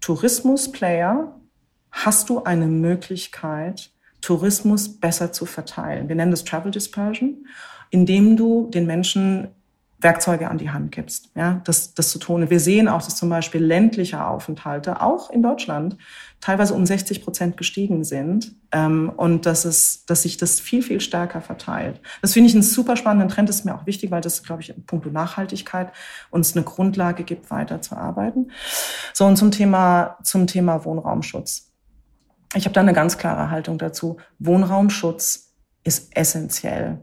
Tourismusplayer 0.00 1.34
hast 1.90 2.28
du 2.28 2.44
eine 2.44 2.66
Möglichkeit, 2.66 3.90
Tourismus 4.20 5.00
besser 5.00 5.32
zu 5.32 5.46
verteilen. 5.46 6.08
Wir 6.08 6.16
nennen 6.16 6.30
das 6.30 6.44
Travel 6.44 6.70
Dispersion, 6.70 7.46
indem 7.90 8.36
du 8.36 8.68
den 8.70 8.86
Menschen 8.86 9.48
Werkzeuge 10.02 10.48
an 10.48 10.56
die 10.56 10.70
Hand 10.70 10.92
gibst, 10.92 11.30
ja, 11.34 11.60
das, 11.64 11.94
das 11.94 12.10
zu 12.10 12.18
tun. 12.18 12.48
Wir 12.48 12.60
sehen 12.60 12.88
auch, 12.88 13.02
dass 13.02 13.16
zum 13.16 13.28
Beispiel 13.28 13.62
ländliche 13.62 14.24
Aufenthalte 14.24 15.02
auch 15.02 15.30
in 15.30 15.42
Deutschland 15.42 15.98
teilweise 16.40 16.72
um 16.72 16.86
60 16.86 17.22
Prozent 17.22 17.56
gestiegen 17.58 18.02
sind 18.02 18.54
ähm, 18.72 19.12
und 19.14 19.44
dass 19.44 19.66
es, 19.66 20.06
dass 20.06 20.22
sich 20.22 20.38
das 20.38 20.58
viel 20.58 20.82
viel 20.82 21.00
stärker 21.00 21.42
verteilt. 21.42 22.00
Das 22.22 22.32
finde 22.32 22.48
ich 22.48 22.54
einen 22.54 22.62
super 22.62 22.96
spannenden 22.96 23.28
Trend. 23.28 23.48
Das 23.48 23.56
ist 23.56 23.64
mir 23.64 23.74
auch 23.74 23.86
wichtig, 23.86 24.10
weil 24.10 24.22
das, 24.22 24.42
glaube 24.42 24.62
ich, 24.62 24.70
in 24.70 24.86
puncto 24.86 25.10
Nachhaltigkeit 25.10 25.92
uns 26.30 26.56
eine 26.56 26.64
Grundlage 26.64 27.24
gibt, 27.24 27.50
weiter 27.50 27.82
zu 27.82 27.94
arbeiten. 27.94 28.50
So 29.12 29.26
und 29.26 29.36
zum 29.36 29.50
Thema 29.50 30.16
zum 30.22 30.46
Thema 30.46 30.84
Wohnraumschutz. 30.84 31.72
Ich 32.54 32.64
habe 32.64 32.72
da 32.72 32.80
eine 32.80 32.94
ganz 32.94 33.18
klare 33.18 33.50
Haltung 33.50 33.78
dazu. 33.78 34.16
Wohnraumschutz 34.38 35.54
ist 35.84 36.16
essentiell. 36.16 36.98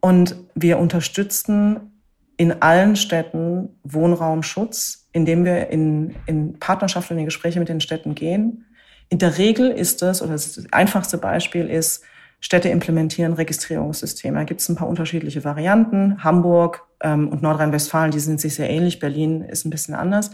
Und 0.00 0.36
wir 0.54 0.78
unterstützen 0.78 1.93
in 2.36 2.62
allen 2.62 2.96
Städten 2.96 3.68
Wohnraumschutz, 3.84 5.08
indem 5.12 5.44
wir 5.44 5.68
in, 5.68 6.16
in 6.26 6.58
Partnerschaft 6.58 7.10
und 7.10 7.18
in 7.18 7.24
Gespräche 7.24 7.58
mit 7.60 7.68
den 7.68 7.80
Städten 7.80 8.14
gehen. 8.14 8.66
In 9.08 9.18
der 9.18 9.38
Regel 9.38 9.70
ist 9.70 10.02
es, 10.02 10.22
oder 10.22 10.32
das 10.32 10.60
einfachste 10.72 11.18
Beispiel 11.18 11.68
ist, 11.68 12.02
Städte 12.40 12.68
implementieren 12.68 13.32
Registrierungssysteme. 13.32 14.38
Da 14.38 14.44
gibt 14.44 14.60
es 14.60 14.68
ein 14.68 14.76
paar 14.76 14.88
unterschiedliche 14.88 15.44
Varianten. 15.44 16.22
Hamburg 16.22 16.82
ähm, 17.00 17.28
und 17.28 17.42
Nordrhein-Westfalen, 17.42 18.10
die 18.10 18.20
sind 18.20 18.40
sich 18.40 18.54
sehr 18.54 18.68
ähnlich. 18.68 18.98
Berlin 18.98 19.42
ist 19.42 19.64
ein 19.64 19.70
bisschen 19.70 19.94
anders. 19.94 20.30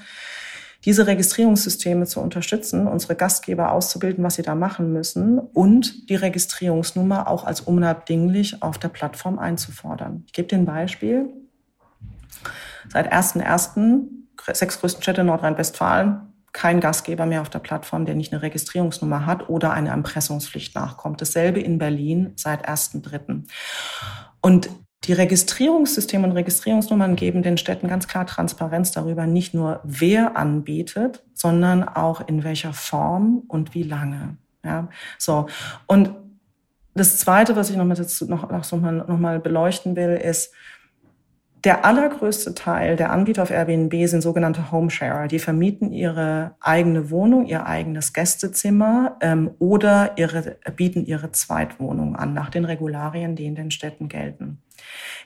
diese 0.85 1.07
Registrierungssysteme 1.07 2.07
zu 2.07 2.21
unterstützen, 2.21 2.87
unsere 2.87 3.15
Gastgeber 3.15 3.73
auszubilden, 3.73 4.25
was 4.25 4.37
sie 4.37 4.43
da 4.43 4.55
machen 4.55 4.93
müssen 4.93 5.39
und 5.39 6.09
die 6.09 6.15
Registrierungsnummer 6.17 7.29
auch 7.29 7.45
als 7.45 7.61
unabdinglich 7.61 8.63
auf 8.63 8.79
der 8.79 8.89
Plattform 8.89 9.39
einzufordern. 9.39 10.25
Ich 10.27 10.33
gebe 10.33 10.49
dir 10.49 10.57
ein 10.57 10.65
Beispiel. 10.65 11.29
Seit 12.93 13.13
1.1. 13.13 14.07
sechs 14.53 14.81
größten 14.81 15.03
Städte 15.03 15.25
Nordrhein-Westfalen 15.25 16.31
kein 16.53 16.81
Gastgeber 16.81 17.27
mehr 17.27 17.43
auf 17.43 17.51
der 17.51 17.61
Plattform, 17.61 18.07
der 18.07 18.17
nicht 18.17 18.33
eine 18.33 18.43
Registrierungsnummer 18.43 19.25
hat 19.27 19.49
oder 19.49 19.73
eine 19.73 19.91
Erpressungspflicht 19.91 20.75
nachkommt. 20.75 21.21
Dasselbe 21.21 21.61
in 21.61 21.79
Berlin 21.79 22.33
seit 22.37 22.69
1.3. 22.69 23.45
Und 24.41 24.69
die 25.05 25.13
Registrierungssysteme 25.13 26.27
und 26.27 26.33
Registrierungsnummern 26.33 27.17
geben 27.17 27.43
den 27.43 27.57
Städten 27.57 27.89
ganz 27.89 28.07
klar 28.07 28.27
Transparenz 28.27 28.91
darüber, 28.91 29.27
nicht 29.27 29.55
nur 29.55 29.81
wer 29.85 30.37
anbietet, 30.37 31.23
sondern 31.33 31.89
auch 31.89 32.27
in 32.27 32.45
welcher 32.45 32.73
Form 32.73 33.43
und 33.49 33.75
wie 33.75 33.83
lange. 33.85 34.37
Ja, 34.63 34.89
so. 35.17 35.47
Und 35.87 36.11
das 36.95 37.17
Zweite, 37.17 37.57
was 37.57 37.71
ich 37.71 37.77
noch 37.77 37.87
mal, 37.87 37.97
noch, 38.27 38.83
noch 38.83 39.19
mal 39.19 39.41
beleuchten 39.41 39.97
will, 39.97 40.11
ist, 40.17 40.53
der 41.65 41.85
allergrößte 41.85 42.55
Teil 42.55 42.97
der 42.97 43.11
Anbieter 43.11 43.43
auf 43.43 43.51
Airbnb 43.51 43.93
sind 44.09 44.23
sogenannte 44.23 44.71
Homesharer. 44.71 45.29
Die 45.29 45.39
vermieten 45.39 45.93
ihre 45.93 46.55
eigene 46.61 47.11
Wohnung, 47.11 47.47
ihr 47.47 47.67
eigenes 47.67 48.13
Gästezimmer 48.13 49.17
ähm, 49.21 49.51
oder 49.59 50.17
ihre, 50.17 50.57
bieten 50.75 51.05
ihre 51.05 51.33
Zweitwohnung 51.33 52.17
an 52.17 52.33
nach 52.33 52.51
den 52.51 52.65
Regularien, 52.65 53.37
die 53.37 53.45
in 53.45 53.55
den 53.55 53.71
Städten 53.71 54.09
gelten. 54.09 54.63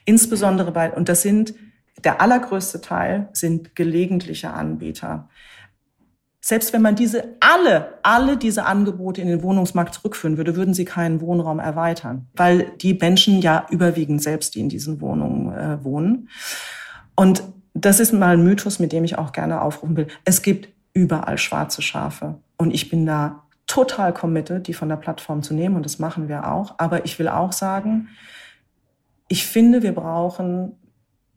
Insbesondere 0.04 0.72
bei, 0.72 0.90
und 0.90 1.08
das 1.08 1.22
sind, 1.22 1.54
der 2.02 2.20
allergrößte 2.20 2.80
Teil 2.80 3.28
sind 3.32 3.76
gelegentliche 3.76 4.50
Anbieter. 4.50 5.28
Selbst 6.46 6.74
wenn 6.74 6.82
man 6.82 6.94
diese 6.94 7.36
alle, 7.40 7.94
alle 8.02 8.36
diese 8.36 8.66
Angebote 8.66 9.22
in 9.22 9.28
den 9.28 9.42
Wohnungsmarkt 9.42 9.94
zurückführen 9.94 10.36
würde, 10.36 10.56
würden 10.56 10.74
sie 10.74 10.84
keinen 10.84 11.22
Wohnraum 11.22 11.58
erweitern, 11.58 12.26
weil 12.34 12.72
die 12.82 12.92
Menschen 12.92 13.40
ja 13.40 13.66
überwiegend 13.70 14.22
selbst, 14.22 14.54
die 14.54 14.60
in 14.60 14.68
diesen 14.68 15.00
Wohnungen 15.00 15.54
äh, 15.54 15.82
wohnen. 15.82 16.28
Und 17.16 17.42
das 17.72 17.98
ist 17.98 18.12
mal 18.12 18.34
ein 18.34 18.44
Mythos, 18.44 18.78
mit 18.78 18.92
dem 18.92 19.04
ich 19.04 19.16
auch 19.16 19.32
gerne 19.32 19.62
aufrufen 19.62 19.96
will. 19.96 20.08
Es 20.26 20.42
gibt 20.42 20.68
überall 20.92 21.38
schwarze 21.38 21.80
Schafe. 21.80 22.34
Und 22.58 22.74
ich 22.74 22.90
bin 22.90 23.06
da 23.06 23.44
total 23.66 24.12
committed, 24.12 24.66
die 24.66 24.74
von 24.74 24.90
der 24.90 24.96
Plattform 24.96 25.42
zu 25.42 25.54
nehmen. 25.54 25.76
Und 25.76 25.86
das 25.86 25.98
machen 25.98 26.28
wir 26.28 26.46
auch. 26.52 26.74
Aber 26.76 27.06
ich 27.06 27.18
will 27.18 27.28
auch 27.28 27.52
sagen, 27.52 28.08
ich 29.28 29.46
finde, 29.46 29.82
wir 29.82 29.94
brauchen 29.94 30.72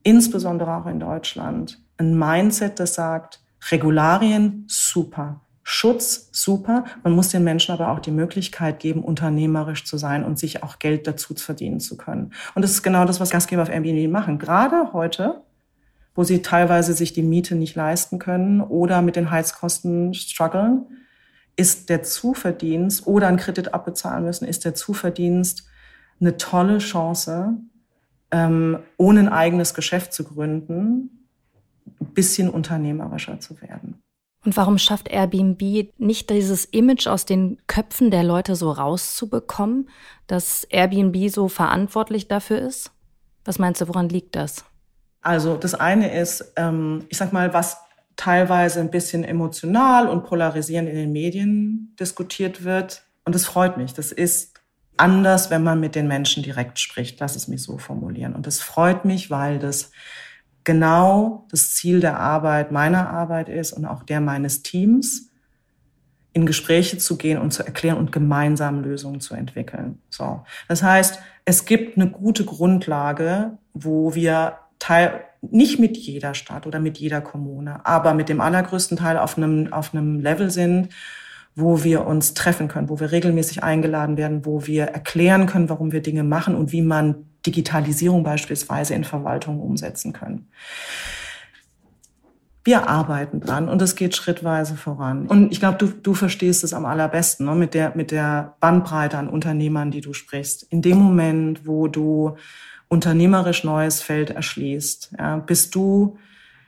insbesondere 0.03 0.75
auch 0.75 0.85
in 0.85 0.99
Deutschland 0.99 1.81
ein 1.97 2.19
Mindset, 2.19 2.81
das 2.81 2.93
sagt, 2.93 3.39
Regularien 3.71 4.65
super. 4.67 5.41
Schutz 5.63 6.29
super. 6.31 6.85
Man 7.03 7.13
muss 7.13 7.27
den 7.27 7.43
Menschen 7.43 7.73
aber 7.73 7.91
auch 7.91 7.99
die 7.99 8.11
Möglichkeit 8.11 8.79
geben, 8.79 9.03
unternehmerisch 9.03 9.83
zu 9.83 9.97
sein 9.97 10.23
und 10.23 10.39
sich 10.39 10.63
auch 10.63 10.79
Geld 10.79 11.07
dazu 11.07 11.35
verdienen 11.35 11.81
zu 11.81 11.97
können. 11.97 12.31
Und 12.55 12.61
das 12.61 12.71
ist 12.71 12.83
genau 12.83 13.03
das, 13.03 13.19
was 13.19 13.31
Gastgeber 13.31 13.63
auf 13.63 13.69
Airbnb 13.69 14.09
machen. 14.09 14.39
Gerade 14.39 14.93
heute, 14.93 15.41
wo 16.15 16.23
sie 16.23 16.41
teilweise 16.41 16.93
sich 16.93 17.11
die 17.11 17.21
Miete 17.21 17.55
nicht 17.55 17.75
leisten 17.75 18.17
können 18.17 18.61
oder 18.61 19.01
mit 19.01 19.17
den 19.17 19.29
Heizkosten 19.29 20.13
strugglen, 20.13 20.85
ist 21.57 21.89
der 21.89 22.01
Zuverdienst 22.01 23.05
oder 23.05 23.27
einen 23.27 23.35
Kredit 23.35 23.73
abbezahlen 23.73 24.23
müssen, 24.23 24.47
ist 24.47 24.63
der 24.63 24.73
Zuverdienst 24.73 25.67
eine 26.21 26.37
tolle 26.37 26.77
Chance, 26.77 27.57
ähm, 28.31 28.79
ohne 28.95 29.19
ein 29.19 29.29
eigenes 29.29 29.73
Geschäft 29.73 30.13
zu 30.13 30.23
gründen, 30.23 31.16
bisschen 31.99 32.49
unternehmerischer 32.49 33.39
zu 33.39 33.61
werden. 33.61 34.01
Und 34.45 34.55
warum 34.55 34.77
schafft 34.77 35.09
Airbnb 35.09 35.89
nicht 35.97 36.29
dieses 36.29 36.65
Image 36.65 37.07
aus 37.07 37.25
den 37.25 37.57
Köpfen 37.67 38.11
der 38.11 38.23
Leute 38.23 38.55
so 38.55 38.71
rauszubekommen, 38.71 39.89
dass 40.27 40.63
Airbnb 40.65 41.29
so 41.29 41.49
verantwortlich 41.49 42.27
dafür 42.27 42.59
ist? 42.59 42.91
Was 43.43 43.59
meinst 43.59 43.81
du, 43.81 43.87
woran 43.87 44.09
liegt 44.09 44.35
das? 44.35 44.63
Also 45.21 45.57
das 45.57 45.73
eine 45.75 46.17
ist, 46.17 46.53
ähm, 46.55 47.05
ich 47.09 47.17
sag 47.17 47.33
mal, 47.33 47.53
was 47.53 47.77
teilweise 48.15 48.79
ein 48.79 48.91
bisschen 48.91 49.23
emotional 49.23 50.07
und 50.07 50.25
polarisierend 50.25 50.89
in 50.89 50.95
den 50.95 51.11
Medien 51.11 51.93
diskutiert 51.99 52.63
wird. 52.63 53.03
Und 53.25 53.35
das 53.35 53.45
freut 53.45 53.77
mich. 53.77 53.93
Das 53.93 54.11
ist 54.11 54.61
anders, 54.95 55.49
wenn 55.49 55.63
man 55.63 55.79
mit 55.79 55.95
den 55.95 56.07
Menschen 56.07 56.43
direkt 56.43 56.79
spricht. 56.79 57.19
Lass 57.19 57.35
es 57.35 57.47
mich 57.47 57.61
so 57.61 57.77
formulieren. 57.77 58.33
Und 58.33 58.47
das 58.47 58.59
freut 58.59 59.05
mich, 59.05 59.29
weil 59.29 59.59
das 59.59 59.91
genau 60.67 61.45
das 61.49 61.73
Ziel 61.75 62.01
der 62.01 62.19
Arbeit, 62.19 62.73
meiner 62.73 63.09
Arbeit 63.09 63.47
ist 63.47 63.71
und 63.71 63.85
auch 63.85 64.03
der 64.03 64.19
meines 64.19 64.63
Teams, 64.63 65.31
in 66.33 66.45
Gespräche 66.45 66.97
zu 66.97 67.17
gehen 67.17 67.39
und 67.39 67.51
zu 67.51 67.63
erklären 67.63 67.97
und 67.97 68.11
gemeinsam 68.11 68.83
Lösungen 68.83 69.21
zu 69.21 69.33
entwickeln. 69.33 69.99
So. 70.09 70.43
Das 70.67 70.83
heißt, 70.83 71.19
es 71.45 71.63
gibt 71.63 71.97
eine 71.97 72.09
gute 72.09 72.43
Grundlage, 72.43 73.57
wo 73.73 74.13
wir 74.13 74.57
Teil, 74.77 75.21
nicht 75.41 75.79
mit 75.79 75.95
jeder 75.95 76.33
Stadt 76.33 76.67
oder 76.67 76.81
mit 76.81 76.97
jeder 76.97 77.21
Kommune, 77.21 77.85
aber 77.85 78.13
mit 78.13 78.27
dem 78.27 78.41
allergrößten 78.41 78.97
Teil 78.97 79.17
auf 79.17 79.37
einem, 79.37 79.71
auf 79.71 79.93
einem 79.93 80.19
Level 80.19 80.51
sind, 80.51 80.89
wo 81.55 81.85
wir 81.85 82.05
uns 82.05 82.33
treffen 82.33 82.67
können, 82.67 82.89
wo 82.89 82.99
wir 82.99 83.13
regelmäßig 83.13 83.63
eingeladen 83.63 84.17
werden, 84.17 84.45
wo 84.45 84.67
wir 84.67 84.83
erklären 84.83 85.45
können, 85.45 85.69
warum 85.69 85.93
wir 85.93 86.01
Dinge 86.01 86.25
machen 86.25 86.55
und 86.55 86.73
wie 86.73 86.81
man 86.81 87.23
Digitalisierung 87.47 88.23
beispielsweise 88.23 88.93
in 88.93 89.05
Verwaltung 89.05 89.61
umsetzen 89.61 90.11
können. 90.11 90.49
Wir 92.67 92.89
arbeiten 92.89 93.39
dran 93.39 93.69
und 93.69 93.81
es 93.81 93.95
geht 93.95 94.13
schrittweise 94.13 94.75
voran. 94.75 95.27
Und 95.27 95.53
ich 95.53 95.61
glaube, 95.61 95.77
du, 95.77 95.87
du 95.87 96.13
verstehst 96.13 96.65
es 96.65 96.73
am 96.73 96.85
allerbesten 96.85 97.45
ne, 97.45 97.55
mit, 97.55 97.73
der, 97.73 97.95
mit 97.95 98.11
der 98.11 98.55
Bandbreite 98.59 99.17
an 99.17 99.29
Unternehmern, 99.29 99.89
die 99.89 100.01
du 100.01 100.11
sprichst. 100.11 100.63
In 100.63 100.81
dem 100.81 100.97
Moment, 100.97 101.65
wo 101.65 101.87
du 101.87 102.35
unternehmerisch 102.89 103.63
neues 103.63 104.01
Feld 104.01 104.31
erschließt, 104.31 105.13
ja, 105.17 105.37
bist 105.37 105.75
du 105.75 106.17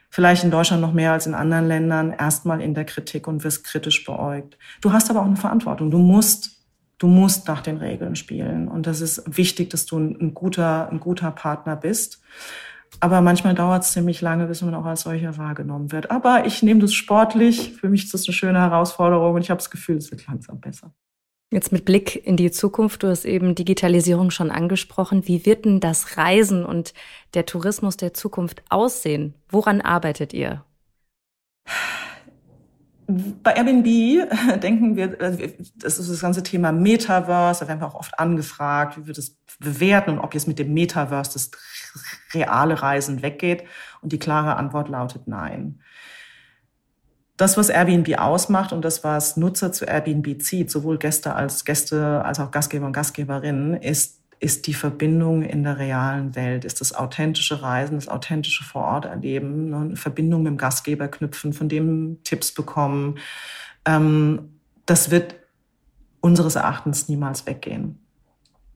vielleicht 0.08 0.42
in 0.42 0.50
Deutschland 0.50 0.80
noch 0.80 0.94
mehr 0.94 1.12
als 1.12 1.26
in 1.26 1.34
anderen 1.34 1.68
Ländern 1.68 2.14
erstmal 2.18 2.62
in 2.62 2.72
der 2.72 2.86
Kritik 2.86 3.28
und 3.28 3.44
wirst 3.44 3.64
kritisch 3.64 4.02
beäugt. 4.06 4.56
Du 4.80 4.94
hast 4.94 5.10
aber 5.10 5.20
auch 5.20 5.26
eine 5.26 5.36
Verantwortung. 5.36 5.90
Du 5.90 5.98
musst 5.98 6.59
du 7.00 7.08
musst 7.08 7.48
nach 7.48 7.62
den 7.62 7.78
Regeln 7.78 8.14
spielen. 8.14 8.68
Und 8.68 8.86
das 8.86 9.00
ist 9.00 9.36
wichtig, 9.36 9.70
dass 9.70 9.86
du 9.86 9.98
ein, 9.98 10.34
guter, 10.34 10.88
ein 10.90 11.00
guter 11.00 11.32
Partner 11.32 11.74
bist. 11.74 12.22
Aber 13.00 13.20
manchmal 13.22 13.54
dauert 13.54 13.82
es 13.82 13.92
ziemlich 13.92 14.20
lange, 14.20 14.46
bis 14.46 14.62
man 14.62 14.74
auch 14.74 14.84
als 14.84 15.02
solcher 15.02 15.36
wahrgenommen 15.38 15.90
wird. 15.90 16.10
Aber 16.10 16.44
ich 16.46 16.62
nehme 16.62 16.80
das 16.80 16.92
sportlich. 16.92 17.72
Für 17.72 17.88
mich 17.88 18.04
ist 18.04 18.14
das 18.14 18.26
eine 18.28 18.34
schöne 18.34 18.60
Herausforderung 18.60 19.34
und 19.34 19.40
ich 19.40 19.50
habe 19.50 19.58
das 19.58 19.70
Gefühl, 19.70 19.96
es 19.96 20.10
wird 20.10 20.26
langsam 20.26 20.60
besser. 20.60 20.92
Jetzt 21.52 21.72
mit 21.72 21.84
Blick 21.84 22.14
in 22.26 22.36
die 22.36 22.50
Zukunft, 22.52 23.02
du 23.02 23.08
hast 23.08 23.24
eben 23.24 23.54
Digitalisierung 23.56 24.30
schon 24.30 24.50
angesprochen. 24.50 25.26
Wie 25.26 25.46
wird 25.46 25.64
denn 25.64 25.80
das 25.80 26.16
Reisen 26.16 26.64
und 26.64 26.92
der 27.34 27.46
Tourismus 27.46 27.96
der 27.96 28.14
Zukunft 28.14 28.62
aussehen? 28.68 29.34
Woran 29.48 29.80
arbeitet 29.80 30.32
ihr? 30.32 30.64
Bei 33.42 33.52
Airbnb 33.52 33.84
denken 34.62 34.96
wir, 34.96 35.16
also 35.20 35.38
das 35.76 35.98
ist 35.98 36.10
das 36.10 36.20
ganze 36.20 36.42
Thema 36.42 36.72
Metaverse, 36.72 37.60
da 37.60 37.68
werden 37.68 37.80
wir 37.80 37.86
auch 37.86 37.94
oft 37.94 38.18
angefragt, 38.18 38.98
wie 38.98 39.06
wir 39.06 39.14
das 39.14 39.36
bewerten 39.58 40.10
und 40.10 40.18
ob 40.20 40.34
jetzt 40.34 40.48
mit 40.48 40.58
dem 40.58 40.72
Metaverse 40.72 41.32
das 41.32 41.50
reale 42.34 42.80
Reisen 42.80 43.22
weggeht. 43.22 43.64
Und 44.00 44.12
die 44.12 44.18
klare 44.18 44.56
Antwort 44.56 44.88
lautet 44.88 45.28
nein. 45.28 45.80
Das, 47.36 47.56
was 47.56 47.70
Airbnb 47.70 48.18
ausmacht 48.18 48.72
und 48.72 48.84
das, 48.84 49.02
was 49.02 49.36
Nutzer 49.36 49.72
zu 49.72 49.86
Airbnb 49.86 50.42
zieht, 50.42 50.70
sowohl 50.70 50.98
Gäste 50.98 51.34
als 51.34 51.64
Gäste 51.64 52.22
als 52.24 52.38
auch 52.38 52.50
Gastgeber 52.50 52.86
und 52.86 52.92
Gastgeberinnen, 52.92 53.74
ist 53.74 54.19
ist 54.40 54.66
die 54.66 54.74
Verbindung 54.74 55.42
in 55.42 55.62
der 55.62 55.78
realen 55.78 56.34
Welt, 56.34 56.64
ist 56.64 56.80
das 56.80 56.94
authentische 56.94 57.60
Reisen, 57.62 57.96
das 57.96 58.08
authentische 58.08 58.64
Vororterleben, 58.64 59.68
ne, 59.68 59.76
eine 59.76 59.96
Verbindung 59.96 60.42
mit 60.42 60.52
dem 60.52 60.56
Gastgeber 60.56 61.08
knüpfen, 61.08 61.52
von 61.52 61.68
dem 61.68 62.18
Tipps 62.24 62.52
bekommen. 62.52 63.18
Ähm, 63.84 64.60
das 64.86 65.10
wird 65.10 65.36
unseres 66.20 66.56
Erachtens 66.56 67.08
niemals 67.08 67.46
weggehen. 67.46 67.98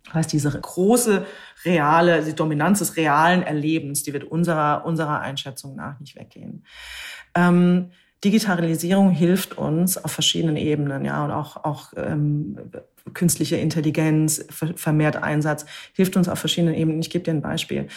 Das 0.05 0.15
heißt, 0.15 0.33
diese 0.35 0.51
große 0.51 1.27
reale, 1.65 2.23
die 2.23 2.35
Dominanz 2.35 2.81
des 2.81 2.97
realen 2.99 3.43
Erlebens, 3.43 4.03
die 4.03 4.13
wird 4.13 4.25
unserer, 4.25 4.85
unserer 4.85 5.21
Einschätzung 5.21 5.77
nach 5.77 5.99
nicht 5.99 6.15
weggehen. 6.15 6.67
Ähm, 7.35 7.91
Digitalisierung 8.25 9.11
hilft 9.11 9.59
uns 9.59 10.03
auf 10.03 10.11
verschiedenen 10.11 10.57
Ebenen, 10.57 11.05
ja, 11.05 11.25
und 11.25 11.31
auch, 11.31 11.65
auch 11.65 11.93
ähm, 11.97 12.57
künstliche 13.13 13.57
Intelligenz, 13.57 14.45
vermehrt 14.77 15.17
Einsatz, 15.17 15.67
hilft 15.93 16.17
uns 16.17 16.29
auf 16.29 16.39
verschiedenen 16.39 16.75
Ebenen. 16.75 17.01
Ich 17.01 17.11
gebe 17.11 17.25
dir 17.25 17.33
ein 17.33 17.43
Beispiel. 17.43 17.89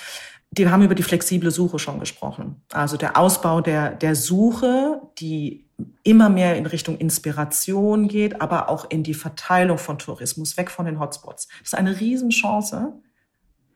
Die 0.51 0.69
haben 0.69 0.83
über 0.83 0.95
die 0.95 1.03
flexible 1.03 1.51
Suche 1.51 1.79
schon 1.79 1.99
gesprochen. 1.99 2.61
Also 2.71 2.97
der 2.97 3.17
Ausbau 3.17 3.61
der, 3.61 3.91
der 3.91 4.15
Suche, 4.15 5.01
die 5.17 5.65
immer 6.03 6.29
mehr 6.29 6.57
in 6.57 6.65
Richtung 6.65 6.97
Inspiration 6.97 8.07
geht, 8.07 8.41
aber 8.41 8.69
auch 8.69 8.89
in 8.89 9.03
die 9.03 9.13
Verteilung 9.13 9.77
von 9.77 9.99
Tourismus, 9.99 10.57
weg 10.57 10.71
von 10.71 10.85
den 10.85 10.99
Hotspots. 10.99 11.47
Das 11.59 11.73
ist 11.73 11.75
eine 11.75 11.99
Riesenchance, 11.99 12.93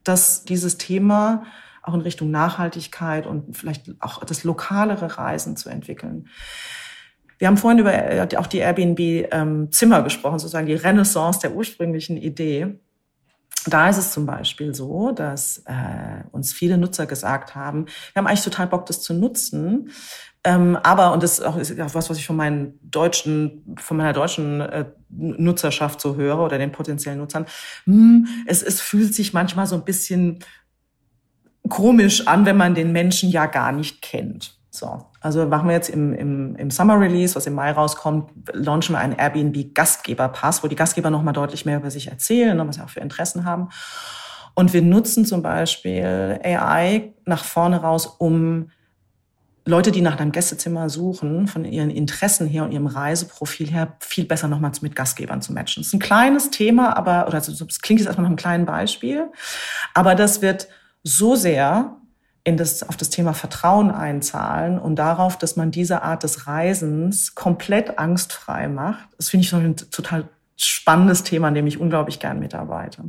dass 0.04 0.46
dieses 0.46 0.78
Thema 0.78 1.44
auch 1.84 1.94
in 1.94 2.02
Richtung 2.02 2.32
Nachhaltigkeit 2.32 3.26
und 3.26 3.56
vielleicht 3.56 3.92
auch 4.00 4.24
das 4.24 4.44
lokalere 4.44 5.18
Reisen 5.18 5.56
zu 5.56 5.70
entwickeln. 5.70 6.28
Wir 7.38 7.48
haben 7.48 7.58
vorhin 7.58 7.80
über 7.80 7.92
äh, 7.92 8.38
auch 8.38 8.48
die 8.48 8.60
Airbnb-Zimmer 8.60 9.98
ähm, 9.98 10.04
gesprochen, 10.04 10.38
sozusagen 10.38 10.68
die 10.68 10.76
Renaissance 10.76 11.40
der 11.40 11.54
ursprünglichen 11.56 12.18
Idee. 12.18 12.80
Da 13.66 13.90
ist 13.90 13.98
es 13.98 14.12
zum 14.12 14.26
Beispiel 14.26 14.74
so, 14.74 15.12
dass 15.12 15.64
äh, 15.66 16.24
uns 16.32 16.54
viele 16.54 16.78
Nutzer 16.78 17.06
gesagt 17.06 17.56
haben, 17.56 17.86
wir 17.86 18.20
haben 18.20 18.28
eigentlich 18.28 18.44
total 18.44 18.68
Bock, 18.68 18.86
das 18.86 19.02
zu 19.02 19.14
nutzen. 19.14 19.90
Ähm, 20.44 20.78
aber, 20.82 21.14
und 21.14 21.22
das 21.22 21.40
ist 21.40 21.46
auch, 21.46 21.58
ist 21.58 21.80
auch 21.80 21.94
was, 21.94 22.10
was 22.10 22.18
ich 22.18 22.26
von 22.26 22.36
meinen 22.36 22.80
deutschen, 22.82 23.76
von 23.78 23.98
meiner 23.98 24.14
deutschen 24.14 24.62
äh, 24.62 24.86
Nutzerschaft 25.10 26.02
so 26.02 26.16
höre 26.16 26.40
oder 26.40 26.58
den 26.58 26.72
potenziellen 26.72 27.20
Nutzern, 27.20 27.46
hm, 27.86 28.28
es, 28.48 28.64
es 28.64 28.82
fühlt 28.82 29.14
sich 29.14 29.34
manchmal 29.34 29.68
so 29.68 29.76
ein 29.76 29.86
bisschen 29.86 30.40
komisch 31.72 32.28
an, 32.28 32.46
wenn 32.46 32.58
man 32.58 32.76
den 32.76 32.92
Menschen 32.92 33.32
ja 33.32 33.48
gar 33.48 33.72
nicht 33.72 34.04
kennt. 34.04 34.54
So, 34.70 35.06
also 35.20 35.46
machen 35.48 35.68
wir 35.68 35.76
jetzt 35.76 35.90
im, 35.90 36.14
im, 36.14 36.56
im 36.56 36.72
Summer 36.72 37.00
Release, 37.00 37.36
was 37.36 37.48
im 37.48 37.56
Mai 37.56 37.72
rauskommt, 37.72 38.32
launchen 38.54 38.96
wir 38.96 39.00
einen 39.00 39.18
Airbnb 39.18 39.74
Gastgeberpass, 39.74 40.64
wo 40.64 40.68
die 40.68 40.76
Gastgeber 40.76 41.10
nochmal 41.10 41.34
deutlich 41.34 41.66
mehr 41.66 41.78
über 41.78 41.92
sich 41.92 42.08
erzählen 42.08 42.60
und 42.60 42.68
was 42.68 42.76
sie 42.76 42.82
auch 42.82 42.90
für 42.90 43.00
Interessen 43.00 43.44
haben. 43.44 43.70
Und 44.54 44.74
wir 44.74 44.82
nutzen 44.82 45.26
zum 45.26 45.42
Beispiel 45.42 46.40
AI 46.44 47.14
nach 47.26 47.44
vorne 47.44 47.82
raus, 47.82 48.06
um 48.06 48.70
Leute, 49.66 49.92
die 49.92 50.02
nach 50.02 50.20
einem 50.20 50.32
Gästezimmer 50.32 50.90
suchen, 50.90 51.48
von 51.48 51.66
ihren 51.66 51.92
Interessen 51.92 52.48
her 52.48 52.64
und 52.64 52.72
ihrem 52.72 52.88
Reiseprofil 52.88 53.70
her, 53.70 53.96
viel 54.00 54.26
besser 54.26 54.48
nochmal 54.48 54.72
mit 54.82 54.96
Gastgebern 54.96 55.42
zu 55.42 55.54
matchen. 55.54 55.82
Das 55.82 55.88
ist 55.88 55.94
ein 55.94 56.00
kleines 56.00 56.50
Thema, 56.50 56.98
aber, 56.98 57.28
oder 57.28 57.38
es 57.38 57.82
klingt 57.82 58.00
jetzt 58.00 58.08
erstmal 58.08 58.24
nach 58.24 58.30
einem 58.30 58.38
kleinen 58.38 58.66
Beispiel, 58.66 59.28
aber 59.94 60.16
das 60.16 60.42
wird 60.42 60.68
so 61.04 61.36
sehr 61.36 61.98
in 62.44 62.58
das, 62.58 62.88
auf 62.88 62.98
das 62.98 63.10
Thema 63.10 63.34
Vertrauen 63.34 63.92
einzahlen 63.92 64.80
und 64.80 64.96
darauf, 64.96 65.38
dass 65.38 65.56
man 65.56 65.72
diese 65.72 66.02
Art 66.02 66.24
des 66.24 66.48
Reisens 66.48 67.36
komplett 67.36 68.00
angstfrei 68.00 68.68
macht. 68.68 69.10
Das 69.18 69.30
finde 69.30 69.44
ich 69.44 69.50
so 69.50 69.58
ein 69.58 69.76
total 69.76 70.28
spannendes 70.58 71.24
Thema, 71.24 71.50
an 71.50 71.56
dem 71.56 71.68
ich 71.68 71.80
unglaublich 71.80 72.20
gern 72.20 72.40
mitarbeite. 72.40 73.04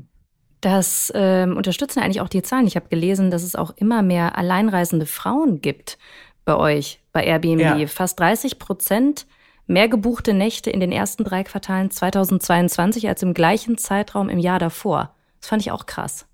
Das 0.60 1.10
ähm, 1.14 1.56
unterstützen 1.56 2.00
eigentlich 2.00 2.20
auch 2.20 2.28
die 2.28 2.42
Zahlen. 2.42 2.66
Ich 2.66 2.76
habe 2.76 2.88
gelesen, 2.88 3.30
dass 3.30 3.42
es 3.42 3.56
auch 3.56 3.70
immer 3.76 4.02
mehr 4.02 4.38
alleinreisende 4.38 5.06
Frauen 5.06 5.60
gibt 5.60 5.98
bei 6.44 6.56
euch, 6.56 7.00
bei 7.12 7.24
Airbnb. 7.24 7.60
Ja. 7.60 7.86
Fast 7.88 8.20
30 8.20 8.58
Prozent 8.58 9.26
mehr 9.66 9.88
gebuchte 9.88 10.34
Nächte 10.34 10.70
in 10.70 10.80
den 10.80 10.92
ersten 10.92 11.24
drei 11.24 11.42
Quartalen 11.42 11.90
2022 11.90 13.08
als 13.08 13.22
im 13.22 13.34
gleichen 13.34 13.78
Zeitraum 13.78 14.28
im 14.28 14.38
Jahr 14.38 14.58
davor. 14.58 15.14
Das 15.40 15.48
fand 15.48 15.62
ich 15.62 15.72
auch 15.72 15.86
krass. 15.86 16.26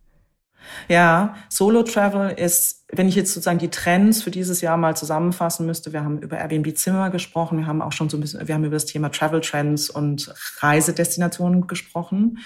Ja, 0.89 1.35
Solo 1.49 1.83
Travel 1.83 2.31
ist, 2.31 2.85
wenn 2.91 3.09
ich 3.09 3.15
jetzt 3.15 3.35
sozusagen 3.35 3.59
die 3.59 3.71
Trends 3.71 4.23
für 4.23 4.31
dieses 4.31 4.61
Jahr 4.61 4.77
mal 4.77 4.97
zusammenfassen 4.97 5.67
müsste, 5.67 5.93
wir 5.93 6.05
haben 6.05 6.19
über 6.19 6.39
Airbnb 6.39 6.77
Zimmer 6.77 7.11
gesprochen, 7.11 7.59
wir 7.59 7.67
haben 7.67 7.83
auch 7.83 7.93
schon 7.93 8.09
so 8.09 8.17
ein 8.17 8.21
bisschen, 8.21 8.47
wir 8.47 8.55
haben 8.55 8.65
über 8.65 8.77
das 8.77 8.87
Thema 8.87 9.11
Travel 9.11 9.41
Trends 9.41 9.91
und 9.91 10.33
Reisedestinationen 10.61 11.67
gesprochen. 11.67 12.39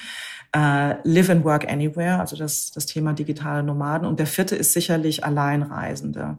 Uh, 0.55 0.97
live 1.05 1.31
and 1.31 1.45
Work 1.47 1.67
Anywhere, 1.67 2.21
also 2.21 2.37
das, 2.37 2.71
das 2.73 2.85
Thema 2.85 3.15
digitale 3.15 3.63
Nomaden. 3.63 4.07
Und 4.07 4.19
der 4.19 4.27
vierte 4.27 4.55
ist 4.55 4.75
sicherlich 4.75 5.25
Alleinreisende. 5.25 6.37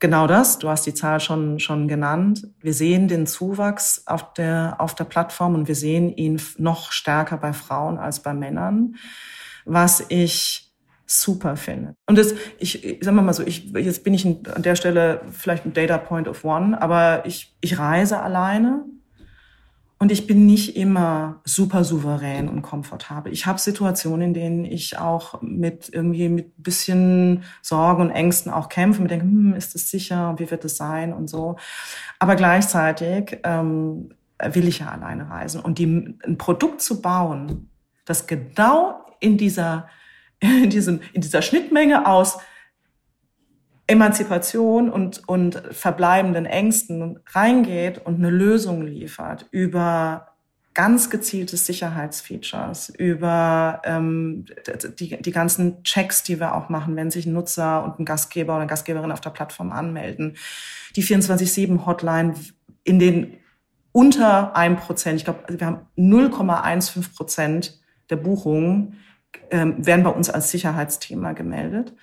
Genau 0.00 0.26
das, 0.26 0.58
du 0.58 0.70
hast 0.70 0.86
die 0.86 0.94
Zahl 0.94 1.20
schon, 1.20 1.60
schon 1.60 1.86
genannt. 1.86 2.48
Wir 2.62 2.72
sehen 2.72 3.06
den 3.06 3.26
Zuwachs 3.26 4.02
auf 4.06 4.32
der, 4.32 4.76
auf 4.78 4.94
der 4.94 5.04
Plattform 5.04 5.54
und 5.54 5.68
wir 5.68 5.74
sehen 5.74 6.10
ihn 6.16 6.40
noch 6.56 6.90
stärker 6.90 7.36
bei 7.36 7.52
Frauen 7.52 7.98
als 7.98 8.20
bei 8.20 8.32
Männern, 8.32 8.96
was 9.66 10.02
ich 10.08 10.69
super 11.10 11.56
finde. 11.56 11.94
Und 12.06 12.18
das, 12.18 12.34
ich, 12.58 12.84
ich 12.84 12.98
sag 13.02 13.14
mal 13.14 13.32
so, 13.32 13.42
ich, 13.42 13.72
jetzt 13.72 14.04
bin 14.04 14.14
ich 14.14 14.24
an 14.24 14.62
der 14.62 14.76
Stelle 14.76 15.22
vielleicht 15.32 15.66
ein 15.66 15.72
Data 15.72 15.98
Point 15.98 16.28
of 16.28 16.44
One, 16.44 16.80
aber 16.80 17.26
ich, 17.26 17.56
ich 17.60 17.78
reise 17.78 18.20
alleine 18.20 18.84
und 19.98 20.10
ich 20.10 20.26
bin 20.26 20.46
nicht 20.46 20.76
immer 20.76 21.40
super 21.44 21.84
souverän 21.84 22.48
und 22.48 22.62
komfortabel. 22.62 23.32
Ich 23.32 23.44
habe 23.44 23.58
Situationen, 23.58 24.28
in 24.28 24.34
denen 24.34 24.64
ich 24.64 24.98
auch 24.98 25.42
mit 25.42 25.90
irgendwie 25.92 26.28
mit 26.28 26.62
bisschen 26.62 27.44
Sorgen 27.60 28.02
und 28.02 28.10
Ängsten 28.10 28.50
auch 28.50 28.70
kämpfe 28.70 29.02
und 29.02 29.10
denke, 29.10 29.26
hm, 29.26 29.54
ist 29.54 29.74
das 29.74 29.90
sicher? 29.90 30.34
Wie 30.38 30.50
wird 30.50 30.64
es 30.64 30.78
sein 30.78 31.12
und 31.12 31.28
so. 31.28 31.56
Aber 32.18 32.34
gleichzeitig 32.34 33.40
ähm, 33.44 34.14
will 34.42 34.68
ich 34.68 34.78
ja 34.78 34.88
alleine 34.88 35.28
reisen 35.28 35.60
und 35.60 35.78
die, 35.78 36.16
ein 36.24 36.38
Produkt 36.38 36.80
zu 36.80 37.02
bauen, 37.02 37.68
das 38.06 38.26
genau 38.26 39.04
in 39.20 39.36
dieser 39.36 39.86
in, 40.62 40.70
diesem, 40.70 41.00
in 41.12 41.20
dieser 41.20 41.42
Schnittmenge 41.42 42.06
aus 42.06 42.38
Emanzipation 43.86 44.88
und, 44.88 45.28
und 45.28 45.62
verbleibenden 45.72 46.46
Ängsten 46.46 47.18
reingeht 47.26 47.98
und 47.98 48.16
eine 48.16 48.30
Lösung 48.30 48.82
liefert 48.82 49.46
über 49.50 50.28
ganz 50.74 51.10
gezielte 51.10 51.56
Sicherheitsfeatures, 51.56 52.90
über 52.90 53.82
ähm, 53.84 54.44
die, 54.98 55.20
die 55.20 55.32
ganzen 55.32 55.82
Checks, 55.82 56.22
die 56.22 56.38
wir 56.38 56.54
auch 56.54 56.68
machen, 56.68 56.94
wenn 56.94 57.10
sich 57.10 57.26
ein 57.26 57.32
Nutzer 57.32 57.82
und 57.82 57.98
ein 57.98 58.04
Gastgeber 58.04 58.52
oder 58.52 58.62
eine 58.62 58.70
Gastgeberin 58.70 59.10
auf 59.10 59.20
der 59.20 59.30
Plattform 59.30 59.72
anmelden. 59.72 60.36
Die 60.94 61.02
24-7-Hotline 61.02 62.34
in 62.84 62.98
den 63.00 63.36
unter 63.92 64.54
einem 64.54 64.76
Prozent, 64.76 65.16
ich 65.16 65.24
glaube, 65.24 65.42
wir 65.48 65.66
haben 65.66 65.86
0,15 65.98 67.12
Prozent 67.12 67.80
der 68.08 68.16
Buchungen 68.16 69.00
ähm, 69.50 69.84
werden 69.84 70.04
bei 70.04 70.10
uns 70.10 70.30
als 70.30 70.50
Sicherheitsthema 70.50 71.32
gemeldet. 71.32 71.94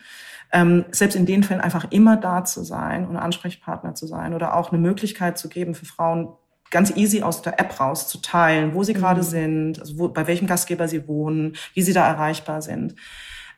Ähm, 0.52 0.86
selbst 0.92 1.16
in 1.16 1.26
den 1.26 1.44
Fällen 1.44 1.60
einfach 1.60 1.92
immer 1.92 2.16
da 2.16 2.46
zu 2.46 2.64
sein 2.64 3.06
und 3.06 3.18
Ansprechpartner 3.18 3.96
zu 3.96 4.08
sein 4.08 4.34
oder 4.34 4.56
auch 4.56 4.72
eine 4.72 4.82
Möglichkeit 4.82 5.38
zu 5.38 5.50
geben 5.50 5.76
für 5.76 5.86
Frauen, 5.86 6.30
ganz 6.72 6.96
easy 6.96 7.22
aus 7.22 7.42
der 7.42 7.60
App 7.60 7.80
raus 7.80 8.08
zu 8.08 8.20
teilen, 8.20 8.74
wo 8.74 8.84
sie 8.84 8.94
mhm. 8.94 8.98
gerade 8.98 9.24
sind, 9.24 9.80
also 9.80 9.98
wo, 10.00 10.08
bei 10.10 10.28
welchem 10.28 10.48
Gastgeber 10.48 10.88
sie 10.88 11.08
wohnen, 11.08 11.56
wie 11.74 11.82
sie 11.82 11.94
da 11.94 12.08
erreichbar 12.08 12.62
sind. 12.62 12.96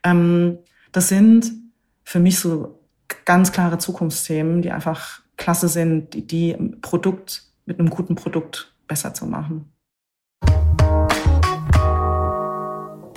Ähm, 0.03 0.59
das 0.91 1.09
sind 1.09 1.51
für 2.03 2.19
mich 2.19 2.39
so 2.39 2.79
ganz 3.25 3.51
klare 3.51 3.77
Zukunftsthemen, 3.77 4.61
die 4.61 4.71
einfach 4.71 5.21
klasse 5.37 5.67
sind, 5.67 6.13
die, 6.13 6.25
die 6.25 6.53
Produkt 6.81 7.43
mit 7.65 7.79
einem 7.79 7.89
guten 7.89 8.15
Produkt 8.15 8.75
besser 8.87 9.13
zu 9.13 9.25
machen. 9.25 9.71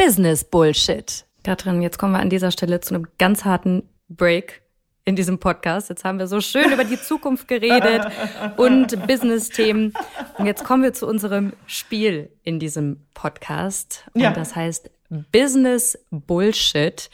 Business 0.05 0.43
Bullshit. 0.43 1.25
Katrin, 1.45 1.81
jetzt 1.81 1.97
kommen 1.97 2.15
wir 2.15 2.19
an 2.19 2.29
dieser 2.29 2.51
Stelle 2.51 2.81
zu 2.81 2.93
einem 2.93 3.07
ganz 3.19 3.45
harten 3.45 3.89
Break 4.09 4.63
in 5.05 5.15
diesem 5.15 5.39
Podcast. 5.39 5.91
Jetzt 5.91 6.05
haben 6.05 6.19
wir 6.19 6.27
so 6.27 6.41
schön 6.41 6.73
über 6.73 6.83
die 6.83 7.01
Zukunft 7.01 7.47
geredet 7.47 8.07
und 8.57 9.07
Business-Themen. 9.07 9.95
Und 10.39 10.47
jetzt 10.47 10.65
kommen 10.65 10.83
wir 10.83 10.93
zu 10.93 11.07
unserem 11.07 11.53
Spiel 11.67 12.33
in 12.43 12.59
diesem 12.59 13.07
Podcast. 13.15 14.05
Und 14.13 14.23
ja. 14.23 14.33
das 14.33 14.57
heißt 14.57 14.91
Business 15.31 15.97
Bullshit. 16.11 17.09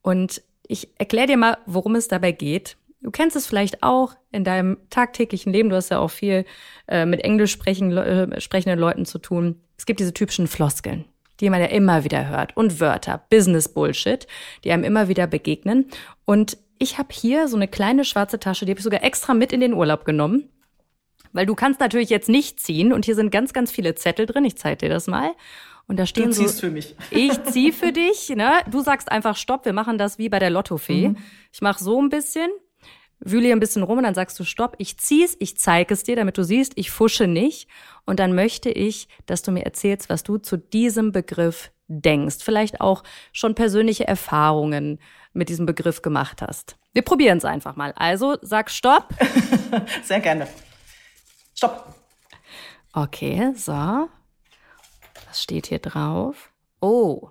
Und 0.00 0.40
ich 0.66 0.88
erkläre 0.98 1.26
dir 1.26 1.36
mal, 1.36 1.58
worum 1.66 1.94
es 1.94 2.08
dabei 2.08 2.32
geht. 2.32 2.78
Du 3.02 3.10
kennst 3.10 3.36
es 3.36 3.46
vielleicht 3.46 3.82
auch 3.82 4.14
in 4.32 4.44
deinem 4.44 4.78
tagtäglichen 4.88 5.52
Leben. 5.52 5.68
Du 5.68 5.76
hast 5.76 5.90
ja 5.90 5.98
auch 5.98 6.10
viel 6.10 6.46
äh, 6.88 7.04
mit 7.04 7.20
englisch 7.20 7.52
sprechen, 7.52 7.94
äh, 7.98 8.40
sprechenden 8.40 8.78
Leuten 8.78 9.04
zu 9.04 9.18
tun. 9.18 9.60
Es 9.76 9.84
gibt 9.84 10.00
diese 10.00 10.14
typischen 10.14 10.46
Floskeln 10.46 11.04
die 11.40 11.50
man 11.50 11.60
ja 11.60 11.66
immer 11.66 12.04
wieder 12.04 12.28
hört 12.28 12.56
und 12.56 12.80
Wörter, 12.80 13.22
Business 13.30 13.68
Bullshit, 13.68 14.26
die 14.64 14.72
einem 14.72 14.84
immer 14.84 15.08
wieder 15.08 15.26
begegnen. 15.26 15.86
Und 16.24 16.58
ich 16.78 16.98
habe 16.98 17.08
hier 17.12 17.48
so 17.48 17.56
eine 17.56 17.68
kleine 17.68 18.04
schwarze 18.04 18.38
Tasche, 18.38 18.64
die 18.64 18.72
habe 18.72 18.78
ich 18.78 18.84
sogar 18.84 19.02
extra 19.02 19.34
mit 19.34 19.52
in 19.52 19.60
den 19.60 19.74
Urlaub 19.74 20.04
genommen. 20.04 20.48
Weil 21.32 21.46
du 21.46 21.54
kannst 21.54 21.78
natürlich 21.78 22.10
jetzt 22.10 22.28
nicht 22.28 22.58
ziehen 22.58 22.92
und 22.92 23.04
hier 23.04 23.14
sind 23.14 23.30
ganz, 23.30 23.52
ganz 23.52 23.70
viele 23.70 23.94
Zettel 23.94 24.26
drin. 24.26 24.44
Ich 24.44 24.56
zeige 24.56 24.78
dir 24.78 24.88
das 24.88 25.06
mal. 25.06 25.30
Und 25.86 25.98
da 25.98 26.06
stehen 26.06 26.26
du 26.26 26.32
ziehst 26.32 26.56
so, 26.56 26.66
für 26.66 26.70
mich. 26.70 26.96
Ich 27.10 27.42
zieh 27.44 27.72
für 27.72 27.92
dich, 27.92 28.30
ne? 28.30 28.50
Du 28.70 28.80
sagst 28.80 29.10
einfach 29.10 29.36
Stopp, 29.36 29.64
wir 29.64 29.72
machen 29.72 29.98
das 29.98 30.18
wie 30.18 30.28
bei 30.28 30.38
der 30.38 30.50
Lottofee. 30.50 31.08
Mhm. 31.08 31.16
Ich 31.52 31.62
mache 31.62 31.82
so 31.82 32.00
ein 32.00 32.08
bisschen 32.08 32.50
wühle 33.20 33.52
ein 33.52 33.60
bisschen 33.60 33.82
rum 33.82 33.98
und 33.98 34.04
dann 34.04 34.14
sagst 34.14 34.38
du 34.40 34.44
Stopp, 34.44 34.74
ich 34.78 34.98
zieh's, 34.98 35.36
ich 35.38 35.56
zeige 35.58 35.94
es 35.94 36.02
dir, 36.02 36.16
damit 36.16 36.38
du 36.38 36.44
siehst, 36.44 36.72
ich 36.76 36.90
fusche 36.90 37.26
nicht. 37.26 37.68
Und 38.06 38.18
dann 38.18 38.34
möchte 38.34 38.70
ich, 38.70 39.08
dass 39.26 39.42
du 39.42 39.52
mir 39.52 39.64
erzählst, 39.64 40.08
was 40.08 40.22
du 40.22 40.38
zu 40.38 40.56
diesem 40.56 41.12
Begriff 41.12 41.70
denkst. 41.88 42.38
Vielleicht 42.40 42.80
auch 42.80 43.02
schon 43.32 43.54
persönliche 43.54 44.06
Erfahrungen 44.06 44.98
mit 45.32 45.48
diesem 45.48 45.66
Begriff 45.66 46.02
gemacht 46.02 46.42
hast. 46.42 46.76
Wir 46.92 47.02
probieren 47.02 47.38
es 47.38 47.44
einfach 47.44 47.76
mal. 47.76 47.92
Also 47.96 48.36
sag 48.42 48.70
Stopp. 48.70 49.08
Sehr 50.02 50.20
gerne. 50.20 50.48
Stopp. 51.54 51.94
Okay, 52.92 53.52
so. 53.54 54.08
Was 55.28 55.42
steht 55.42 55.66
hier 55.66 55.78
drauf? 55.78 56.50
Oh. 56.80 57.30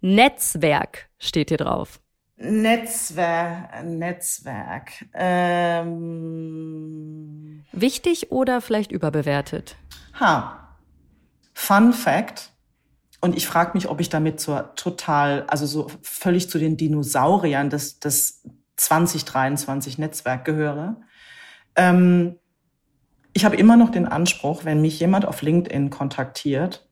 Netzwerk 0.00 1.08
steht 1.18 1.48
hier 1.48 1.58
drauf. 1.58 2.00
Netzwerk, 2.36 3.82
Netzwerk. 3.84 5.06
Ähm, 5.14 5.96
Wichtig 7.72 8.30
oder 8.30 8.60
vielleicht 8.60 8.92
überbewertet? 8.92 9.76
Ha. 10.20 10.76
Fun 11.54 11.94
Fact. 11.94 12.52
Und 13.22 13.34
ich 13.36 13.46
frage 13.46 13.70
mich, 13.74 13.88
ob 13.88 14.00
ich 14.00 14.10
damit 14.10 14.38
zur 14.40 14.74
total, 14.74 15.44
also 15.48 15.64
so 15.66 15.90
völlig 16.02 16.50
zu 16.50 16.58
den 16.58 16.76
Dinosauriern 16.76 17.70
des, 17.70 17.98
des 18.00 18.42
2023 18.76 19.96
Netzwerk 19.96 20.44
gehöre. 20.44 21.00
Ähm, 21.74 22.38
ich 23.32 23.44
habe 23.44 23.56
immer 23.56 23.76
noch 23.76 23.90
den 23.90 24.06
Anspruch, 24.06 24.64
wenn 24.64 24.80
mich 24.80 25.00
jemand 25.00 25.24
auf 25.26 25.42
LinkedIn 25.42 25.90
kontaktiert, 25.90 26.85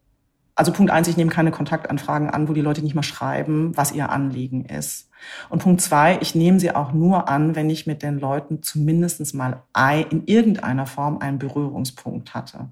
also 0.56 0.72
Punkt 0.72 0.92
eins, 0.92 1.08
ich 1.08 1.16
nehme 1.16 1.30
keine 1.30 1.50
Kontaktanfragen 1.50 2.30
an, 2.30 2.48
wo 2.48 2.52
die 2.52 2.60
Leute 2.60 2.82
nicht 2.82 2.94
mal 2.94 3.02
schreiben, 3.02 3.76
was 3.76 3.92
ihr 3.92 4.10
Anliegen 4.10 4.64
ist. 4.64 5.10
Und 5.48 5.62
Punkt 5.62 5.80
zwei, 5.80 6.18
ich 6.20 6.34
nehme 6.34 6.60
sie 6.60 6.74
auch 6.74 6.92
nur 6.92 7.28
an, 7.28 7.56
wenn 7.56 7.70
ich 7.70 7.86
mit 7.86 8.02
den 8.02 8.18
Leuten 8.18 8.62
zumindest 8.62 9.34
mal 9.34 9.62
in 10.10 10.26
irgendeiner 10.26 10.86
Form 10.86 11.18
einen 11.18 11.38
Berührungspunkt 11.38 12.34
hatte. 12.34 12.68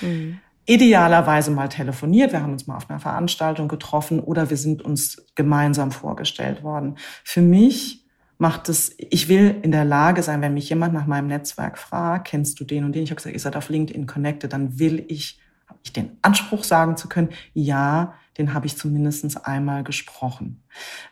Mhm. 0.00 0.38
Idealerweise 0.64 1.50
mal 1.50 1.68
telefoniert, 1.68 2.32
wir 2.32 2.42
haben 2.42 2.52
uns 2.52 2.66
mal 2.66 2.76
auf 2.76 2.88
einer 2.88 3.00
Veranstaltung 3.00 3.66
getroffen 3.66 4.20
oder 4.20 4.48
wir 4.48 4.56
sind 4.56 4.82
uns 4.82 5.24
gemeinsam 5.34 5.90
vorgestellt 5.90 6.62
worden. 6.62 6.96
Für 7.24 7.42
mich 7.42 8.06
macht 8.38 8.68
es, 8.68 8.94
ich 8.98 9.28
will 9.28 9.56
in 9.62 9.72
der 9.72 9.84
Lage 9.84 10.22
sein, 10.22 10.40
wenn 10.40 10.54
mich 10.54 10.68
jemand 10.68 10.94
nach 10.94 11.06
meinem 11.06 11.28
Netzwerk 11.28 11.78
fragt, 11.78 12.28
kennst 12.28 12.60
du 12.60 12.64
den 12.64 12.84
und 12.84 12.94
den? 12.94 13.02
Ich 13.02 13.10
habe 13.10 13.16
gesagt, 13.16 13.34
ihr 13.34 13.40
seid 13.40 13.56
auf 13.56 13.70
LinkedIn 13.70 14.06
connected, 14.06 14.52
dann 14.52 14.78
will 14.78 15.04
ich 15.08 15.41
ich 15.82 15.92
den 15.92 16.18
Anspruch 16.22 16.64
sagen 16.64 16.96
zu 16.96 17.08
können, 17.08 17.30
ja, 17.54 18.14
den 18.38 18.54
habe 18.54 18.66
ich 18.66 18.76
zumindest 18.76 19.46
einmal 19.46 19.84
gesprochen. 19.84 20.62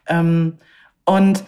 Ähm, 0.07 0.59
und 1.05 1.45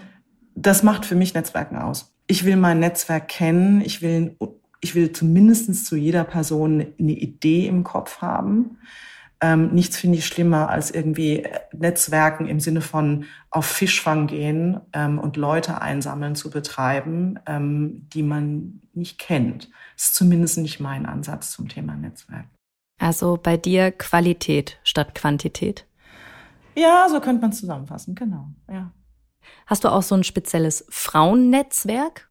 das 0.55 0.83
macht 0.83 1.07
für 1.07 1.15
mich 1.15 1.35
Netzwerken 1.35 1.77
aus. 1.77 2.15
Ich 2.27 2.45
will 2.45 2.57
mein 2.57 2.81
Netzwerk 2.81 3.29
kennen, 3.29 3.81
ich 3.81 4.03
will, 4.03 4.37
ich 4.81 4.95
will 4.95 5.13
zumindest 5.13 5.87
zu 5.87 5.97
jeder 5.97 6.25
Person 6.25 6.87
eine 6.99 7.13
Idee 7.13 7.67
im 7.67 7.85
Kopf 7.85 8.21
haben. 8.21 8.79
Ähm, 9.41 9.73
nichts 9.73 9.97
finde 9.97 10.19
ich 10.19 10.27
schlimmer 10.27 10.71
als 10.71 10.93
irgendwie 10.93 11.49
Netzwerken 11.73 12.47
im 12.47 12.61
Sinne 12.61 12.81
von 12.81 13.25
auf 13.51 13.67
Fischfang 13.67 14.29
gehen 14.29 14.81
ähm, 14.93 15.19
und 15.19 15.37
Leute 15.37 15.81
einsammeln 15.81 16.37
zu 16.37 16.49
betreiben, 16.49 17.41
ähm, 17.47 18.09
die 18.13 18.23
man 18.23 18.83
nicht 18.95 19.19
kennt. 19.19 19.69
Das 19.97 20.07
ist 20.07 20.15
zumindest 20.15 20.59
nicht 20.59 20.79
mein 20.79 21.07
Ansatz 21.07 21.51
zum 21.51 21.69
Thema 21.69 21.97
Netzwerk. 21.97 22.47
Also 23.03 23.37
bei 23.37 23.57
dir 23.57 23.91
Qualität 23.91 24.79
statt 24.85 25.17
Quantität? 25.17 25.87
Ja, 26.77 27.09
so 27.11 27.19
könnte 27.19 27.41
man 27.43 27.51
es 27.51 27.59
zusammenfassen, 27.59 28.15
genau. 28.15 28.47
Ja. 28.71 28.93
Hast 29.67 29.83
du 29.83 29.89
auch 29.89 30.03
so 30.03 30.15
ein 30.15 30.23
spezielles 30.23 30.85
Frauennetzwerk? 30.89 32.31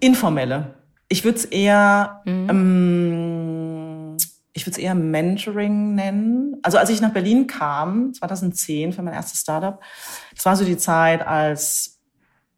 Informelle. 0.00 0.74
Ich 1.10 1.22
würde 1.22 1.36
es 1.36 1.44
eher, 1.44 2.22
mhm. 2.24 2.48
ähm, 2.48 4.16
ich 4.54 4.64
würde 4.64 4.70
es 4.70 4.78
eher 4.78 4.94
Mentoring 4.94 5.94
nennen. 5.94 6.56
Also 6.62 6.78
als 6.78 6.88
ich 6.88 7.02
nach 7.02 7.12
Berlin 7.12 7.46
kam, 7.46 8.14
2010 8.14 8.94
für 8.94 9.02
mein 9.02 9.12
erstes 9.12 9.40
Startup, 9.40 9.78
das 10.34 10.46
war 10.46 10.56
so 10.56 10.64
die 10.64 10.78
Zeit, 10.78 11.26
als 11.26 11.97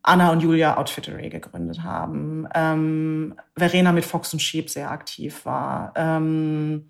Anna 0.03 0.32
und 0.32 0.40
Julia 0.40 0.76
Outfittery 0.76 1.28
gegründet 1.28 1.82
haben, 1.82 2.48
ähm, 2.55 3.34
Verena 3.57 3.92
mit 3.92 4.05
Fox 4.05 4.32
und 4.32 4.40
Sheep 4.40 4.70
sehr 4.70 4.90
aktiv 4.90 5.44
war, 5.44 5.92
ähm, 5.96 6.88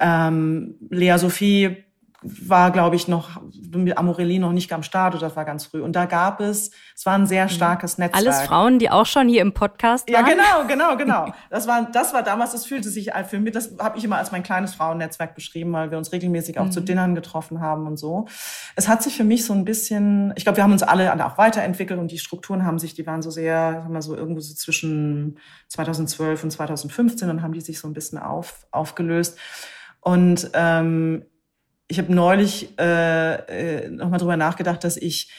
ähm, 0.00 0.74
Lea 0.90 1.16
Sophie 1.18 1.84
war, 2.22 2.70
glaube 2.70 2.96
ich, 2.96 3.08
noch 3.08 3.40
mit 3.72 3.98
Amorelli 3.98 4.38
noch 4.38 4.52
nicht 4.52 4.72
am 4.72 4.82
Start 4.82 5.14
oder 5.14 5.26
das 5.28 5.36
war 5.36 5.44
ganz 5.44 5.66
früh. 5.66 5.80
Und 5.80 5.96
da 5.96 6.06
gab 6.06 6.40
es, 6.40 6.70
es 6.94 7.04
war 7.04 7.14
ein 7.14 7.26
sehr 7.26 7.44
mhm. 7.44 7.50
starkes 7.50 7.98
Netzwerk. 7.98 8.26
Alles 8.26 8.42
Frauen, 8.42 8.78
die 8.78 8.90
auch 8.90 9.06
schon 9.06 9.28
hier 9.28 9.42
im 9.42 9.52
Podcast 9.52 10.10
waren. 10.10 10.26
Ja, 10.26 10.32
genau, 10.32 10.66
genau, 10.68 10.96
genau. 11.26 11.34
Das 11.50 11.66
war, 11.66 11.90
das 11.90 12.14
war 12.14 12.22
damals, 12.22 12.52
das 12.52 12.66
fühlte 12.66 12.88
sich 12.88 13.10
für 13.28 13.40
mich, 13.40 13.52
das 13.52 13.74
habe 13.78 13.98
ich 13.98 14.04
immer 14.04 14.18
als 14.18 14.32
mein 14.32 14.42
kleines 14.42 14.74
Frauennetzwerk 14.74 15.34
beschrieben, 15.34 15.72
weil 15.72 15.90
wir 15.90 15.98
uns 15.98 16.12
regelmäßig 16.12 16.58
auch 16.58 16.66
mhm. 16.66 16.72
zu 16.72 16.80
Dinnern 16.80 17.14
getroffen 17.14 17.60
haben 17.60 17.86
und 17.86 17.96
so. 17.96 18.26
Es 18.76 18.88
hat 18.88 19.02
sich 19.02 19.16
für 19.16 19.24
mich 19.24 19.44
so 19.44 19.52
ein 19.52 19.64
bisschen, 19.64 20.32
ich 20.36 20.44
glaube, 20.44 20.56
wir 20.56 20.64
haben 20.64 20.72
uns 20.72 20.82
alle 20.82 21.12
auch 21.24 21.38
weiterentwickelt 21.38 21.98
und 21.98 22.10
die 22.10 22.18
Strukturen 22.18 22.64
haben 22.64 22.78
sich, 22.78 22.94
die 22.94 23.06
waren 23.06 23.22
so 23.22 23.30
sehr, 23.30 23.82
sagen 23.82 23.92
wir 23.92 24.02
so 24.02 24.16
irgendwo 24.16 24.40
so 24.40 24.54
zwischen 24.54 25.38
2012 25.68 26.44
und 26.44 26.50
2015 26.50 27.30
und 27.30 27.42
haben 27.42 27.52
die 27.52 27.60
sich 27.60 27.78
so 27.78 27.88
ein 27.88 27.94
bisschen 27.94 28.18
auf, 28.18 28.66
aufgelöst. 28.70 29.38
Und 30.00 30.50
ähm, 30.54 31.24
ich 31.92 31.98
habe 31.98 32.12
neulich 32.14 32.72
äh, 32.78 33.84
äh, 33.84 33.90
nochmal 33.90 34.18
drüber 34.18 34.38
nachgedacht, 34.38 34.82
dass 34.82 34.96
ich 34.96 35.30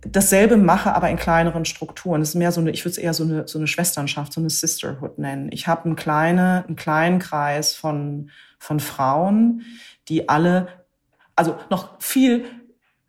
dasselbe 0.00 0.56
mache, 0.56 0.94
aber 0.94 1.10
in 1.10 1.18
kleineren 1.18 1.66
Strukturen. 1.66 2.22
Das 2.22 2.30
ist 2.30 2.34
mehr 2.36 2.52
so 2.52 2.62
eine, 2.62 2.70
ich 2.70 2.82
würde 2.86 2.92
es 2.92 2.98
eher 2.98 3.12
so 3.12 3.24
eine, 3.24 3.46
so 3.46 3.58
eine 3.58 3.66
Schwesternschaft, 3.66 4.32
so 4.32 4.40
eine 4.40 4.48
Sisterhood 4.48 5.18
nennen. 5.18 5.50
Ich 5.52 5.66
habe 5.66 5.84
einen, 5.84 5.94
kleine, 5.94 6.64
einen 6.66 6.76
kleinen 6.76 7.18
Kreis 7.18 7.74
von, 7.74 8.30
von 8.58 8.80
Frauen, 8.80 9.62
die 10.08 10.26
alle, 10.26 10.68
also 11.36 11.58
noch 11.68 12.00
viel 12.00 12.46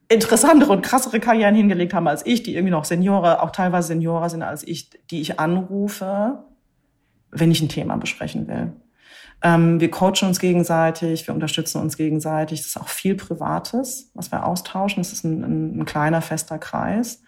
interessantere 0.09 0.73
und 0.73 0.81
krassere 0.81 1.21
Karrieren 1.21 1.55
hingelegt 1.55 1.93
haben 1.93 2.09
als 2.09 2.25
ich, 2.25 2.43
die 2.43 2.55
irgendwie 2.55 2.71
noch 2.71 2.83
Seniore, 2.83 3.41
auch 3.41 3.51
teilweise 3.51 3.87
Seniorer 3.87 4.29
sind 4.29 4.43
als 4.43 4.67
ich, 4.67 4.89
die 5.11 5.21
ich 5.21 5.39
anrufe, 5.39 6.43
wenn 7.31 7.51
ich 7.51 7.61
ein 7.61 7.69
Thema 7.69 7.95
besprechen 7.95 8.49
will. 8.49 8.73
Ähm, 9.41 9.79
wir 9.79 9.91
coachen 9.91 10.27
uns 10.27 10.39
gegenseitig, 10.39 11.27
wir 11.27 11.33
unterstützen 11.33 11.81
uns 11.81 11.97
gegenseitig. 11.97 12.59
Das 12.59 12.67
ist 12.67 12.77
auch 12.77 12.87
viel 12.87 13.15
Privates, 13.15 14.09
was 14.13 14.31
wir 14.31 14.45
austauschen. 14.45 15.01
Das 15.01 15.13
ist 15.13 15.23
ein, 15.23 15.43
ein, 15.43 15.79
ein 15.79 15.85
kleiner, 15.85 16.21
fester 16.21 16.57
Kreis. 16.57 17.21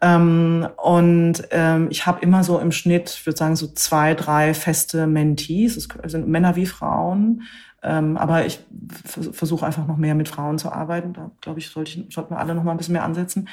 Ähm, 0.00 0.68
und 0.76 1.42
ähm, 1.50 1.88
ich 1.90 2.06
habe 2.06 2.20
immer 2.20 2.44
so 2.44 2.58
im 2.58 2.72
Schnitt, 2.72 3.10
ich 3.10 3.26
würde 3.26 3.38
sagen, 3.38 3.56
so 3.56 3.68
zwei, 3.68 4.14
drei 4.14 4.52
feste 4.52 5.06
Mentees. 5.06 5.76
Es 5.76 6.12
sind 6.12 6.28
Männer 6.28 6.56
wie 6.56 6.66
Frauen. 6.66 7.42
Ähm, 7.84 8.16
aber 8.16 8.46
ich 8.46 8.60
versuche 9.04 9.66
einfach 9.66 9.86
noch 9.86 9.98
mehr 9.98 10.14
mit 10.14 10.30
Frauen 10.30 10.58
zu 10.58 10.72
arbeiten. 10.72 11.12
Da 11.12 11.30
glaube 11.42 11.58
ich, 11.58 11.68
sollte 11.68 11.90
ich, 11.90 12.14
sollten 12.14 12.34
wir 12.34 12.38
alle 12.38 12.54
noch 12.54 12.64
mal 12.64 12.70
ein 12.70 12.78
bisschen 12.78 12.94
mehr 12.94 13.04
ansetzen, 13.04 13.48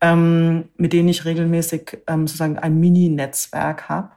ähm, 0.00 0.68
mit 0.76 0.92
denen 0.92 1.08
ich 1.08 1.24
regelmäßig 1.24 1.98
ähm, 2.06 2.28
sozusagen 2.28 2.58
ein 2.58 2.78
Mini-Netzwerk 2.78 3.88
habe. 3.88 4.10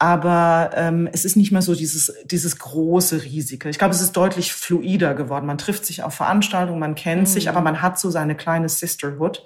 Aber 0.00 0.70
ähm, 0.74 1.08
es 1.12 1.24
ist 1.24 1.36
nicht 1.36 1.52
mehr 1.52 1.62
so 1.62 1.76
dieses, 1.76 2.12
dieses 2.24 2.58
große 2.58 3.22
Risiko. 3.22 3.68
Ich 3.68 3.78
glaube, 3.78 3.94
es 3.94 4.00
ist 4.00 4.16
deutlich 4.16 4.52
fluider 4.52 5.14
geworden. 5.14 5.46
Man 5.46 5.58
trifft 5.58 5.86
sich 5.86 6.02
auf 6.02 6.14
Veranstaltungen, 6.14 6.80
man 6.80 6.96
kennt 6.96 7.22
mhm. 7.22 7.26
sich, 7.26 7.48
aber 7.48 7.60
man 7.60 7.82
hat 7.82 8.00
so 8.00 8.10
seine 8.10 8.34
kleine 8.34 8.68
Sisterhood. 8.68 9.44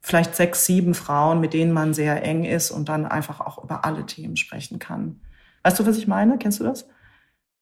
Vielleicht 0.00 0.36
sechs, 0.36 0.64
sieben 0.64 0.94
Frauen, 0.94 1.40
mit 1.40 1.52
denen 1.52 1.72
man 1.72 1.92
sehr 1.92 2.22
eng 2.22 2.44
ist 2.44 2.70
und 2.70 2.88
dann 2.88 3.04
einfach 3.04 3.40
auch 3.40 3.62
über 3.62 3.84
alle 3.84 4.06
Themen 4.06 4.36
sprechen 4.36 4.78
kann. 4.78 5.20
Weißt 5.64 5.78
du, 5.78 5.86
was 5.86 5.98
ich 5.98 6.06
meine? 6.06 6.38
Kennst 6.38 6.60
du 6.60 6.64
das? 6.64 6.86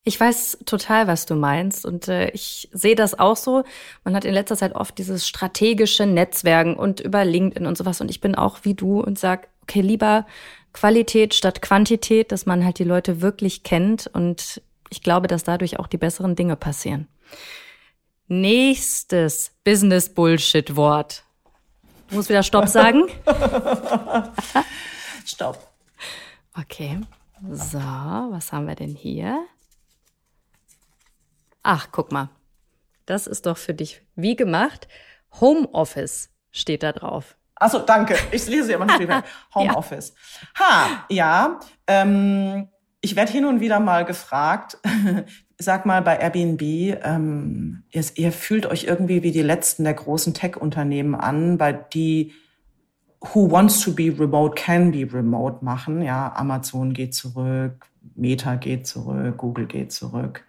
Ich 0.06 0.20
weiß 0.20 0.58
total, 0.66 1.06
was 1.06 1.24
du 1.24 1.34
meinst 1.34 1.86
und 1.86 2.08
äh, 2.08 2.28
ich 2.30 2.68
sehe 2.72 2.94
das 2.94 3.18
auch 3.18 3.36
so. 3.36 3.64
Man 4.04 4.14
hat 4.14 4.26
in 4.26 4.34
letzter 4.34 4.56
Zeit 4.56 4.74
oft 4.74 4.98
dieses 4.98 5.26
strategische 5.26 6.04
Netzwerken 6.04 6.76
und 6.76 7.00
über 7.00 7.24
LinkedIn 7.24 7.66
und 7.66 7.78
sowas 7.78 8.02
und 8.02 8.10
ich 8.10 8.20
bin 8.20 8.34
auch 8.34 8.58
wie 8.64 8.74
du 8.74 9.00
und 9.00 9.18
sag, 9.18 9.48
okay, 9.62 9.80
lieber 9.80 10.26
Qualität 10.74 11.32
statt 11.32 11.62
Quantität, 11.62 12.32
dass 12.32 12.44
man 12.44 12.64
halt 12.64 12.78
die 12.78 12.84
Leute 12.84 13.22
wirklich 13.22 13.62
kennt 13.62 14.10
und 14.12 14.60
ich 14.90 15.02
glaube, 15.02 15.26
dass 15.26 15.42
dadurch 15.42 15.78
auch 15.78 15.86
die 15.86 15.96
besseren 15.96 16.36
Dinge 16.36 16.56
passieren. 16.56 17.08
Nächstes 18.28 19.52
Business 19.64 20.12
Bullshit 20.12 20.76
Wort. 20.76 21.24
Muss 22.10 22.28
wieder 22.28 22.42
Stopp 22.42 22.68
sagen. 22.68 23.04
Stopp. 25.24 25.58
Okay. 26.58 27.00
So, 27.50 27.78
was 27.78 28.52
haben 28.52 28.66
wir 28.66 28.74
denn 28.74 28.94
hier? 28.94 29.44
Ach, 31.64 31.88
guck 31.90 32.12
mal. 32.12 32.28
Das 33.06 33.26
ist 33.26 33.46
doch 33.46 33.56
für 33.56 33.74
dich 33.74 34.02
wie 34.14 34.36
gemacht. 34.36 34.86
Homeoffice 35.40 36.30
steht 36.52 36.82
da 36.82 36.92
drauf. 36.92 37.36
Achso, 37.56 37.78
danke. 37.78 38.16
Ich 38.32 38.46
lese 38.46 38.74
immer 38.74 38.84
nicht 38.84 39.00
Homeoffice. 39.54 40.14
ja. 40.58 40.64
Ha, 40.64 41.06
ja. 41.08 41.60
Ähm, 41.86 42.68
ich 43.00 43.16
werde 43.16 43.32
hin 43.32 43.46
und 43.46 43.60
wieder 43.60 43.80
mal 43.80 44.04
gefragt, 44.04 44.78
sag 45.58 45.86
mal 45.86 46.02
bei 46.02 46.18
Airbnb, 46.18 46.62
ähm, 47.02 47.84
ihr, 47.90 48.04
ihr, 48.14 48.32
fühlt 48.32 48.66
euch 48.66 48.84
irgendwie 48.84 49.22
wie 49.22 49.32
die 49.32 49.42
letzten 49.42 49.84
der 49.84 49.94
großen 49.94 50.34
Tech-Unternehmen 50.34 51.14
an, 51.14 51.56
bei 51.58 51.72
die 51.72 52.32
Who 53.32 53.50
wants 53.50 53.80
to 53.80 53.92
be 53.92 54.14
remote 54.18 54.54
can 54.54 54.90
be 54.90 55.08
remote 55.10 55.64
machen. 55.64 56.02
Ja, 56.02 56.34
Amazon 56.36 56.92
geht 56.92 57.14
zurück, 57.14 57.86
Meta 58.14 58.56
geht 58.56 58.86
zurück, 58.86 59.38
Google 59.38 59.66
geht 59.66 59.92
zurück 59.92 60.44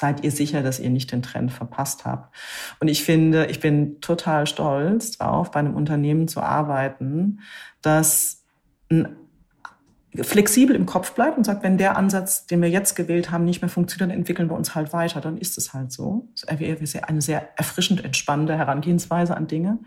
seid 0.00 0.24
ihr 0.24 0.30
sicher, 0.30 0.62
dass 0.62 0.80
ihr 0.80 0.90
nicht 0.90 1.12
den 1.12 1.22
Trend 1.22 1.52
verpasst 1.52 2.04
habt. 2.04 2.34
Und 2.80 2.88
ich 2.88 3.04
finde, 3.04 3.46
ich 3.46 3.60
bin 3.60 4.00
total 4.00 4.46
stolz 4.46 5.16
drauf, 5.18 5.50
bei 5.50 5.60
einem 5.60 5.76
Unternehmen 5.76 6.26
zu 6.26 6.40
arbeiten, 6.40 7.40
das 7.82 8.44
flexibel 10.16 10.74
im 10.74 10.86
Kopf 10.86 11.12
bleibt 11.12 11.38
und 11.38 11.44
sagt, 11.44 11.62
wenn 11.62 11.78
der 11.78 11.96
Ansatz, 11.96 12.46
den 12.46 12.60
wir 12.60 12.68
jetzt 12.68 12.96
gewählt 12.96 13.30
haben, 13.30 13.44
nicht 13.44 13.62
mehr 13.62 13.68
funktioniert, 13.68 14.10
dann 14.10 14.18
entwickeln 14.18 14.50
wir 14.50 14.56
uns 14.56 14.74
halt 14.74 14.92
weiter. 14.92 15.20
Dann 15.20 15.38
ist 15.38 15.56
es 15.56 15.72
halt 15.72 15.92
so. 15.92 16.28
Das 16.32 16.60
ist 16.60 17.04
eine 17.04 17.20
sehr 17.22 17.48
erfrischend 17.56 18.04
entspannende 18.04 18.58
Herangehensweise 18.58 19.36
an 19.36 19.46
Dinge. 19.46 19.78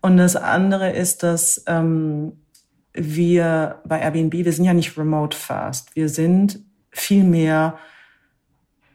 Und 0.00 0.16
das 0.16 0.36
andere 0.36 0.92
ist, 0.92 1.22
dass 1.22 1.64
ähm, 1.66 2.40
wir 2.94 3.82
bei 3.84 4.00
Airbnb, 4.00 4.32
wir 4.32 4.52
sind 4.52 4.64
ja 4.64 4.72
nicht 4.72 4.96
remote 4.96 5.36
first. 5.36 5.94
Wir 5.94 6.08
sind 6.08 6.60
viel 6.90 7.24
mehr 7.24 7.78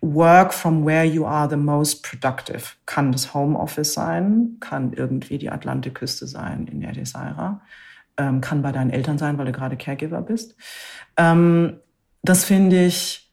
Work 0.02 0.54
from 0.54 0.86
where 0.86 1.06
you 1.06 1.26
are 1.26 1.48
the 1.48 1.58
most 1.58 2.04
productive. 2.04 2.74
Kann 2.86 3.12
das 3.12 3.34
Homeoffice 3.34 3.94
sein, 3.94 4.58
kann 4.60 4.94
irgendwie 4.94 5.38
die 5.38 5.52
Atlantikküste 5.52 6.26
sein 6.26 6.68
in 6.68 6.82
Ericeira, 6.82 7.62
ähm, 8.18 8.42
kann 8.42 8.64
bei 8.64 8.72
deinen 8.72 8.90
Eltern 8.90 9.20
sein, 9.20 9.38
weil 9.38 9.46
du 9.46 9.52
gerade 9.52 9.78
Caregiver 9.78 10.22
bist. 10.22 10.56
Ähm, 11.18 11.80
das 12.24 12.46
finde 12.46 12.86
ich, 12.86 13.32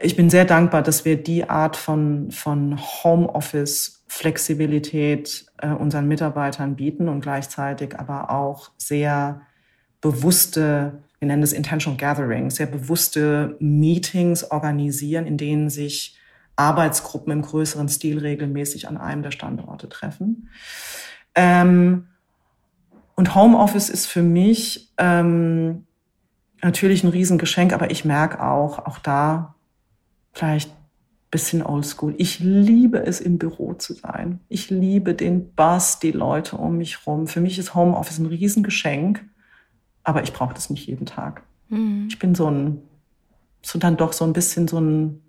ich 0.00 0.16
bin 0.16 0.30
sehr 0.30 0.44
dankbar, 0.44 0.82
dass 0.82 1.04
wir 1.04 1.22
die 1.22 1.48
Art 1.48 1.76
von, 1.76 2.32
von 2.32 2.76
Homeoffice-Flexibilität 2.78 5.46
äh, 5.58 5.68
unseren 5.68 6.08
Mitarbeitern 6.08 6.74
bieten 6.76 7.08
und 7.08 7.20
gleichzeitig 7.20 7.98
aber 7.98 8.30
auch 8.30 8.70
sehr 8.76 9.42
bewusste, 10.00 11.02
wir 11.18 11.28
nennen 11.28 11.42
das 11.42 11.52
Intentional 11.52 11.96
Gathering, 11.96 12.50
sehr 12.50 12.66
bewusste 12.66 13.56
Meetings 13.60 14.50
organisieren, 14.50 15.26
in 15.26 15.36
denen 15.36 15.70
sich 15.70 16.16
Arbeitsgruppen 16.56 17.32
im 17.32 17.42
größeren 17.42 17.88
Stil 17.88 18.18
regelmäßig 18.18 18.88
an 18.88 18.96
einem 18.96 19.22
der 19.22 19.30
Standorte 19.30 19.88
treffen. 19.88 20.48
Ähm, 21.34 22.08
und 23.16 23.34
Homeoffice 23.34 23.90
ist 23.90 24.06
für 24.06 24.22
mich 24.22 24.92
ähm, 24.98 25.86
natürlich 26.62 27.04
ein 27.04 27.10
Riesengeschenk, 27.10 27.72
aber 27.72 27.90
ich 27.90 28.04
merke 28.04 28.42
auch, 28.42 28.78
auch 28.80 28.98
da 28.98 29.54
vielleicht 30.32 30.72
bisschen 31.34 31.64
oldschool. 31.64 32.14
Ich 32.16 32.38
liebe 32.38 33.04
es, 33.04 33.20
im 33.20 33.38
Büro 33.38 33.74
zu 33.74 33.92
sein. 33.92 34.38
Ich 34.48 34.70
liebe 34.70 35.14
den 35.14 35.52
Bass, 35.54 35.98
die 35.98 36.12
Leute 36.12 36.56
um 36.56 36.78
mich 36.78 37.08
rum. 37.08 37.26
Für 37.26 37.40
mich 37.40 37.58
ist 37.58 37.74
Homeoffice 37.74 38.18
ein 38.18 38.26
Riesengeschenk, 38.26 39.24
aber 40.04 40.22
ich 40.22 40.32
brauche 40.32 40.54
das 40.54 40.70
nicht 40.70 40.86
jeden 40.86 41.06
Tag. 41.06 41.42
Mhm. 41.68 42.06
Ich 42.08 42.18
bin 42.18 42.34
so 42.34 42.50
ein, 42.50 42.82
so 43.62 43.78
dann 43.78 43.96
doch 43.96 44.12
so 44.12 44.24
ein 44.24 44.32
bisschen 44.32 44.68
so 44.68 44.78
ein, 44.78 45.22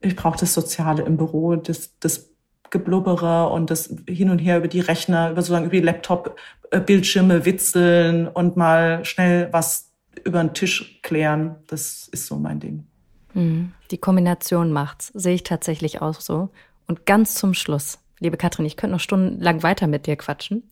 ich 0.00 0.16
brauche 0.16 0.38
das 0.38 0.54
Soziale 0.54 1.02
im 1.02 1.16
Büro, 1.16 1.56
das, 1.56 1.98
das 2.00 2.30
Geblubbere 2.70 3.48
und 3.48 3.70
das 3.70 3.94
hin 4.08 4.30
und 4.30 4.38
her 4.38 4.58
über 4.58 4.68
die 4.68 4.80
Rechner, 4.80 5.30
über 5.30 5.42
sozusagen 5.42 5.66
über 5.66 5.76
die 5.76 5.82
Laptop-Bildschirme 5.82 7.44
witzeln 7.44 8.28
und 8.28 8.56
mal 8.56 9.04
schnell 9.04 9.48
was 9.52 9.92
über 10.24 10.42
den 10.42 10.54
Tisch 10.54 11.00
klären. 11.02 11.56
Das 11.66 12.08
ist 12.08 12.26
so 12.26 12.36
mein 12.36 12.60
Ding. 12.60 12.86
Hm, 13.32 13.72
die 13.90 13.98
Kombination 13.98 14.72
macht's, 14.72 15.10
sehe 15.14 15.34
ich 15.34 15.42
tatsächlich 15.42 16.02
auch 16.02 16.20
so. 16.20 16.50
Und 16.86 17.06
ganz 17.06 17.34
zum 17.34 17.54
Schluss, 17.54 17.98
liebe 18.20 18.36
Katrin, 18.36 18.66
ich 18.66 18.76
könnte 18.76 18.92
noch 18.92 19.00
stundenlang 19.00 19.62
weiter 19.62 19.86
mit 19.86 20.06
dir 20.06 20.16
quatschen. 20.16 20.70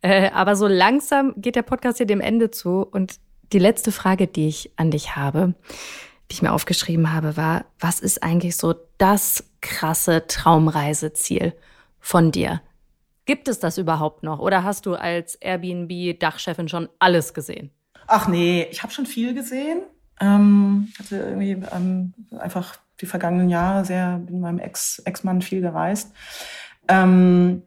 Äh, 0.00 0.30
aber 0.30 0.56
so 0.56 0.66
langsam 0.66 1.34
geht 1.36 1.56
der 1.56 1.62
Podcast 1.62 1.98
hier 1.98 2.06
dem 2.06 2.20
Ende 2.20 2.50
zu. 2.50 2.86
Und 2.86 3.16
die 3.52 3.58
letzte 3.58 3.92
Frage, 3.92 4.26
die 4.26 4.48
ich 4.48 4.72
an 4.76 4.90
dich 4.90 5.16
habe, 5.16 5.54
die 6.30 6.34
ich 6.34 6.42
mir 6.42 6.52
aufgeschrieben 6.52 7.12
habe, 7.12 7.36
war, 7.36 7.66
was 7.78 8.00
ist 8.00 8.22
eigentlich 8.22 8.56
so 8.56 8.74
das 8.98 9.44
krasse 9.60 10.26
Traumreiseziel 10.26 11.54
von 12.00 12.32
dir? 12.32 12.60
Gibt 13.26 13.48
es 13.48 13.58
das 13.58 13.78
überhaupt 13.78 14.22
noch? 14.22 14.38
Oder 14.38 14.64
hast 14.64 14.86
du 14.86 14.94
als 14.94 15.36
Airbnb-Dachchefin 15.36 16.68
schon 16.68 16.88
alles 16.98 17.32
gesehen? 17.32 17.70
Ach 18.06 18.28
nee, 18.28 18.66
ich 18.70 18.82
habe 18.82 18.92
schon 18.92 19.06
viel 19.06 19.34
gesehen. 19.34 19.82
Ähm, 20.20 20.92
hatte 20.98 21.16
irgendwie 21.16 21.56
ähm, 21.72 22.12
einfach 22.38 22.76
die 23.00 23.06
vergangenen 23.06 23.48
Jahre 23.48 23.84
sehr 23.84 24.18
mit 24.18 24.34
meinem 24.34 24.58
Ex, 24.58 25.00
Ex-Mann 25.04 25.42
viel 25.42 25.60
gereist. 25.60 26.12
Ähm, 26.88 27.62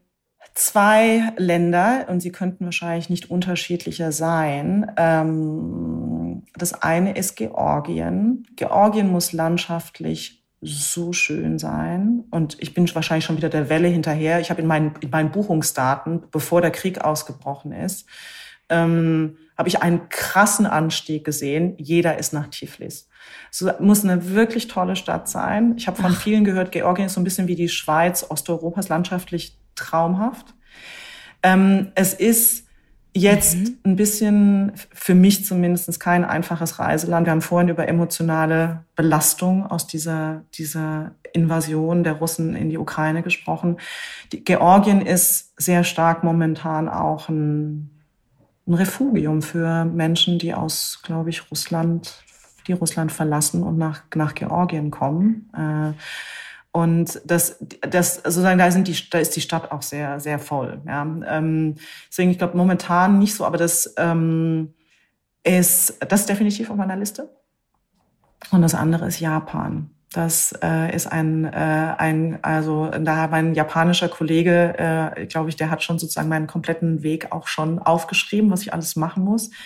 zwei 0.53 1.33
Länder, 1.37 2.05
und 2.09 2.19
sie 2.19 2.31
könnten 2.31 2.65
wahrscheinlich 2.65 3.09
nicht 3.09 3.29
unterschiedlicher 3.29 4.11
sein. 4.11 4.91
Ähm, 4.97 6.43
das 6.55 6.81
eine 6.81 7.15
ist 7.15 7.35
Georgien. 7.35 8.47
Georgien 8.55 9.09
muss 9.09 9.33
landschaftlich 9.33 10.43
so 10.61 11.13
schön 11.13 11.59
sein. 11.59 12.23
Und 12.31 12.57
ich 12.59 12.73
bin 12.73 12.93
wahrscheinlich 12.95 13.25
schon 13.25 13.37
wieder 13.37 13.49
der 13.49 13.69
Welle 13.69 13.87
hinterher. 13.87 14.39
Ich 14.39 14.49
habe 14.49 14.61
in 14.61 14.67
meinen, 14.67 14.95
in 15.01 15.09
meinen 15.09 15.31
Buchungsdaten, 15.31 16.23
bevor 16.31 16.61
der 16.61 16.71
Krieg 16.71 17.01
ausgebrochen 17.01 17.71
ist, 17.71 18.07
ähm, 18.69 19.37
habe 19.57 19.69
ich 19.69 19.81
einen 19.81 20.09
krassen 20.09 20.65
Anstieg 20.65 21.23
gesehen. 21.23 21.73
Jeder 21.77 22.17
ist 22.17 22.33
nach 22.33 22.47
Tiflis. 22.47 23.09
So 23.49 23.71
muss 23.79 24.03
eine 24.03 24.33
wirklich 24.33 24.67
tolle 24.67 24.95
Stadt 24.95 25.27
sein. 25.27 25.75
Ich 25.77 25.87
habe 25.87 26.01
von 26.01 26.13
vielen 26.13 26.43
gehört, 26.43 26.71
Georgien 26.71 27.07
ist 27.07 27.13
so 27.13 27.21
ein 27.21 27.23
bisschen 27.23 27.47
wie 27.47 27.55
die 27.55 27.69
Schweiz 27.69 28.25
Osteuropas, 28.29 28.89
landschaftlich 28.89 29.57
traumhaft. 29.75 30.53
Ähm, 31.43 31.91
es 31.95 32.13
ist 32.13 32.67
jetzt 33.13 33.55
mhm. 33.55 33.77
ein 33.83 33.95
bisschen, 33.95 34.71
für 34.93 35.15
mich 35.15 35.45
zumindest, 35.45 35.99
kein 35.99 36.23
einfaches 36.23 36.79
Reiseland. 36.79 37.25
Wir 37.25 37.31
haben 37.31 37.41
vorhin 37.41 37.69
über 37.69 37.87
emotionale 37.87 38.85
Belastung 38.95 39.65
aus 39.65 39.87
dieser, 39.87 40.43
dieser 40.53 41.15
Invasion 41.33 42.03
der 42.03 42.13
Russen 42.13 42.55
in 42.55 42.69
die 42.69 42.77
Ukraine 42.77 43.23
gesprochen. 43.23 43.77
Die, 44.31 44.43
Georgien 44.43 45.01
ist 45.01 45.53
sehr 45.59 45.83
stark 45.83 46.23
momentan 46.23 46.89
auch 46.89 47.29
ein, 47.29 47.96
ein 48.67 48.73
Refugium 48.73 49.41
für 49.41 49.85
Menschen, 49.85 50.39
die 50.39 50.53
aus, 50.53 50.99
glaube 51.03 51.29
ich, 51.29 51.49
Russland, 51.49 52.23
die 52.67 52.73
Russland 52.73 53.11
verlassen 53.11 53.63
und 53.63 53.77
nach, 53.77 54.03
nach 54.13 54.35
Georgien 54.35 54.91
kommen. 54.91 55.49
Äh, 55.55 55.93
und 56.77 57.21
das, 57.25 57.57
das 57.81 58.15
sozusagen, 58.15 58.59
da 58.59 58.69
sind 58.69 58.87
die, 58.87 58.95
da 59.09 59.19
ist 59.19 59.35
die 59.35 59.41
Stadt 59.41 59.71
auch 59.71 59.81
sehr, 59.81 60.19
sehr 60.19 60.37
voll. 60.37 60.81
Ja. 60.85 61.01
Ähm, 61.01 61.75
deswegen, 62.09 62.29
ich 62.29 62.37
glaube, 62.37 62.57
momentan 62.57 63.19
nicht 63.19 63.33
so, 63.33 63.45
aber 63.45 63.57
das 63.57 63.93
ähm, 63.97 64.73
ist, 65.43 65.97
das 66.07 66.21
ist 66.21 66.29
definitiv 66.29 66.69
auf 66.69 66.75
meiner 66.75 66.97
Liste. 66.97 67.35
Und 68.51 68.61
das 68.61 68.75
andere 68.75 69.07
ist 69.07 69.19
Japan. 69.19 69.89
Das 70.13 70.53
äh, 70.63 70.95
ist 70.95 71.07
ein, 71.07 71.43
äh, 71.43 71.95
ein, 71.97 72.39
also 72.41 72.89
da 72.89 73.27
mein 73.27 73.53
japanischer 73.53 74.07
Kollege, 74.07 74.73
äh, 75.17 75.25
glaube 75.25 75.49
ich, 75.49 75.57
der 75.57 75.69
hat 75.69 75.83
schon 75.83 75.99
sozusagen 75.99 76.29
meinen 76.29 76.47
kompletten 76.47 77.03
Weg 77.03 77.33
auch 77.33 77.47
schon 77.47 77.79
aufgeschrieben, 77.79 78.49
was 78.49 78.61
ich 78.61 78.73
alles 78.73 78.95
machen 78.95 79.23
muss. 79.23 79.49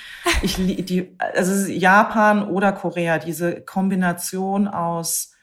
Ich 0.43 0.55
die, 0.55 1.15
also 1.35 1.71
Japan 1.71 2.47
oder 2.47 2.71
Korea, 2.71 3.19
diese 3.19 3.61
Kombination 3.61 4.67
aus 4.67 5.35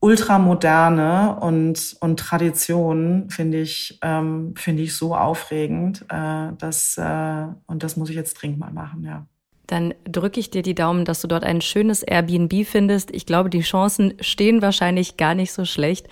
ultramoderne 0.00 1.36
und, 1.40 1.96
und 2.00 2.18
Traditionen 2.18 3.30
finde 3.30 3.60
ich, 3.60 3.98
ähm, 4.02 4.54
finde 4.56 4.82
ich 4.82 4.96
so 4.96 5.14
aufregend, 5.14 6.04
äh, 6.08 6.52
dass, 6.58 6.96
äh, 6.98 7.46
und 7.66 7.82
das 7.82 7.96
muss 7.96 8.10
ich 8.10 8.16
jetzt 8.16 8.34
dringend 8.34 8.58
mal 8.58 8.72
machen, 8.72 9.04
ja. 9.04 9.26
Dann 9.70 9.94
drücke 10.04 10.40
ich 10.40 10.50
dir 10.50 10.62
die 10.62 10.74
Daumen, 10.74 11.04
dass 11.04 11.20
du 11.20 11.28
dort 11.28 11.44
ein 11.44 11.60
schönes 11.60 12.02
Airbnb 12.02 12.66
findest. 12.66 13.14
Ich 13.14 13.24
glaube, 13.24 13.50
die 13.50 13.60
Chancen 13.60 14.14
stehen 14.20 14.62
wahrscheinlich 14.62 15.16
gar 15.16 15.36
nicht 15.36 15.52
so 15.52 15.64
schlecht. 15.64 16.08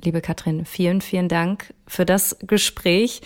Liebe 0.00 0.20
Katrin, 0.20 0.64
vielen, 0.64 1.00
vielen 1.00 1.28
Dank 1.28 1.74
für 1.88 2.06
das 2.06 2.36
Gespräch 2.46 3.22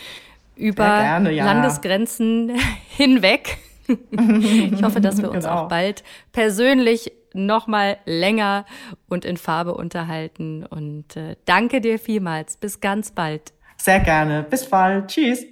über 0.56 0.84
gerne, 0.84 1.32
ja. 1.32 1.44
Landesgrenzen 1.44 2.52
hinweg. 2.88 3.58
Ich 3.86 4.82
hoffe, 4.82 5.02
dass 5.02 5.20
wir 5.20 5.30
uns 5.30 5.44
genau. 5.44 5.64
auch 5.64 5.68
bald 5.68 6.04
persönlich 6.32 7.12
noch 7.34 7.66
mal 7.66 7.98
länger 8.06 8.64
und 9.10 9.26
in 9.26 9.36
Farbe 9.36 9.74
unterhalten. 9.74 10.64
Und 10.64 11.16
äh, 11.16 11.36
danke 11.44 11.82
dir 11.82 11.98
vielmals. 11.98 12.56
Bis 12.56 12.80
ganz 12.80 13.10
bald. 13.10 13.52
Sehr 13.76 14.00
gerne. 14.00 14.42
Bis 14.42 14.64
bald. 14.64 15.08
Tschüss. 15.08 15.44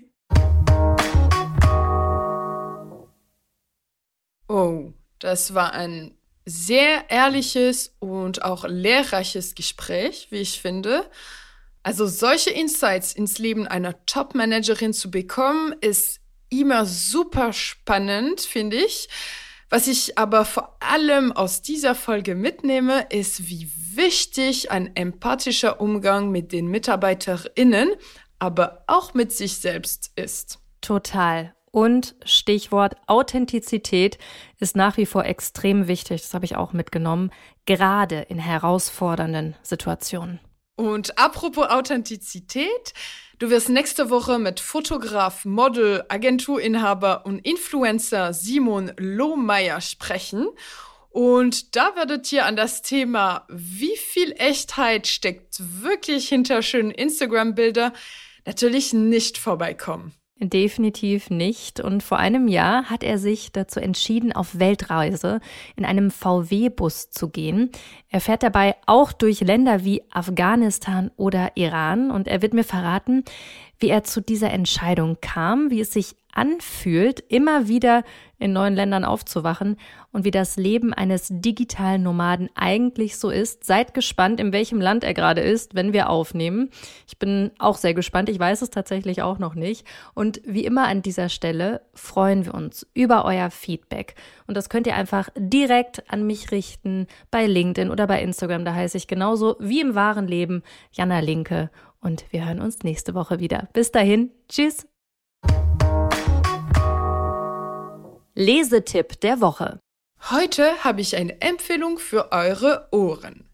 Oh, 4.48 4.92
das 5.18 5.54
war 5.54 5.72
ein 5.72 6.14
sehr 6.46 7.10
ehrliches 7.10 7.94
und 7.98 8.42
auch 8.42 8.64
lehrreiches 8.66 9.54
Gespräch, 9.54 10.28
wie 10.30 10.38
ich 10.38 10.60
finde. 10.60 11.08
Also 11.82 12.06
solche 12.06 12.50
Insights 12.50 13.12
ins 13.12 13.38
Leben 13.38 13.66
einer 13.66 14.04
Top-Managerin 14.06 14.92
zu 14.92 15.10
bekommen, 15.10 15.74
ist 15.80 16.20
immer 16.48 16.86
super 16.86 17.52
spannend, 17.52 18.40
finde 18.40 18.78
ich. 18.78 19.08
Was 19.70 19.86
ich 19.86 20.16
aber 20.16 20.46
vor 20.46 20.78
allem 20.80 21.32
aus 21.32 21.60
dieser 21.60 21.94
Folge 21.94 22.34
mitnehme, 22.34 23.06
ist, 23.10 23.48
wie 23.48 23.70
wichtig 23.94 24.70
ein 24.70 24.96
empathischer 24.96 25.80
Umgang 25.80 26.30
mit 26.30 26.52
den 26.52 26.68
MitarbeiterInnen, 26.68 27.90
aber 28.38 28.84
auch 28.86 29.12
mit 29.12 29.32
sich 29.32 29.58
selbst 29.58 30.12
ist. 30.16 30.58
Total. 30.80 31.54
Und 31.70 32.14
Stichwort 32.24 32.96
Authentizität 33.06 34.18
ist 34.58 34.76
nach 34.76 34.96
wie 34.96 35.06
vor 35.06 35.24
extrem 35.24 35.88
wichtig. 35.88 36.22
Das 36.22 36.34
habe 36.34 36.44
ich 36.44 36.56
auch 36.56 36.72
mitgenommen, 36.72 37.30
gerade 37.66 38.20
in 38.20 38.38
herausfordernden 38.38 39.54
Situationen. 39.62 40.40
Und 40.76 41.18
apropos 41.18 41.68
Authentizität, 41.68 42.94
Du 43.38 43.50
wirst 43.50 43.68
nächste 43.68 44.10
Woche 44.10 44.40
mit 44.40 44.58
Fotograf, 44.58 45.44
Model, 45.44 46.04
Agenturinhaber 46.08 47.24
und 47.24 47.38
Influencer 47.38 48.32
Simon 48.32 48.90
Lohmeier 48.98 49.80
sprechen. 49.80 50.48
Und 51.10 51.76
da 51.76 51.94
werdet 51.94 52.32
ihr 52.32 52.46
an 52.46 52.56
das 52.56 52.82
Thema, 52.82 53.46
wie 53.48 53.96
viel 53.96 54.32
Echtheit 54.32 55.06
steckt 55.06 55.60
wirklich 55.60 56.28
hinter 56.28 56.62
schönen 56.62 56.90
Instagram-Bilder, 56.90 57.92
natürlich 58.44 58.92
nicht 58.92 59.38
vorbeikommen. 59.38 60.17
Definitiv 60.40 61.30
nicht. 61.30 61.80
Und 61.80 62.04
vor 62.04 62.18
einem 62.18 62.46
Jahr 62.46 62.84
hat 62.84 63.02
er 63.02 63.18
sich 63.18 63.50
dazu 63.50 63.80
entschieden, 63.80 64.32
auf 64.32 64.60
Weltreise 64.60 65.40
in 65.74 65.84
einem 65.84 66.12
VW-Bus 66.12 67.10
zu 67.10 67.28
gehen. 67.28 67.70
Er 68.08 68.20
fährt 68.20 68.44
dabei 68.44 68.76
auch 68.86 69.12
durch 69.12 69.40
Länder 69.40 69.84
wie 69.84 70.04
Afghanistan 70.10 71.10
oder 71.16 71.56
Iran. 71.56 72.12
Und 72.12 72.28
er 72.28 72.40
wird 72.40 72.54
mir 72.54 72.62
verraten, 72.62 73.24
wie 73.80 73.88
er 73.88 74.04
zu 74.04 74.20
dieser 74.20 74.50
Entscheidung 74.50 75.18
kam, 75.20 75.70
wie 75.70 75.80
es 75.80 75.92
sich 75.92 76.14
anfühlt, 76.32 77.20
immer 77.28 77.68
wieder 77.68 78.04
in 78.38 78.52
neuen 78.52 78.74
Ländern 78.74 79.04
aufzuwachen 79.04 79.76
und 80.12 80.24
wie 80.24 80.30
das 80.30 80.56
Leben 80.56 80.94
eines 80.94 81.28
digitalen 81.30 82.02
Nomaden 82.02 82.48
eigentlich 82.54 83.16
so 83.16 83.30
ist. 83.30 83.64
Seid 83.64 83.94
gespannt, 83.94 84.38
in 84.38 84.52
welchem 84.52 84.80
Land 84.80 85.02
er 85.02 85.14
gerade 85.14 85.40
ist, 85.40 85.74
wenn 85.74 85.92
wir 85.92 86.08
aufnehmen. 86.08 86.70
Ich 87.06 87.18
bin 87.18 87.50
auch 87.58 87.76
sehr 87.76 87.94
gespannt. 87.94 88.28
Ich 88.28 88.38
weiß 88.38 88.62
es 88.62 88.70
tatsächlich 88.70 89.22
auch 89.22 89.38
noch 89.38 89.54
nicht. 89.54 89.86
Und 90.14 90.40
wie 90.44 90.64
immer 90.64 90.86
an 90.86 91.02
dieser 91.02 91.28
Stelle 91.28 91.82
freuen 91.94 92.46
wir 92.46 92.54
uns 92.54 92.86
über 92.94 93.24
euer 93.24 93.50
Feedback. 93.50 94.14
Und 94.46 94.56
das 94.56 94.68
könnt 94.68 94.86
ihr 94.86 94.94
einfach 94.94 95.30
direkt 95.36 96.08
an 96.10 96.26
mich 96.26 96.52
richten 96.52 97.06
bei 97.30 97.46
LinkedIn 97.46 97.90
oder 97.90 98.06
bei 98.06 98.22
Instagram. 98.22 98.64
Da 98.64 98.74
heiße 98.74 98.96
ich 98.96 99.08
genauso 99.08 99.56
wie 99.58 99.80
im 99.80 99.94
wahren 99.94 100.28
Leben 100.28 100.62
Jana 100.92 101.18
Linke. 101.20 101.70
Und 102.00 102.24
wir 102.30 102.46
hören 102.46 102.60
uns 102.60 102.84
nächste 102.84 103.14
Woche 103.14 103.40
wieder. 103.40 103.68
Bis 103.72 103.90
dahin. 103.90 104.30
Tschüss. 104.48 104.86
Lesetipp 108.40 109.20
der 109.20 109.40
Woche. 109.40 109.80
Heute 110.30 110.84
habe 110.84 111.00
ich 111.00 111.16
eine 111.16 111.40
Empfehlung 111.40 111.98
für 111.98 112.30
eure 112.30 112.86
Ohren. 112.92 113.50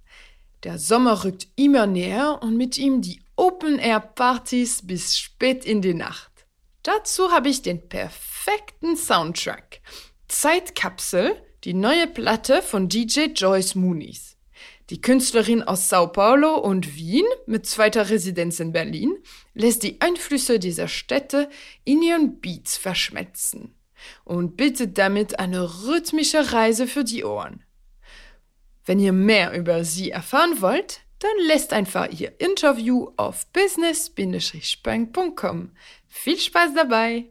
Der 0.62 0.78
Sommer 0.78 1.24
rückt 1.24 1.48
immer 1.56 1.86
näher 1.86 2.40
und 2.42 2.58
mit 2.58 2.76
ihm 2.76 3.00
die 3.00 3.22
Open-Air-Partys 3.36 4.86
bis 4.86 5.16
spät 5.16 5.64
in 5.64 5.80
die 5.80 5.94
Nacht. 5.94 6.30
Dazu 6.82 7.32
habe 7.32 7.48
ich 7.48 7.62
den 7.62 7.88
perfekten 7.88 8.94
Soundtrack. 8.94 9.80
Zeitkapsel, 10.28 11.34
die 11.64 11.72
neue 11.72 12.06
Platte 12.06 12.60
von 12.60 12.90
DJ 12.90 13.28
Joyce 13.34 13.76
Moonies. 13.76 14.36
Die 14.90 15.00
Künstlerin 15.00 15.62
aus 15.62 15.88
Sao 15.88 16.08
Paulo 16.08 16.58
und 16.58 16.94
Wien 16.94 17.24
mit 17.46 17.64
zweiter 17.64 18.10
Residenz 18.10 18.60
in 18.60 18.72
Berlin 18.72 19.16
lässt 19.54 19.82
die 19.82 20.02
Einflüsse 20.02 20.58
dieser 20.58 20.88
Städte 20.88 21.48
in 21.84 22.02
ihren 22.02 22.38
Beats 22.42 22.76
verschmelzen 22.76 23.74
und 24.24 24.56
bietet 24.56 24.98
damit 24.98 25.38
eine 25.38 25.84
rhythmische 25.84 26.52
Reise 26.52 26.86
für 26.86 27.04
die 27.04 27.24
Ohren. 27.24 27.62
Wenn 28.84 28.98
ihr 28.98 29.12
mehr 29.12 29.56
über 29.56 29.84
sie 29.84 30.10
erfahren 30.10 30.60
wollt, 30.60 31.00
dann 31.20 31.30
lässt 31.46 31.72
einfach 31.72 32.08
ihr 32.10 32.38
Interview 32.38 33.12
auf 33.16 33.46
business-punk.com. 33.52 35.70
Viel 36.06 36.38
Spaß 36.38 36.74
dabei! 36.74 37.30